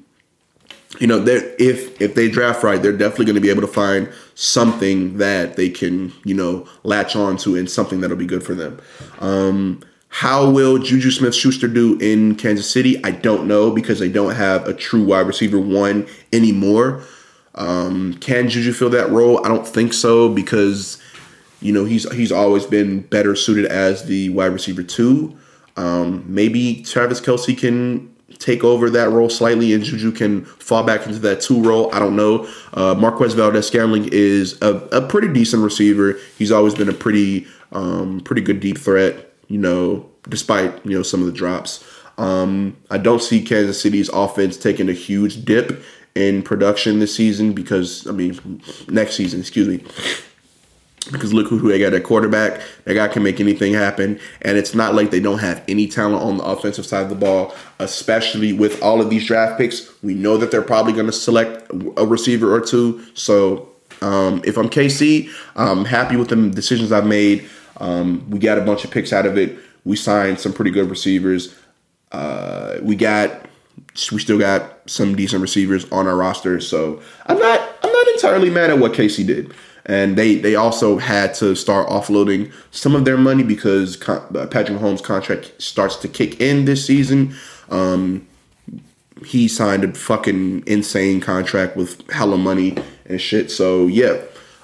you 0.99 1.07
know, 1.07 1.23
if 1.27 2.01
if 2.01 2.15
they 2.15 2.29
draft 2.29 2.63
right, 2.63 2.81
they're 2.81 2.91
definitely 2.91 3.25
gonna 3.25 3.41
be 3.41 3.49
able 3.49 3.61
to 3.61 3.67
find 3.67 4.09
something 4.35 5.17
that 5.17 5.55
they 5.55 5.69
can, 5.69 6.13
you 6.25 6.33
know, 6.33 6.67
latch 6.83 7.15
on 7.15 7.37
to 7.37 7.55
and 7.55 7.69
something 7.69 8.01
that'll 8.01 8.17
be 8.17 8.25
good 8.25 8.43
for 8.43 8.55
them. 8.55 8.79
Um, 9.19 9.81
how 10.13 10.49
will 10.49 10.77
Juju 10.77 11.09
Smith 11.09 11.33
Schuster 11.33 11.69
do 11.69 11.97
in 11.99 12.35
Kansas 12.35 12.69
City? 12.69 13.01
I 13.03 13.11
don't 13.11 13.47
know 13.47 13.71
because 13.71 13.99
they 13.99 14.09
don't 14.09 14.35
have 14.35 14.67
a 14.67 14.73
true 14.73 15.05
wide 15.05 15.25
receiver 15.25 15.57
one 15.57 16.05
anymore. 16.33 17.03
Um, 17.55 18.15
can 18.15 18.49
Juju 18.49 18.73
fill 18.73 18.89
that 18.89 19.09
role? 19.09 19.43
I 19.45 19.47
don't 19.47 19.65
think 19.65 19.93
so 19.93 20.27
because 20.27 21.01
you 21.61 21.71
know 21.71 21.85
he's 21.85 22.11
he's 22.11 22.31
always 22.31 22.65
been 22.65 23.01
better 23.01 23.35
suited 23.35 23.65
as 23.65 24.05
the 24.05 24.29
wide 24.29 24.51
receiver 24.51 24.83
two. 24.83 25.37
Um, 25.77 26.23
maybe 26.27 26.83
Travis 26.83 27.21
Kelce 27.21 27.57
can 27.57 28.13
take 28.39 28.63
over 28.63 28.89
that 28.89 29.09
role 29.09 29.29
slightly 29.29 29.73
and 29.73 29.83
Juju 29.83 30.11
can 30.11 30.45
fall 30.45 30.83
back 30.83 31.05
into 31.05 31.19
that 31.19 31.41
two 31.41 31.61
role. 31.61 31.93
I 31.93 31.99
don't 31.99 32.15
know. 32.15 32.47
Uh, 32.73 32.95
Marquez 32.95 33.33
Valdes 33.33 33.67
Scantling 33.67 34.09
is 34.11 34.59
a, 34.61 34.77
a, 34.91 35.01
pretty 35.07 35.31
decent 35.31 35.63
receiver. 35.63 36.17
He's 36.37 36.51
always 36.51 36.73
been 36.73 36.89
a 36.89 36.93
pretty 36.93 37.45
um, 37.71 38.19
pretty 38.21 38.41
good 38.41 38.59
deep 38.59 38.77
threat, 38.77 39.33
you 39.47 39.57
know, 39.57 40.09
despite, 40.27 40.85
you 40.85 40.97
know, 40.97 41.03
some 41.03 41.21
of 41.21 41.25
the 41.27 41.31
drops. 41.31 41.83
Um, 42.17 42.75
I 42.89 42.97
don't 42.97 43.21
see 43.21 43.43
Kansas 43.43 43.81
City's 43.81 44.09
offense 44.09 44.57
taking 44.57 44.89
a 44.89 44.93
huge 44.93 45.45
dip 45.45 45.81
in 46.15 46.43
production 46.43 46.99
this 46.99 47.15
season 47.15 47.53
because, 47.53 48.05
I 48.07 48.11
mean, 48.11 48.61
next 48.89 49.15
season, 49.15 49.39
excuse 49.39 49.67
me 49.67 49.83
because 51.11 51.33
look 51.33 51.47
who 51.47 51.59
they 51.67 51.79
got 51.79 51.93
at 51.93 52.03
quarterback. 52.03 52.61
That 52.85 52.93
guy 52.93 53.07
can 53.07 53.23
make 53.23 53.39
anything 53.39 53.73
happen. 53.73 54.19
And 54.41 54.57
it's 54.57 54.73
not 54.73 54.95
like 54.95 55.11
they 55.11 55.19
don't 55.19 55.39
have 55.39 55.63
any 55.67 55.87
talent 55.87 56.23
on 56.23 56.37
the 56.37 56.43
offensive 56.43 56.85
side 56.85 57.03
of 57.03 57.09
the 57.09 57.15
ball, 57.15 57.53
especially 57.79 58.53
with 58.53 58.81
all 58.81 59.01
of 59.01 59.09
these 59.09 59.25
draft 59.25 59.57
picks. 59.57 59.91
We 60.01 60.13
know 60.13 60.37
that 60.37 60.51
they're 60.51 60.61
probably 60.61 60.93
going 60.93 61.07
to 61.07 61.11
select 61.11 61.69
a 61.97 62.05
receiver 62.05 62.53
or 62.53 62.61
two. 62.61 63.03
So 63.13 63.69
um, 64.01 64.41
if 64.45 64.57
I'm 64.57 64.69
KC, 64.69 65.29
I'm 65.55 65.85
happy 65.85 66.15
with 66.15 66.29
the 66.29 66.49
decisions 66.49 66.91
I've 66.91 67.05
made. 67.05 67.47
Um, 67.77 68.29
we 68.29 68.39
got 68.39 68.57
a 68.57 68.61
bunch 68.61 68.83
of 68.85 68.91
picks 68.91 69.11
out 69.11 69.25
of 69.25 69.37
it. 69.37 69.57
We 69.83 69.95
signed 69.95 70.39
some 70.39 70.53
pretty 70.53 70.71
good 70.71 70.89
receivers. 70.89 71.55
Uh, 72.11 72.77
we 72.81 72.95
got 72.95 73.45
we 74.11 74.19
still 74.19 74.37
got 74.37 74.89
some 74.89 75.15
decent 75.15 75.41
receivers 75.41 75.89
on 75.91 76.07
our 76.07 76.15
roster. 76.15 76.59
So 76.59 77.01
I'm 77.25 77.39
not 77.39 77.59
I'm 77.83 77.91
not 77.91 78.07
entirely 78.09 78.49
mad 78.49 78.69
at 78.69 78.79
what 78.79 78.93
KC 78.93 79.25
did 79.25 79.53
and 79.85 80.15
they 80.15 80.35
they 80.35 80.55
also 80.55 80.97
had 80.97 81.33
to 81.35 81.55
start 81.55 81.87
offloading 81.87 82.51
some 82.71 82.95
of 82.95 83.05
their 83.05 83.17
money 83.17 83.43
because 83.43 84.01
uh, 84.07 84.47
Patrick 84.49 84.77
Mahomes' 84.77 85.03
contract 85.03 85.53
starts 85.61 85.95
to 85.97 86.07
kick 86.07 86.39
in 86.39 86.65
this 86.65 86.85
season. 86.85 87.35
Um, 87.69 88.27
he 89.25 89.47
signed 89.47 89.83
a 89.83 89.93
fucking 89.93 90.63
insane 90.65 91.21
contract 91.21 91.75
with 91.77 92.09
hella 92.11 92.37
money 92.37 92.75
and 93.05 93.21
shit. 93.21 93.51
So 93.51 93.87
yeah, 93.87 94.21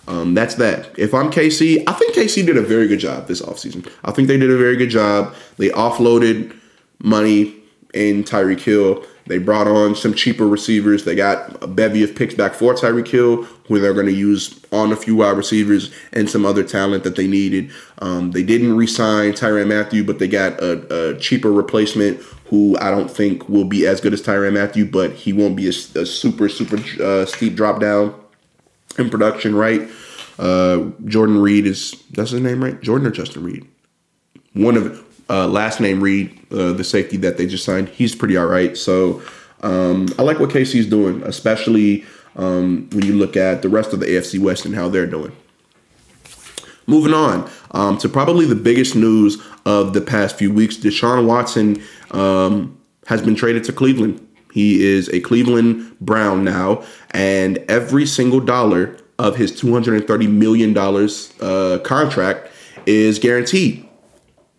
um, 0.08 0.34
that's 0.34 0.56
that. 0.56 0.98
If 0.98 1.14
I'm 1.14 1.32
KC, 1.32 1.84
I 1.88 1.94
think 1.94 2.16
KC 2.16 2.46
did 2.46 2.58
a 2.58 2.62
very 2.62 2.88
good 2.88 3.00
job 3.00 3.28
this 3.28 3.42
offseason. 3.42 3.90
I 4.04 4.12
think 4.12 4.28
they 4.28 4.38
did 4.38 4.50
a 4.50 4.58
very 4.58 4.78
good 4.78 4.90
job. 4.90 5.36
They 5.58 5.70
offloaded 5.70 6.56
money 7.00 7.56
in 7.94 8.24
Tyreek 8.24 8.62
Hill. 8.62 9.04
They 9.28 9.38
brought 9.38 9.68
on 9.68 9.96
some 9.96 10.14
cheaper 10.14 10.48
receivers. 10.48 11.04
They 11.04 11.16
got 11.16 11.62
a 11.62 11.68
bevy 11.68 12.04
of 12.04 12.16
picks 12.16 12.34
back 12.34 12.54
for 12.54 12.74
Tyreek 12.74 13.08
Hill, 13.08 13.44
who 13.68 13.80
they're 13.80 13.94
going 13.94 14.06
to 14.08 14.14
use 14.14 14.60
on 14.72 14.92
a 14.92 14.96
few 14.96 15.18
wide 15.18 15.38
receivers 15.38 15.94
and 16.14 16.30
some 16.30 16.46
other 16.46 16.64
talent 16.64 17.04
that 17.04 17.16
they 17.16 17.28
needed. 17.28 17.72
Um, 18.00 18.32
they 18.32 18.44
didn't 18.44 18.76
re-sign 18.76 19.34
Mathieu, 19.34 20.04
but 20.04 20.20
they 20.20 20.28
got 20.28 20.60
a, 20.62 21.12
a, 21.12 21.20
cheaper 21.20 21.52
replacement 21.52 22.20
who 22.46 22.78
I 22.80 22.92
don't 22.92 23.12
think 23.12 23.48
will 23.50 23.66
be 23.66 23.86
as 23.86 24.00
good 24.00 24.14
as 24.14 24.22
Tyrann 24.22 24.54
Mathieu, 24.54 24.86
but 24.86 25.14
he 25.14 25.34
won't 25.34 25.56
be 25.56 25.68
a, 25.68 25.70
a 25.70 26.06
super 26.06 26.48
super 26.48 26.78
uh, 27.02 27.26
steep 27.26 27.56
drop 27.56 27.82
down 27.82 28.16
in 28.98 29.10
production. 29.10 29.56
Right? 29.56 29.90
Uh, 30.40 30.92
Jordan 31.06 31.42
Reed 31.42 31.66
is 31.66 32.02
that's 32.12 32.32
his 32.32 32.42
name, 32.42 32.64
right? 32.64 32.80
Jordan 32.82 33.08
or 33.08 33.12
Justin 33.12 33.44
Reid? 33.44 33.68
One 34.54 34.78
of 34.78 35.07
Uh, 35.30 35.48
last 35.48 35.80
name 35.80 36.02
Reed, 36.02 36.40
uh, 36.52 36.74
the 36.74 36.84
safety 36.84 37.18
that 37.18 37.38
they 37.38 37.48
just 37.48 37.66
signed, 37.66 37.90
he's 37.90 38.16
pretty 38.16 38.38
all 38.38 38.46
right. 38.46 38.78
So 38.78 39.22
um, 39.62 40.08
I 40.18 40.24
like 40.24 40.40
what 40.40 40.50
KC's 40.50 40.88
doing, 40.88 41.22
especially 41.24 42.06
um, 42.36 42.90
when 42.92 43.06
you 43.06 43.14
look 43.14 43.36
at 43.36 43.62
the 43.62 43.70
rest 43.70 43.94
of 43.94 44.00
the 44.00 44.06
AFC 44.06 44.40
West 44.40 44.66
and 44.66 44.76
how 44.76 44.88
they're 44.88 45.08
doing. 45.08 45.36
Moving 46.86 47.14
on 47.14 47.50
um, 47.72 47.98
to 47.98 48.08
probably 48.08 48.46
the 48.46 48.56
biggest 48.56 48.96
news 48.96 49.42
of 49.66 49.94
the 49.94 50.00
past 50.00 50.38
few 50.38 50.54
weeks, 50.54 50.78
Deshaun 50.78 51.26
Watson 51.26 51.84
um, 52.12 52.80
has 53.08 53.22
been 53.22 53.36
traded 53.36 53.66
to 53.66 53.74
Cleveland. 53.74 54.26
He 54.54 54.88
is 54.88 55.10
a 55.10 55.20
Cleveland 55.20 56.00
Brown 56.00 56.46
now, 56.46 56.84
and 57.12 57.58
every 57.68 58.06
single 58.06 58.40
dollar 58.40 58.98
of 59.20 59.36
his 59.36 59.52
$230 59.52 60.30
million 60.30 60.78
uh, 61.42 61.80
contract 61.84 62.50
is 62.86 63.20
guaranteed. 63.20 63.88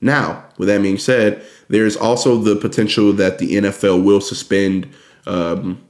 Now, 0.01 0.45
with 0.59 0.69
that 0.69 0.83
being 0.83 0.99
said, 0.99 1.45
there's 1.69 1.97
also 1.97 2.37
the 2.37 2.57
potential 2.57 3.13
that 3.15 3.39
the 3.39 3.55
NFL 3.55 4.05
will 4.05 4.21
suspend 4.21 4.93
um, 5.27 5.81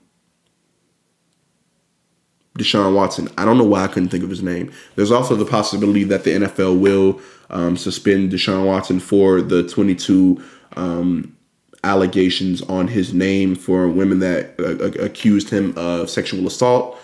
Deshaun 2.58 2.94
Watson. 2.94 3.28
I 3.38 3.44
don't 3.44 3.56
know 3.56 3.64
why 3.64 3.84
I 3.84 3.88
couldn't 3.88 4.10
think 4.10 4.24
of 4.24 4.30
his 4.30 4.42
name. 4.42 4.70
There's 4.96 5.12
also 5.12 5.34
the 5.34 5.44
possibility 5.44 6.04
that 6.04 6.24
the 6.24 6.30
NFL 6.30 6.78
will 6.80 7.20
um, 7.50 7.76
suspend 7.76 8.32
Deshaun 8.32 8.66
Watson 8.66 9.00
for 9.00 9.40
the 9.40 9.66
22 9.66 10.42
um, 10.76 11.36
allegations 11.84 12.62
on 12.62 12.88
his 12.88 13.14
name 13.14 13.54
for 13.54 13.88
women 13.88 14.18
that 14.18 14.54
uh, 14.58 15.02
accused 15.02 15.50
him 15.50 15.72
of 15.76 16.10
sexual 16.10 16.46
assault, 16.46 16.98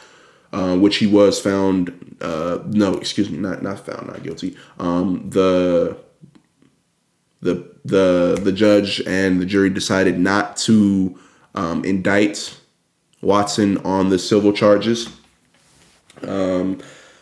uh, 0.53 0.77
which 0.77 0.97
he 0.97 1.07
was 1.07 1.41
found. 1.41 2.17
Uh, 2.21 2.59
no, 2.67 2.95
excuse 2.97 3.31
me, 3.31 3.39
not 3.39 3.63
not 3.63 3.85
found, 3.85 4.07
not 4.09 4.23
guilty. 4.23 4.57
Um, 4.79 5.29
the 5.31 5.97
the 7.45 7.63
the 7.85 8.41
the 8.43 8.53
judge 8.53 9.01
and 9.07 9.41
the 9.41 9.47
jury 9.47 9.71
decided 9.71 10.19
not 10.19 10.57
to 10.57 11.17
um, 11.55 11.85
indict 11.85 12.59
Watson 13.21 13.77
on 13.79 14.09
the 14.09 14.19
civil 14.19 14.53
charges. 14.53 15.09
Um, 16.23 16.81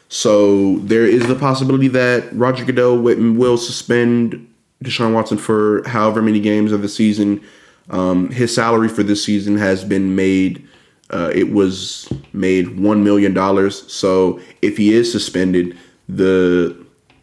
so 0.09 0.79
there 0.79 1.07
is 1.07 1.27
the 1.27 1.35
possibility 1.35 1.89
that 1.89 2.33
Roger 2.33 2.65
Goodell 2.65 2.99
will 2.99 3.57
suspend 3.57 4.49
Deshaun 4.85 5.13
Watson 5.13 5.39
for 5.39 5.83
however 5.89 6.23
many 6.23 6.39
games 6.39 6.71
of 6.71 6.83
the 6.83 6.89
season. 6.89 7.43
Um, 7.91 8.31
his 8.31 8.55
salary 8.55 8.89
for 8.89 9.03
this 9.03 9.25
season 9.25 9.59
has 9.59 9.85
been 9.85 10.15
made. 10.15 10.67
Uh, 11.11 11.33
it 11.35 11.53
was 11.53 12.09
made 12.33 12.79
one 12.79 13.03
million 13.03 13.35
dollars. 13.35 13.93
So 13.93 14.41
if 14.63 14.77
he 14.77 14.95
is 14.95 15.11
suspended, 15.11 15.77
the 16.09 16.77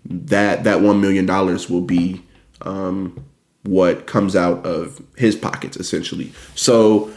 that 0.05 0.65
that 0.65 0.81
one 0.81 0.99
million 0.99 1.25
dollars 1.25 1.69
will 1.69 1.81
be 1.81 2.21
um, 2.61 3.23
what 3.63 4.07
comes 4.07 4.35
out 4.35 4.65
of 4.65 5.01
his 5.17 5.35
pockets 5.35 5.77
essentially. 5.77 6.31
So 6.55 7.11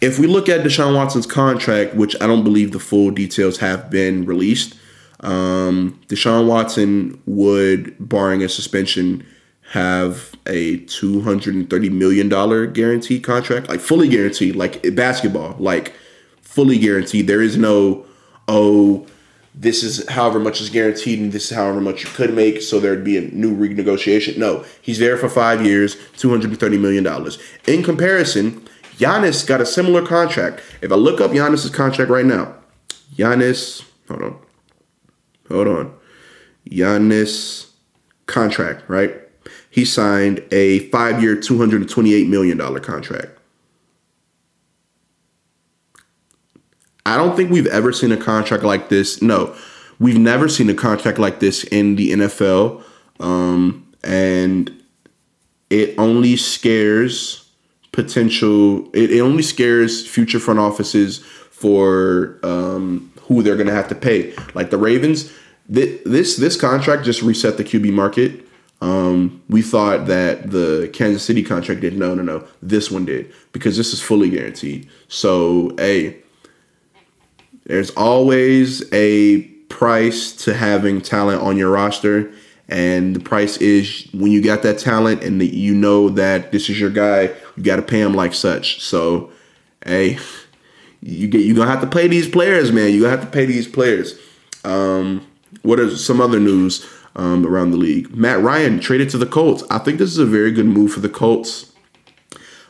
if 0.00 0.18
we 0.18 0.26
look 0.26 0.48
at 0.48 0.60
Deshaun 0.60 0.94
Watson's 0.94 1.26
contract, 1.26 1.94
which 1.94 2.14
I 2.20 2.26
don't 2.26 2.44
believe 2.44 2.72
the 2.72 2.78
full 2.78 3.10
details 3.10 3.58
have 3.58 3.90
been 3.90 4.24
released, 4.24 4.74
um, 5.20 6.00
Deshaun 6.08 6.46
Watson 6.46 7.20
would, 7.26 7.94
barring 7.98 8.42
a 8.42 8.48
suspension, 8.48 9.26
have 9.72 10.34
a 10.46 10.78
two 10.78 11.20
hundred 11.20 11.54
and 11.54 11.68
thirty 11.68 11.90
million 11.90 12.28
dollar 12.28 12.66
guaranteed 12.66 13.22
contract, 13.22 13.68
like 13.68 13.80
fully 13.80 14.08
guaranteed, 14.08 14.56
like 14.56 14.82
basketball, 14.96 15.54
like 15.58 15.92
fully 16.40 16.78
guaranteed. 16.78 17.26
There 17.26 17.42
is 17.42 17.56
no 17.56 18.04
oh 18.48 19.06
this 19.54 19.82
is 19.82 20.08
however 20.08 20.38
much 20.38 20.60
is 20.60 20.70
guaranteed 20.70 21.18
and 21.18 21.32
this 21.32 21.50
is 21.50 21.56
however 21.56 21.80
much 21.80 22.04
you 22.04 22.10
could 22.10 22.32
make 22.34 22.62
so 22.62 22.78
there'd 22.78 23.04
be 23.04 23.16
a 23.16 23.22
new 23.22 23.56
renegotiation. 23.56 24.36
No 24.38 24.64
he's 24.80 24.98
there 24.98 25.16
for 25.16 25.28
five 25.28 25.64
years 25.64 25.96
$230 26.16 26.78
million 26.80 27.06
in 27.66 27.82
comparison 27.82 28.66
Giannis 28.96 29.46
got 29.46 29.60
a 29.60 29.66
similar 29.66 30.06
contract. 30.06 30.62
If 30.82 30.92
i 30.92 30.94
look 30.94 31.20
up 31.20 31.32
Giannis's 31.32 31.70
contract 31.70 32.10
right 32.10 32.24
now 32.24 32.54
Giannis 33.14 33.84
hold 34.08 34.22
on 34.22 34.38
hold 35.48 35.68
on. 35.68 35.94
Giannis 36.68 37.70
contract 38.26 38.84
right? 38.88 39.16
He 39.72 39.84
signed 39.84 40.42
a 40.50 40.90
five-year 40.90 41.36
$228 41.36 42.28
million 42.28 42.58
contract 42.80 43.39
I 47.06 47.16
don't 47.16 47.36
think 47.36 47.50
we've 47.50 47.66
ever 47.66 47.92
seen 47.92 48.12
a 48.12 48.16
contract 48.16 48.62
like 48.62 48.88
this. 48.88 49.22
No, 49.22 49.54
we've 49.98 50.18
never 50.18 50.48
seen 50.48 50.68
a 50.70 50.74
contract 50.74 51.18
like 51.18 51.40
this 51.40 51.64
in 51.64 51.96
the 51.96 52.12
NFL. 52.12 52.82
Um, 53.20 53.86
and 54.02 54.82
it 55.68 55.94
only 55.98 56.36
scares 56.36 57.48
potential, 57.92 58.88
it, 58.92 59.10
it 59.10 59.20
only 59.20 59.42
scares 59.42 60.06
future 60.06 60.38
front 60.38 60.58
offices 60.58 61.18
for 61.50 62.38
um, 62.42 63.12
who 63.22 63.42
they're 63.42 63.56
going 63.56 63.66
to 63.66 63.74
have 63.74 63.88
to 63.88 63.94
pay. 63.94 64.34
Like 64.54 64.70
the 64.70 64.78
Ravens, 64.78 65.32
th- 65.72 66.02
this 66.04 66.36
this 66.36 66.60
contract 66.60 67.04
just 67.04 67.22
reset 67.22 67.56
the 67.56 67.64
QB 67.64 67.92
market. 67.92 68.46
Um, 68.82 69.42
we 69.50 69.60
thought 69.60 70.06
that 70.06 70.50
the 70.50 70.88
Kansas 70.94 71.22
City 71.22 71.42
contract 71.42 71.82
did. 71.82 71.96
No, 71.96 72.14
no, 72.14 72.22
no. 72.22 72.46
This 72.62 72.90
one 72.90 73.04
did 73.04 73.32
because 73.52 73.76
this 73.76 73.92
is 73.92 74.00
fully 74.00 74.30
guaranteed. 74.30 74.88
So, 75.08 75.74
hey, 75.76 76.16
there's 77.70 77.90
always 77.90 78.82
a 78.92 79.42
price 79.68 80.32
to 80.32 80.54
having 80.54 81.00
talent 81.00 81.40
on 81.40 81.56
your 81.56 81.70
roster. 81.70 82.32
And 82.68 83.14
the 83.14 83.20
price 83.20 83.58
is 83.58 84.08
when 84.12 84.32
you 84.32 84.42
got 84.42 84.62
that 84.62 84.80
talent 84.80 85.22
and 85.22 85.40
the, 85.40 85.46
you 85.46 85.72
know 85.72 86.08
that 86.08 86.50
this 86.50 86.68
is 86.68 86.80
your 86.80 86.90
guy, 86.90 87.30
you 87.56 87.62
got 87.62 87.76
to 87.76 87.82
pay 87.82 88.00
him 88.00 88.12
like 88.12 88.34
such. 88.34 88.82
So, 88.82 89.30
hey, 89.86 90.18
you 91.00 91.28
get 91.28 91.42
you 91.42 91.54
gonna 91.54 91.70
have 91.70 91.80
to 91.80 91.86
pay 91.86 92.08
these 92.08 92.28
players, 92.28 92.72
man. 92.72 92.92
You 92.92 93.02
gonna 93.02 93.16
have 93.16 93.24
to 93.24 93.30
pay 93.30 93.46
these 93.46 93.68
players. 93.68 94.18
Um, 94.64 95.24
what 95.62 95.78
are 95.78 95.96
some 95.96 96.20
other 96.20 96.40
news 96.40 96.86
um, 97.14 97.46
around 97.46 97.70
the 97.70 97.76
league? 97.76 98.14
Matt 98.14 98.40
Ryan 98.40 98.80
traded 98.80 99.10
to 99.10 99.18
the 99.18 99.26
Colts. 99.26 99.62
I 99.70 99.78
think 99.78 99.98
this 99.98 100.10
is 100.10 100.18
a 100.18 100.26
very 100.26 100.50
good 100.50 100.66
move 100.66 100.92
for 100.92 101.00
the 101.00 101.08
Colts. 101.08 101.72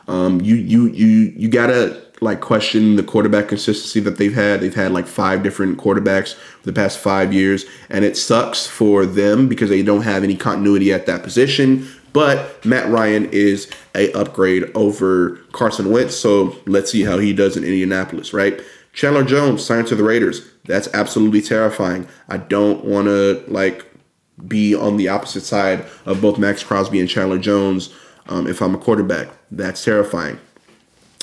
Um, 0.07 0.41
you 0.41 0.55
you 0.55 0.87
you 0.87 1.33
you 1.35 1.49
gotta 1.49 2.01
like 2.21 2.39
question 2.39 2.95
the 2.97 3.03
quarterback 3.03 3.47
consistency 3.47 3.99
that 3.99 4.17
they've 4.17 4.33
had. 4.33 4.61
They've 4.61 4.75
had 4.75 4.91
like 4.91 5.07
five 5.07 5.41
different 5.41 5.79
quarterbacks 5.79 6.35
for 6.35 6.65
the 6.65 6.73
past 6.73 6.99
five 6.99 7.33
years, 7.33 7.65
and 7.89 8.05
it 8.05 8.15
sucks 8.15 8.67
for 8.67 9.07
them 9.07 9.49
because 9.49 9.69
they 9.69 9.81
don't 9.81 10.03
have 10.03 10.23
any 10.23 10.35
continuity 10.35 10.93
at 10.93 11.07
that 11.07 11.23
position. 11.23 11.87
But 12.13 12.63
Matt 12.63 12.89
Ryan 12.89 13.27
is 13.31 13.71
a 13.95 14.11
upgrade 14.13 14.71
over 14.75 15.37
Carson 15.51 15.89
Wentz, 15.91 16.15
so 16.15 16.55
let's 16.67 16.91
see 16.91 17.03
how 17.03 17.17
he 17.17 17.33
does 17.33 17.57
in 17.57 17.63
Indianapolis, 17.63 18.33
right? 18.33 18.61
Chandler 18.93 19.23
Jones 19.23 19.65
signed 19.65 19.87
to 19.87 19.95
the 19.95 20.03
Raiders. 20.03 20.47
That's 20.65 20.89
absolutely 20.93 21.41
terrifying. 21.41 22.07
I 22.29 22.37
don't 22.37 22.85
want 22.85 23.07
to 23.07 23.43
like 23.47 23.85
be 24.47 24.75
on 24.75 24.97
the 24.97 25.07
opposite 25.07 25.41
side 25.41 25.85
of 26.05 26.21
both 26.21 26.37
Maxx 26.37 26.63
Crosby 26.63 26.99
and 26.99 27.09
Chandler 27.09 27.39
Jones 27.39 27.91
um, 28.27 28.45
if 28.45 28.61
I'm 28.61 28.75
a 28.75 28.77
quarterback. 28.77 29.29
That's 29.49 29.83
terrifying. 29.83 30.39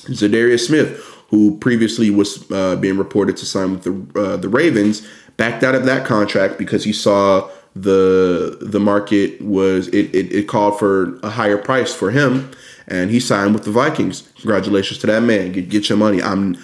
Za'Darius 0.09 0.67
Smith, 0.67 0.99
who 1.29 1.59
previously 1.59 2.11
was 2.11 2.51
uh, 2.51 2.77
being 2.77 2.97
reported 2.97 3.37
to 3.39 3.47
sign 3.47 3.73
with 3.73 3.83
the 3.83 4.21
uh, 4.21 4.37
the 4.37 4.49
Ravens, 4.49 5.07
backed 5.37 5.63
out 5.63 5.75
of 5.75 5.85
that 5.85 6.07
contract 6.07 6.59
because 6.59 6.85
he 6.85 6.93
saw 6.93 7.49
the 7.75 8.59
the 8.61 8.81
market 8.81 9.41
was 9.41 9.89
it, 9.89 10.15
it, 10.15 10.33
it 10.33 10.49
called 10.49 10.79
for 10.79 11.19
a 11.23 11.31
higher 11.31 11.59
price 11.59 11.95
for 11.95 12.11
him, 12.11 12.51
and 12.87 13.11
he 13.11 13.21
signed 13.21 13.55
with 13.55 13.65
the 13.65 13.71
Vikings. 13.71 14.31
Congratulations 14.37 14.99
to 15.01 15.07
that 15.07 15.23
man. 15.23 15.53
Get 15.53 15.69
get 15.69 15.89
your 15.89 15.99
money. 15.99 16.23
I'm 16.23 16.57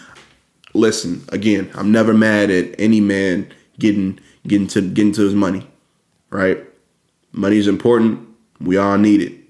listen 0.73 1.25
again. 1.29 1.71
I'm 1.75 1.93
never 1.93 2.15
mad 2.15 2.51
at 2.51 2.75
any 2.79 3.01
man 3.01 3.53
getting 3.79 4.19
getting 4.47 4.67
to 4.69 4.81
getting 4.81 5.13
to 5.13 5.23
his 5.23 5.35
money. 5.35 5.67
Right, 6.31 6.65
money 7.33 7.59
is 7.59 7.69
important. 7.69 8.29
We 8.61 8.77
all 8.77 8.99
need 8.99 9.21
it 9.21 9.44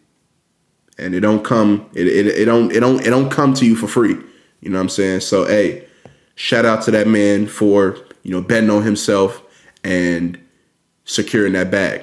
and 0.99 1.15
it 1.15 1.21
don't 1.21 1.45
come 1.45 1.89
it, 1.95 2.07
it, 2.07 2.27
it 2.27 2.45
don't 2.45 2.73
it 2.73 2.81
don't 2.81 3.01
it 3.01 3.11
don't 3.11 3.31
come 3.31 3.55
to 3.55 3.67
you 3.67 3.77
for 3.77 3.89
free. 3.89 4.17
You 4.61 4.71
know 4.71 4.79
what 4.79 4.83
I'm 4.85 4.89
saying? 4.89 5.21
So 5.21 5.45
hey, 5.45 5.87
shout 6.35 6.65
out 6.65 6.83
to 6.83 6.91
that 6.93 7.07
man 7.07 7.47
for, 7.47 7.99
you 8.23 8.31
know, 8.31 8.41
betting 8.41 8.71
on 8.71 8.83
himself 8.83 9.43
and 9.83 10.39
securing 11.05 11.53
that 11.55 11.71
bag. 11.71 12.03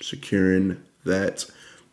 Securing 0.00 0.82
that 1.04 1.46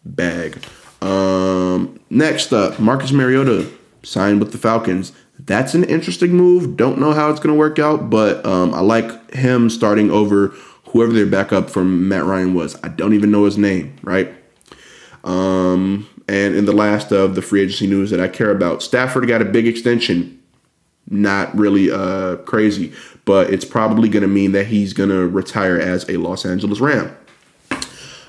bag. 0.04 0.64
Um, 1.02 2.00
next 2.10 2.54
up, 2.54 2.80
Marcus 2.80 3.12
Mariota 3.12 3.70
signed 4.04 4.40
with 4.40 4.52
the 4.52 4.58
Falcons. 4.58 5.12
That's 5.40 5.74
an 5.74 5.84
interesting 5.84 6.32
move. 6.32 6.78
Don't 6.78 7.00
know 7.00 7.12
how 7.12 7.30
it's 7.30 7.40
going 7.40 7.54
to 7.54 7.60
work 7.60 7.78
out, 7.78 8.10
but 8.10 8.46
um, 8.46 8.74
I 8.74 8.80
like 8.80 9.32
him 9.32 9.70
starting 9.70 10.10
over 10.10 10.54
whoever 10.96 11.12
their 11.12 11.26
backup 11.26 11.70
from 11.70 12.08
Matt 12.08 12.24
Ryan 12.24 12.54
was. 12.54 12.78
I 12.82 12.88
don't 12.88 13.14
even 13.14 13.30
know 13.30 13.44
his 13.44 13.58
name, 13.58 13.98
right? 14.02 14.34
Um, 15.26 16.08
and 16.30 16.56
in 16.56 16.64
the 16.64 16.72
last 16.72 17.12
of 17.12 17.36
the 17.36 17.42
free 17.42 17.64
agency 17.64 17.86
news 17.86 18.12
that 18.12 18.22
I 18.22 18.30
care 18.30 18.50
about, 18.50 18.82
Stafford 18.82 19.28
got 19.28 19.42
a 19.42 19.46
big 19.46 19.68
extension. 19.68 20.42
Not 21.10 21.54
really 21.54 21.92
uh, 21.92 22.38
crazy, 22.38 22.94
but 23.26 23.52
it's 23.52 23.66
probably 23.66 24.08
going 24.08 24.22
to 24.22 24.30
mean 24.30 24.54
that 24.54 24.68
he's 24.68 24.94
going 24.94 25.10
to 25.10 25.28
retire 25.28 25.78
as 25.78 26.08
a 26.10 26.16
Los 26.16 26.46
Angeles 26.46 26.80
Ram. 26.80 27.14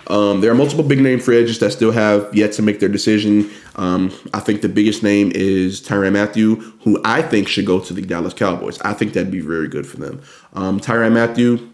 Um, 0.08 0.40
there 0.40 0.50
are 0.50 0.54
multiple 0.54 0.84
big 0.84 1.00
name 1.00 1.20
free 1.20 1.36
agents 1.36 1.60
that 1.60 1.70
still 1.70 1.92
have 1.92 2.34
yet 2.34 2.50
to 2.54 2.62
make 2.62 2.80
their 2.80 2.88
decision. 2.88 3.48
Um, 3.76 4.12
I 4.34 4.40
think 4.40 4.62
the 4.62 4.68
biggest 4.68 5.04
name 5.04 5.30
is 5.36 5.80
Tyrann 5.80 6.14
Mathieu, 6.14 6.56
who 6.82 7.00
I 7.04 7.22
think 7.22 7.46
should 7.46 7.66
go 7.66 7.78
to 7.78 7.94
the 7.94 8.02
Dallas 8.02 8.34
Cowboys. 8.34 8.80
I 8.80 8.92
think 8.92 9.12
that'd 9.12 9.30
be 9.30 9.40
very 9.40 9.68
good 9.68 9.86
for 9.86 9.98
them. 9.98 10.20
Um, 10.54 10.80
Tyrann 10.80 11.12
Mathieu, 11.12 11.72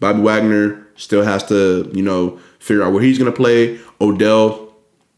Bobby 0.00 0.20
Wagner 0.20 0.86
still 0.96 1.22
has 1.22 1.44
to, 1.46 1.90
you 1.94 2.02
know, 2.02 2.38
figure 2.58 2.82
out 2.82 2.92
where 2.92 3.02
he's 3.02 3.18
going 3.18 3.30
to 3.30 3.36
play. 3.36 3.78
Odell, 4.00 4.74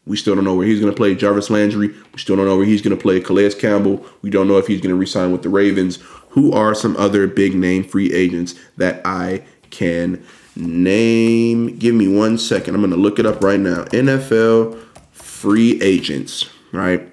we 0.07 0.17
still 0.17 0.35
don't 0.35 0.45
know 0.45 0.55
where 0.55 0.67
he's 0.67 0.81
going 0.81 0.93
to 0.93 0.97
play. 0.97 1.15
Jarvis 1.15 1.51
Landry, 1.51 1.89
we 1.89 2.19
still 2.19 2.37
don't 2.37 2.47
know 2.47 2.57
where 2.57 2.67
he's 2.67 2.83
going 2.83 2.97
to 2.97 3.01
play. 3.01 3.21
Calais 3.21 3.55
Campbell, 3.55 4.05
we 4.23 4.31
don't 4.31 4.49
know 4.49 4.59
if 4.59 4.67
he's 4.67 4.81
going 4.81 4.95
to 4.95 4.99
resign 4.99 5.31
with 5.33 5.43
the 5.43 5.49
Ravens. 5.49 5.99
Who 6.31 6.53
are 6.53 6.75
some 6.75 6.97
other 6.97 7.27
big 7.27 7.55
name 7.55 7.85
free 7.85 8.13
agents 8.13 8.55
that 8.77 9.01
I 9.05 9.45
can 9.71 10.25
name? 10.57 11.79
Give 11.79 11.95
me 11.95 12.09
one 12.09 12.39
second. 12.39 12.75
I'm 12.75 12.81
going 12.81 12.91
to 12.91 12.97
look 12.97 13.19
it 13.19 13.27
up 13.27 13.43
right 13.43 13.61
now. 13.61 13.85
NFL 13.85 14.81
free 15.13 15.81
agents, 15.81 16.49
right? 16.73 17.09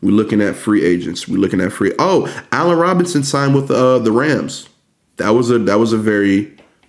We're 0.00 0.10
looking 0.10 0.40
at 0.40 0.56
free 0.56 0.84
agents. 0.84 1.28
We're 1.28 1.38
looking 1.38 1.60
at 1.60 1.72
free. 1.72 1.92
Oh, 1.98 2.26
Allen 2.50 2.76
Robinson 2.76 3.22
signed 3.22 3.54
with 3.54 3.70
uh, 3.70 4.00
the 4.00 4.10
Rams. 4.10 4.68
That 5.16 5.30
was 5.30 5.50
a 5.50 5.58
that 5.60 5.78
was 5.78 5.92
a 5.92 5.98
very 5.98 6.44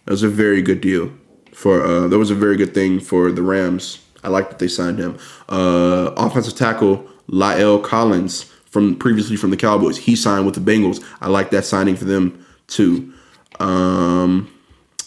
that 0.05 0.11
was 0.11 0.24
a 0.24 0.30
very 0.30 0.61
good 0.61 0.82
deal 0.82 1.11
for. 1.53 1.84
Uh, 1.84 2.07
that 2.07 2.17
was 2.17 2.32
a 2.32 2.36
very 2.36 2.57
good 2.57 2.74
thing 2.74 2.99
for 2.99 3.32
the 3.32 3.41
Rams. 3.41 3.99
I 4.24 4.30
like 4.30 4.49
that 4.49 4.59
they 4.59 4.67
signed 4.67 4.99
him. 4.99 5.17
Uh, 5.49 6.11
offensive 6.15 6.55
tackle 6.55 7.07
La'el 7.30 7.84
Collins 7.84 8.43
from 8.65 8.95
previously 8.95 9.36
from 9.36 9.49
the 9.49 9.57
Cowboys. 9.57 9.97
He 9.97 10.15
signed 10.15 10.45
with 10.45 10.55
the 10.55 10.61
Bengals. 10.61 11.03
I 11.21 11.28
like 11.28 11.51
that 11.51 11.65
signing 11.65 11.95
for 11.95 12.05
them 12.05 12.45
too. 12.67 13.13
Um, 13.59 14.51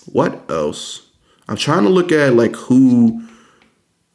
what 0.07 0.49
else? 0.51 1.11
I'm 1.49 1.57
trying 1.57 1.85
to 1.85 1.89
look 1.89 2.13
at 2.13 2.35
like 2.35 2.55
who 2.55 3.27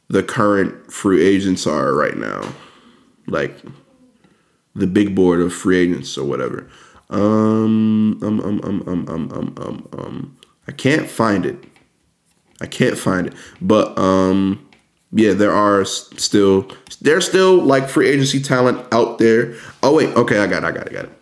the 0.08 0.22
current 0.22 0.92
free 0.92 1.24
agents 1.24 1.66
are 1.66 1.94
right 1.94 2.16
now, 2.16 2.52
like 3.26 3.56
the 4.74 4.86
big 4.86 5.14
board 5.14 5.40
of 5.40 5.52
free 5.52 5.78
agents 5.78 6.16
or 6.16 6.24
whatever. 6.24 6.68
Um, 7.12 8.18
um, 8.22 8.40
um, 8.40 8.60
um, 8.64 8.82
um, 8.86 9.08
um, 9.08 9.32
um, 9.32 9.54
um, 9.58 9.88
um. 9.98 10.38
I 10.66 10.72
can't 10.72 11.08
find 11.08 11.44
it. 11.44 11.62
I 12.60 12.66
can't 12.66 12.96
find 12.96 13.26
it, 13.26 13.34
but 13.60 13.98
um, 13.98 14.68
yeah, 15.10 15.32
there 15.32 15.52
are 15.52 15.84
still 15.84 16.70
there's 17.00 17.28
still 17.28 17.60
like 17.60 17.88
free 17.88 18.08
agency 18.08 18.40
talent 18.40 18.86
out 18.92 19.18
there. 19.18 19.54
Oh 19.82 19.94
wait, 19.94 20.14
okay, 20.16 20.38
I 20.38 20.46
got 20.46 20.62
it, 20.62 20.66
I 20.66 20.70
got 20.70 20.86
it, 20.86 20.90
I 20.90 20.94
got 20.94 21.04
it. 21.06 21.12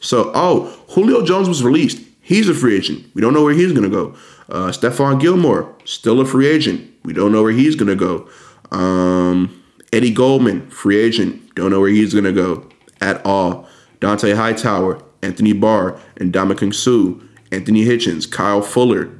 So, 0.00 0.32
oh, 0.34 0.84
Julio 0.88 1.24
Jones 1.24 1.48
was 1.48 1.62
released. 1.62 2.04
He's 2.20 2.48
a 2.48 2.54
free 2.54 2.76
agent. 2.76 3.06
We 3.14 3.22
don't 3.22 3.32
know 3.32 3.44
where 3.44 3.54
he's 3.54 3.72
gonna 3.72 3.88
go. 3.88 4.16
Uh, 4.48 4.68
Stephon 4.68 5.20
Gilmore, 5.20 5.72
still 5.84 6.20
a 6.20 6.24
free 6.24 6.48
agent. 6.48 6.90
We 7.04 7.12
don't 7.12 7.32
know 7.32 7.42
where 7.42 7.52
he's 7.52 7.76
gonna 7.76 7.96
go. 7.96 8.28
Um, 8.72 9.62
Eddie 9.92 10.12
Goldman, 10.12 10.68
free 10.70 10.98
agent. 10.98 11.54
Don't 11.54 11.70
know 11.70 11.80
where 11.80 11.90
he's 11.90 12.12
gonna 12.12 12.32
go 12.32 12.68
at 13.00 13.24
all. 13.24 13.68
Dont'a 14.00 14.34
Hightower, 14.34 15.00
Anthony 15.22 15.52
Barr, 15.52 15.98
and 16.16 16.32
Ndamukong 16.32 16.74
Suh, 16.74 17.20
Anthony 17.50 17.84
Hitchens, 17.84 18.30
Kyle 18.30 18.62
Fuller, 18.62 19.10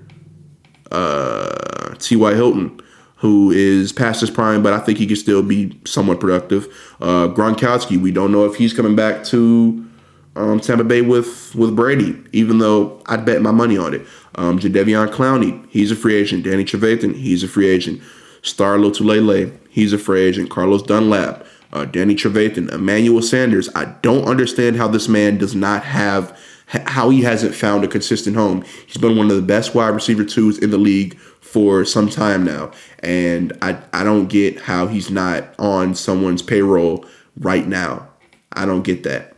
uh, 0.90 1.94
T.Y. 1.98 2.34
Hilton 2.34 2.78
who 3.22 3.53
is 3.53 3.92
past 3.92 4.20
his 4.20 4.32
prime, 4.32 4.64
but 4.64 4.72
I 4.72 4.80
think 4.80 4.98
he 4.98 5.07
can 5.07 5.14
still 5.14 5.44
be 5.44 5.80
somewhat 5.84 6.18
productive. 6.18 6.66
Uh, 7.00 7.28
Gronkowski, 7.28 7.96
we 7.96 8.11
don't 8.11 8.32
know 8.32 8.44
if 8.46 8.57
he's 8.57 8.74
coming 8.74 8.96
back 8.96 9.22
to 9.26 9.88
um, 10.34 10.59
Tampa 10.59 10.82
Bay 10.82 11.03
with 11.03 11.55
with 11.55 11.76
Brady, 11.76 12.20
even 12.32 12.59
though 12.59 13.00
I'd 13.07 13.24
bet 13.24 13.40
my 13.40 13.53
money 13.53 13.78
on 13.78 13.94
it. 13.94 14.00
Um, 14.34 14.59
Clowney, 14.59 15.64
he's 15.70 15.92
a 15.92 15.96
free 15.96 16.16
agent. 16.16 16.42
Danny 16.42 16.64
Trevathan, 16.64 17.14
he's 17.14 17.44
a 17.44 17.48
free 17.48 17.68
agent. 17.68 18.03
Star 18.42 18.76
Lotulelei, 18.76 19.57
he's 19.70 19.92
a 19.92 19.98
free 19.98 20.22
agent. 20.22 20.50
Carlos 20.50 20.82
Dunlap, 20.82 21.46
uh, 21.72 21.84
Danny 21.84 22.14
Trevathan, 22.14 22.70
Emmanuel 22.72 23.22
Sanders. 23.22 23.68
I 23.74 23.86
don't 24.02 24.24
understand 24.24 24.76
how 24.76 24.88
this 24.88 25.08
man 25.08 25.38
does 25.38 25.54
not 25.54 25.84
have 25.84 26.38
how 26.66 27.10
he 27.10 27.20
hasn't 27.20 27.54
found 27.54 27.84
a 27.84 27.88
consistent 27.88 28.34
home. 28.34 28.64
He's 28.86 28.96
been 28.96 29.16
one 29.16 29.30
of 29.30 29.36
the 29.36 29.42
best 29.42 29.74
wide 29.74 29.88
receiver 29.88 30.24
twos 30.24 30.58
in 30.58 30.70
the 30.70 30.78
league 30.78 31.18
for 31.18 31.84
some 31.84 32.08
time 32.08 32.44
now. 32.44 32.70
And 33.00 33.52
I, 33.60 33.76
I 33.92 34.04
don't 34.04 34.28
get 34.28 34.58
how 34.58 34.86
he's 34.86 35.10
not 35.10 35.54
on 35.58 35.94
someone's 35.94 36.40
payroll 36.40 37.04
right 37.36 37.66
now. 37.66 38.08
I 38.52 38.64
don't 38.64 38.82
get 38.82 39.02
that. 39.02 39.36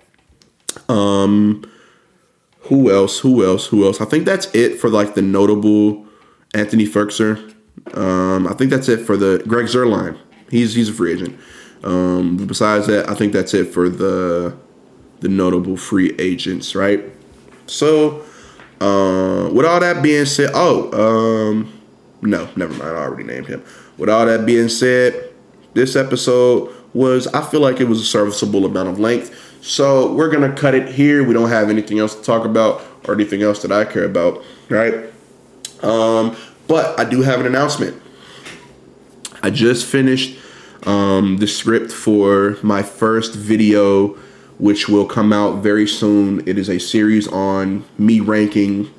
Um 0.89 1.65
who 2.69 2.91
else? 2.91 3.19
Who 3.19 3.45
else? 3.45 3.67
Who 3.67 3.85
else? 3.85 4.01
I 4.01 4.07
think 4.07 4.25
that's 4.25 4.53
it 4.55 4.81
for 4.81 4.89
like 4.89 5.15
the 5.15 5.23
notable 5.23 6.07
Anthony 6.55 6.87
Firkser. 6.87 7.55
Um, 7.93 8.47
I 8.47 8.55
think 8.55 8.71
that's 8.71 8.89
it 8.89 9.05
for 9.05 9.19
the 9.19 9.43
Greg 9.47 9.67
Zuerlein. 9.67 10.19
He's 10.51 10.75
he's 10.75 10.89
a 10.89 10.93
free 10.93 11.13
agent. 11.13 11.39
Um, 11.85 12.39
besides 12.39 12.87
that, 12.87 13.09
I 13.09 13.15
think 13.15 13.33
that's 13.33 13.55
it 13.55 13.67
for 13.67 13.89
the 13.89 14.57
the 15.21 15.29
notable 15.29 15.77
free 15.77 16.15
agents, 16.19 16.75
right? 16.75 17.03
So, 17.67 18.25
uh, 18.81 19.49
with 19.53 19.65
all 19.65 19.81
that 19.81 20.03
being 20.03 20.27
said, 20.27 20.51
oh, 20.55 20.91
um, 20.93 21.73
no, 22.21 22.49
never 22.57 22.73
mind. 22.75 22.97
I 22.97 23.03
already 23.03 23.25
named 23.25 23.47
him. 23.47 23.63
With 23.97 24.11
all 24.11 24.27
that 24.27 24.45
being 24.45 24.69
said, 24.69 25.31
this 25.73 25.97
episode 25.97 26.75
was, 26.93 27.27
I 27.29 27.43
feel 27.43 27.61
like 27.61 27.81
it 27.81 27.89
was 27.89 28.01
a 28.01 28.05
serviceable 28.05 28.67
amount 28.67 28.89
of 28.89 28.99
length. 28.99 29.63
So 29.63 30.13
we're 30.13 30.31
to 30.31 30.53
cut 30.61 30.75
it 30.75 30.89
here. 30.89 31.25
We 31.25 31.33
don't 31.33 31.49
have 31.49 31.71
anything 31.71 31.99
else 31.99 32.15
to 32.15 32.23
talk 32.23 32.45
about 32.45 32.83
or 33.07 33.15
anything 33.15 33.43
else 33.43 33.63
that 33.63 33.73
I 33.73 33.85
care 33.85 34.05
about, 34.05 34.43
right? 34.69 35.11
Um, 35.83 36.37
but 36.67 36.99
I 36.99 37.05
do 37.05 37.23
have 37.23 37.41
an 37.41 37.47
announcement. 37.47 38.01
I 39.43 39.51
just 39.51 39.87
finished 39.87 40.39
um, 40.87 41.39
the 41.39 41.47
script 41.47 41.93
for 41.93 42.59
my 42.63 42.83
first 42.83 43.35
video, 43.35 44.09
which 44.59 44.89
will 44.89 45.07
come 45.07 45.33
out 45.33 45.63
very 45.63 45.87
soon. 45.87 46.47
It 46.49 46.59
is 46.59 46.69
a 46.69 46.79
series 46.79 47.29
on 47.29 47.85
me 47.99 48.21
ranking 48.21 48.93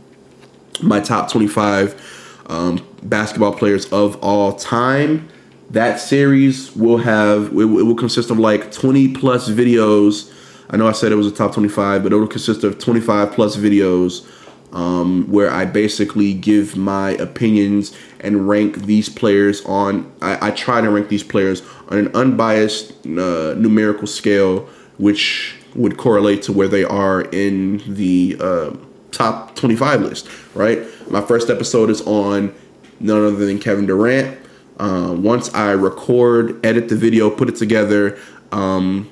my 0.82 1.00
top 1.00 1.32
25 1.32 2.44
um, 2.48 2.86
basketball 3.04 3.54
players 3.54 3.86
of 3.92 4.22
all 4.24 4.54
time. 4.54 5.30
That 5.70 6.00
series 6.00 6.76
will 6.76 6.98
have 6.98 7.48
it, 7.48 7.66
will 7.66 7.96
consist 7.96 8.30
of 8.30 8.40
like 8.40 8.72
20 8.72 9.14
plus 9.16 9.50
videos. 9.50 10.32
I 10.70 10.78
know 10.78 10.88
I 10.88 10.92
said 10.92 11.12
it 11.12 11.16
was 11.16 11.28
a 11.28 11.32
top 11.32 11.54
25, 11.54 12.04
but 12.04 12.12
it 12.12 12.16
will 12.16 12.28
consist 12.28 12.64
of 12.64 12.80
25 12.80 13.32
plus 13.32 13.56
videos 13.56 14.28
um, 14.76 15.26
where 15.32 15.50
I 15.50 15.66
basically 15.66 16.34
give 16.34 16.76
my 16.76 17.12
opinions 17.12 17.98
and 18.20 18.48
rank 18.48 18.82
these 18.84 19.08
players 19.08 19.66
on. 19.66 20.12
I, 20.22 20.50
I 20.50 20.52
try 20.52 20.82
to 20.82 20.90
rank 20.90 21.08
these 21.08 21.24
players 21.24 21.64
on 21.88 21.98
an 21.98 22.16
unbiased 22.16 22.92
uh, 23.06 23.56
numerical 23.58 24.06
scale, 24.06 24.70
which 24.98 25.56
would 25.76 25.98
correlate 25.98 26.44
to 26.44 26.54
where 26.54 26.68
they 26.68 26.84
are 26.84 27.22
in 27.22 27.82
the 27.96 28.38
uh, 28.40 28.76
top 29.12 29.56
25 29.56 30.02
list. 30.02 30.30
Right. 30.54 30.84
My 31.10 31.22
first 31.22 31.50
episode 31.50 31.90
is 31.90 32.02
on 32.02 32.54
none 33.00 33.26
other 33.26 33.46
than 33.46 33.60
Kevin 33.60 33.86
Durant. 33.86 34.38
Uh, 34.78 35.16
once 35.18 35.54
I 35.54 35.72
record, 35.72 36.66
edit 36.66 36.90
the 36.90 36.98
video, 36.98 37.30
put 37.30 37.48
it 37.48 37.56
together, 37.56 38.20
um, 38.52 39.10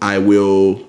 I 0.00 0.16
will 0.16 0.87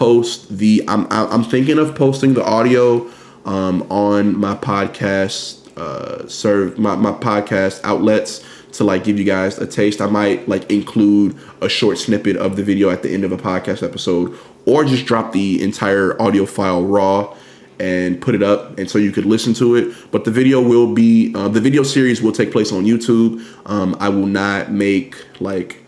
post 0.00 0.48
the. 0.56 0.82
I'm 0.88 1.06
I'm 1.10 1.44
thinking 1.44 1.78
of 1.78 1.94
posting 1.94 2.32
the 2.32 2.42
audio 2.42 3.06
um, 3.44 3.82
on 3.90 4.34
my 4.36 4.54
podcast. 4.54 5.58
Uh, 5.76 6.26
serve 6.26 6.78
my, 6.78 6.96
my 6.96 7.12
podcast 7.12 7.80
outlets 7.84 8.44
to 8.72 8.84
like 8.84 9.04
give 9.04 9.18
you 9.18 9.24
guys 9.24 9.58
a 9.58 9.66
taste. 9.66 10.00
I 10.00 10.06
might 10.06 10.48
like 10.48 10.70
include 10.70 11.38
a 11.60 11.68
short 11.68 11.98
snippet 11.98 12.36
of 12.36 12.56
the 12.56 12.62
video 12.62 12.88
at 12.88 13.02
the 13.02 13.12
end 13.12 13.24
of 13.24 13.32
a 13.32 13.36
podcast 13.36 13.82
episode, 13.82 14.36
or 14.64 14.84
just 14.84 15.04
drop 15.04 15.32
the 15.32 15.62
entire 15.62 16.20
audio 16.20 16.46
file 16.46 16.82
raw 16.82 17.36
and 17.78 18.20
put 18.20 18.34
it 18.34 18.42
up 18.42 18.78
and 18.78 18.90
so 18.90 18.98
you 18.98 19.10
could 19.10 19.24
listen 19.24 19.54
to 19.54 19.74
it 19.74 19.96
but 20.10 20.26
the 20.26 20.30
video 20.30 20.60
will 20.60 20.92
be 20.92 21.34
uh, 21.34 21.48
the 21.48 21.62
video 21.62 21.82
series 21.82 22.20
will 22.20 22.30
take 22.30 22.52
place 22.52 22.72
on 22.72 22.84
youtube 22.84 23.42
um, 23.64 23.96
i 24.00 24.06
will 24.06 24.26
not 24.26 24.70
make 24.70 25.16
like 25.40 25.82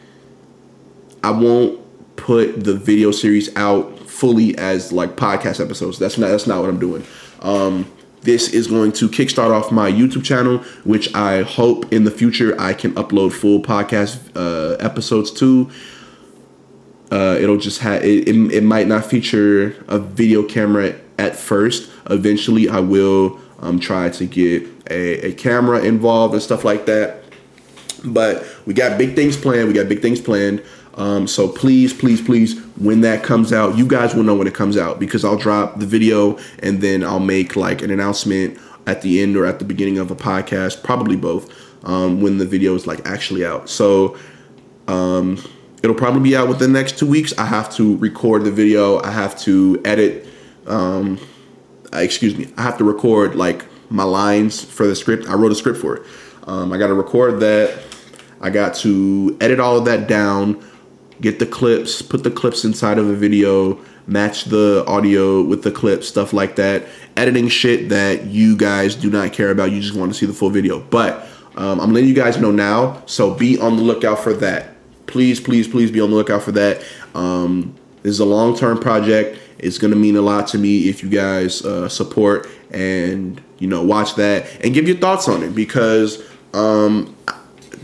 i 1.23 1.31
won't 1.31 1.79
put 2.17 2.65
the 2.65 2.73
video 2.73 3.11
series 3.11 3.55
out 3.57 4.02
fully 4.23 4.57
as 4.57 4.93
like 4.93 5.17
podcast 5.17 5.61
episodes 5.61 5.99
that's 5.99 6.17
not 6.17 6.29
that's 6.29 6.47
not 6.47 6.61
what 6.61 6.69
i'm 6.69 6.79
doing 6.79 7.05
um, 7.41 7.91
this 8.21 8.51
is 8.51 8.69
going 8.69 8.93
to 8.93 9.09
kickstart 9.09 9.51
off 9.51 9.73
my 9.73 9.91
youtube 9.91 10.25
channel 10.25 10.59
which 10.85 11.13
i 11.13 11.43
hope 11.43 11.93
in 11.93 12.05
the 12.05 12.11
future 12.11 12.55
i 12.61 12.73
can 12.73 12.93
upload 12.93 13.33
full 13.33 13.61
podcast 13.61 14.21
uh, 14.37 14.77
episodes 14.77 15.33
to 15.33 15.69
uh, 17.11 17.37
it'll 17.41 17.59
just 17.59 17.81
have 17.81 18.05
it, 18.05 18.29
it, 18.29 18.53
it 18.53 18.63
might 18.63 18.87
not 18.87 19.05
feature 19.05 19.75
a 19.89 19.99
video 19.99 20.43
camera 20.45 20.95
at 21.19 21.37
first. 21.37 21.91
Eventually, 22.09 22.69
I 22.69 22.81
will 22.81 23.39
um, 23.61 23.79
try 23.79 24.09
to 24.09 24.27
get 24.27 24.67
a, 24.91 25.27
a 25.27 25.33
camera 25.35 25.83
involved 25.83 26.35
and 26.35 26.43
stuff 26.43 26.65
like 26.65 26.87
that. 26.87 27.23
But 28.05 28.47
we 28.67 28.75
got 28.75 28.99
big 28.99 29.15
things 29.15 29.37
planned. 29.37 29.69
We 29.69 29.75
got 29.75 29.89
big 29.89 30.01
things 30.01 30.21
planned. 30.21 30.63
Um, 30.95 31.27
so 31.27 31.49
please, 31.49 31.95
please, 31.95 32.21
please, 32.21 32.61
when 32.77 33.01
that 33.01 33.23
comes 33.23 33.53
out, 33.53 33.79
you 33.79 33.87
guys 33.87 34.15
will 34.15 34.25
know 34.25 34.35
when 34.35 34.47
it 34.47 34.55
comes 34.55 34.77
out 34.77 35.01
because 35.01 35.25
I'll 35.25 35.39
drop 35.39 35.79
the 35.79 35.87
video 35.87 36.39
and 36.59 36.81
then 36.81 37.03
I'll 37.03 37.19
make 37.19 37.57
like 37.57 37.83
an 37.83 37.91
announcement 37.91 38.59
at 38.87 39.03
the 39.03 39.23
end 39.23 39.37
or 39.37 39.47
at 39.47 39.59
the 39.59 39.65
beginning 39.65 39.99
of 39.99 40.11
a 40.11 40.17
podcast, 40.17 40.83
probably 40.83 41.17
both, 41.17 41.51
um, 41.85 42.21
when 42.21 42.39
the 42.39 42.45
video 42.45 42.75
is 42.75 42.87
like 42.87 43.07
actually 43.07 43.45
out. 43.45 43.71
So 43.71 44.19
um, 44.89 45.43
it'll 45.83 45.97
probably 45.97 46.21
be 46.23 46.37
out 46.37 46.49
within 46.49 46.73
the 46.73 46.79
next 46.79 46.99
two 46.99 47.07
weeks. 47.07 47.37
I 47.39 47.47
have 47.47 47.75
to 47.77 47.97
record 47.97 48.45
the 48.45 48.51
video. 48.51 49.01
I 49.01 49.11
have 49.11 49.39
to 49.41 49.81
edit. 49.85 50.27
Um, 50.67 51.19
excuse 51.93 52.37
me. 52.37 52.49
I 52.57 52.63
have 52.63 52.79
to 52.79 52.85
record 52.85 53.35
like 53.35 53.65
my 53.91 54.05
lines 54.05 54.63
for 54.65 54.87
the 54.87 54.97
script. 54.97 55.27
I 55.29 55.35
wrote 55.35 55.53
a 55.53 55.55
script 55.55 55.79
for 55.79 55.97
it. 55.97 56.03
Um, 56.47 56.73
I 56.73 56.79
got 56.79 56.89
to 56.89 56.95
record 56.95 57.41
that. 57.41 57.83
I 58.41 58.51
got 58.51 58.75
to 58.77 59.37
edit 59.41 59.61
all 59.61 59.77
of 59.77 59.85
that 59.85 60.09
down, 60.09 60.63
get 61.23 61.39
the 61.39 61.47
clips, 61.47 62.03
put 62.03 62.25
the 62.25 62.31
clips 62.31 62.65
inside 62.65 62.99
of 62.99 63.09
a 63.09 63.15
video, 63.15 63.79
match 64.07 64.45
the 64.45 64.85
audio 64.87 65.41
with 65.43 65.63
the 65.63 65.71
clips, 65.71 66.09
stuff 66.09 66.33
like 66.33 66.57
that. 66.57 66.85
Editing 67.17 67.49
shit 67.49 67.89
that 67.89 68.27
you 68.27 68.57
guys 68.57 68.95
do 68.95 69.09
not 69.09 69.33
care 69.33 69.51
about. 69.51 69.71
You 69.71 69.81
just 69.81 69.95
want 69.95 70.13
to 70.13 70.19
see 70.19 70.27
the 70.27 70.33
full 70.35 70.51
video. 70.51 70.81
But 70.81 71.27
um, 71.57 71.81
I'm 71.81 71.95
letting 71.95 72.09
you 72.09 72.15
guys 72.15 72.39
know 72.39 72.51
now, 72.51 73.03
so 73.07 73.33
be 73.33 73.59
on 73.59 73.77
the 73.77 73.83
lookout 73.83 74.19
for 74.19 74.35
that. 74.35 74.75
Please, 75.07 75.41
please, 75.41 75.69
please 75.69 75.91
be 75.91 76.01
on 76.01 76.11
the 76.11 76.17
lookout 76.17 76.43
for 76.43 76.53
that. 76.53 76.85
Um, 77.15 77.75
this 78.03 78.11
is 78.11 78.21
a 78.21 78.25
long 78.25 78.57
term 78.57 78.79
project. 78.79 79.39
It's 79.59 79.79
going 79.79 79.93
to 79.93 79.99
mean 79.99 80.17
a 80.17 80.23
lot 80.23 80.49
to 80.49 80.59
me 80.59 80.89
if 80.89 81.03
you 81.03 81.09
guys 81.09 81.65
uh, 81.65 81.89
support 81.89 82.49
and 82.73 83.41
you 83.59 83.69
know 83.69 83.83
watch 83.83 84.17
that 84.17 84.47
and 84.65 84.75
give 84.75 84.89
your 84.89 84.97
thoughts 84.97 85.29
on 85.29 85.43
it 85.43 85.55
because 85.55 86.27
um, 86.55 87.15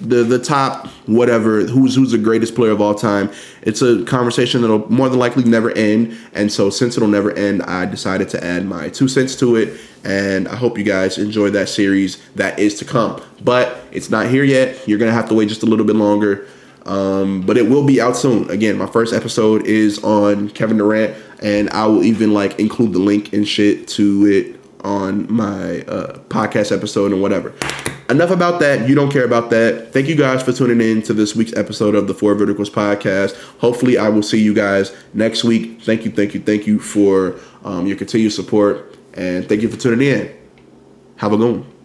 the 0.00 0.22
the 0.24 0.38
top 0.38 0.86
whatever 1.06 1.62
who's 1.64 1.94
who's 1.94 2.12
the 2.12 2.18
greatest 2.18 2.54
player 2.54 2.70
of 2.70 2.80
all 2.80 2.94
time. 2.94 3.30
It's 3.62 3.82
a 3.82 4.04
conversation 4.04 4.62
that'll 4.62 4.90
more 4.90 5.08
than 5.08 5.18
likely 5.18 5.44
never 5.44 5.70
end, 5.70 6.16
and 6.32 6.52
so 6.52 6.70
since 6.70 6.96
it'll 6.96 7.08
never 7.08 7.32
end, 7.32 7.62
I 7.62 7.86
decided 7.86 8.28
to 8.30 8.44
add 8.44 8.66
my 8.66 8.88
two 8.88 9.08
cents 9.08 9.36
to 9.36 9.56
it. 9.56 9.80
And 10.04 10.46
I 10.48 10.54
hope 10.54 10.78
you 10.78 10.84
guys 10.84 11.18
enjoy 11.18 11.50
that 11.50 11.68
series 11.68 12.24
that 12.36 12.58
is 12.58 12.78
to 12.78 12.84
come. 12.84 13.20
But 13.42 13.78
it's 13.90 14.10
not 14.10 14.28
here 14.28 14.44
yet. 14.44 14.86
You're 14.86 14.98
gonna 14.98 15.12
have 15.12 15.28
to 15.28 15.34
wait 15.34 15.48
just 15.48 15.62
a 15.62 15.66
little 15.66 15.86
bit 15.86 15.96
longer. 15.96 16.46
Um, 16.86 17.42
but 17.42 17.58
it 17.58 17.68
will 17.68 17.84
be 17.84 18.00
out 18.00 18.16
soon. 18.16 18.48
Again, 18.50 18.78
my 18.78 18.86
first 18.86 19.12
episode 19.12 19.66
is 19.66 20.02
on 20.02 20.48
Kevin 20.50 20.78
Durant, 20.78 21.14
and 21.42 21.68
I 21.70 21.86
will 21.86 22.02
even 22.02 22.32
like 22.32 22.58
include 22.58 22.94
the 22.94 22.98
link 22.98 23.34
and 23.34 23.46
shit 23.46 23.88
to 23.88 24.26
it 24.26 24.57
on 24.84 25.32
my 25.32 25.82
uh, 25.82 26.18
podcast 26.28 26.74
episode 26.74 27.12
and 27.12 27.20
whatever. 27.20 27.54
Enough 28.10 28.30
about 28.30 28.58
that. 28.60 28.88
You 28.88 28.94
don't 28.94 29.12
care 29.12 29.24
about 29.24 29.50
that. 29.50 29.92
Thank 29.92 30.08
you 30.08 30.16
guys 30.16 30.42
for 30.42 30.52
tuning 30.52 30.80
in 30.80 31.02
to 31.02 31.12
this 31.12 31.36
week's 31.36 31.52
episode 31.52 31.94
of 31.94 32.06
the 32.06 32.14
Four 32.14 32.34
Verticals 32.34 32.70
podcast. 32.70 33.36
Hopefully, 33.58 33.98
I 33.98 34.08
will 34.08 34.22
see 34.22 34.40
you 34.40 34.54
guys 34.54 34.96
next 35.12 35.44
week. 35.44 35.82
Thank 35.82 36.06
you, 36.06 36.10
thank 36.10 36.32
you, 36.32 36.40
thank 36.40 36.66
you 36.66 36.78
for 36.78 37.38
um, 37.64 37.86
your 37.86 37.96
continued 37.98 38.32
support, 38.32 38.96
and 39.12 39.46
thank 39.46 39.60
you 39.60 39.68
for 39.68 39.76
tuning 39.76 40.08
in. 40.08 40.34
Have 41.16 41.32
a 41.32 41.36
good 41.36 41.56
one. 41.58 41.77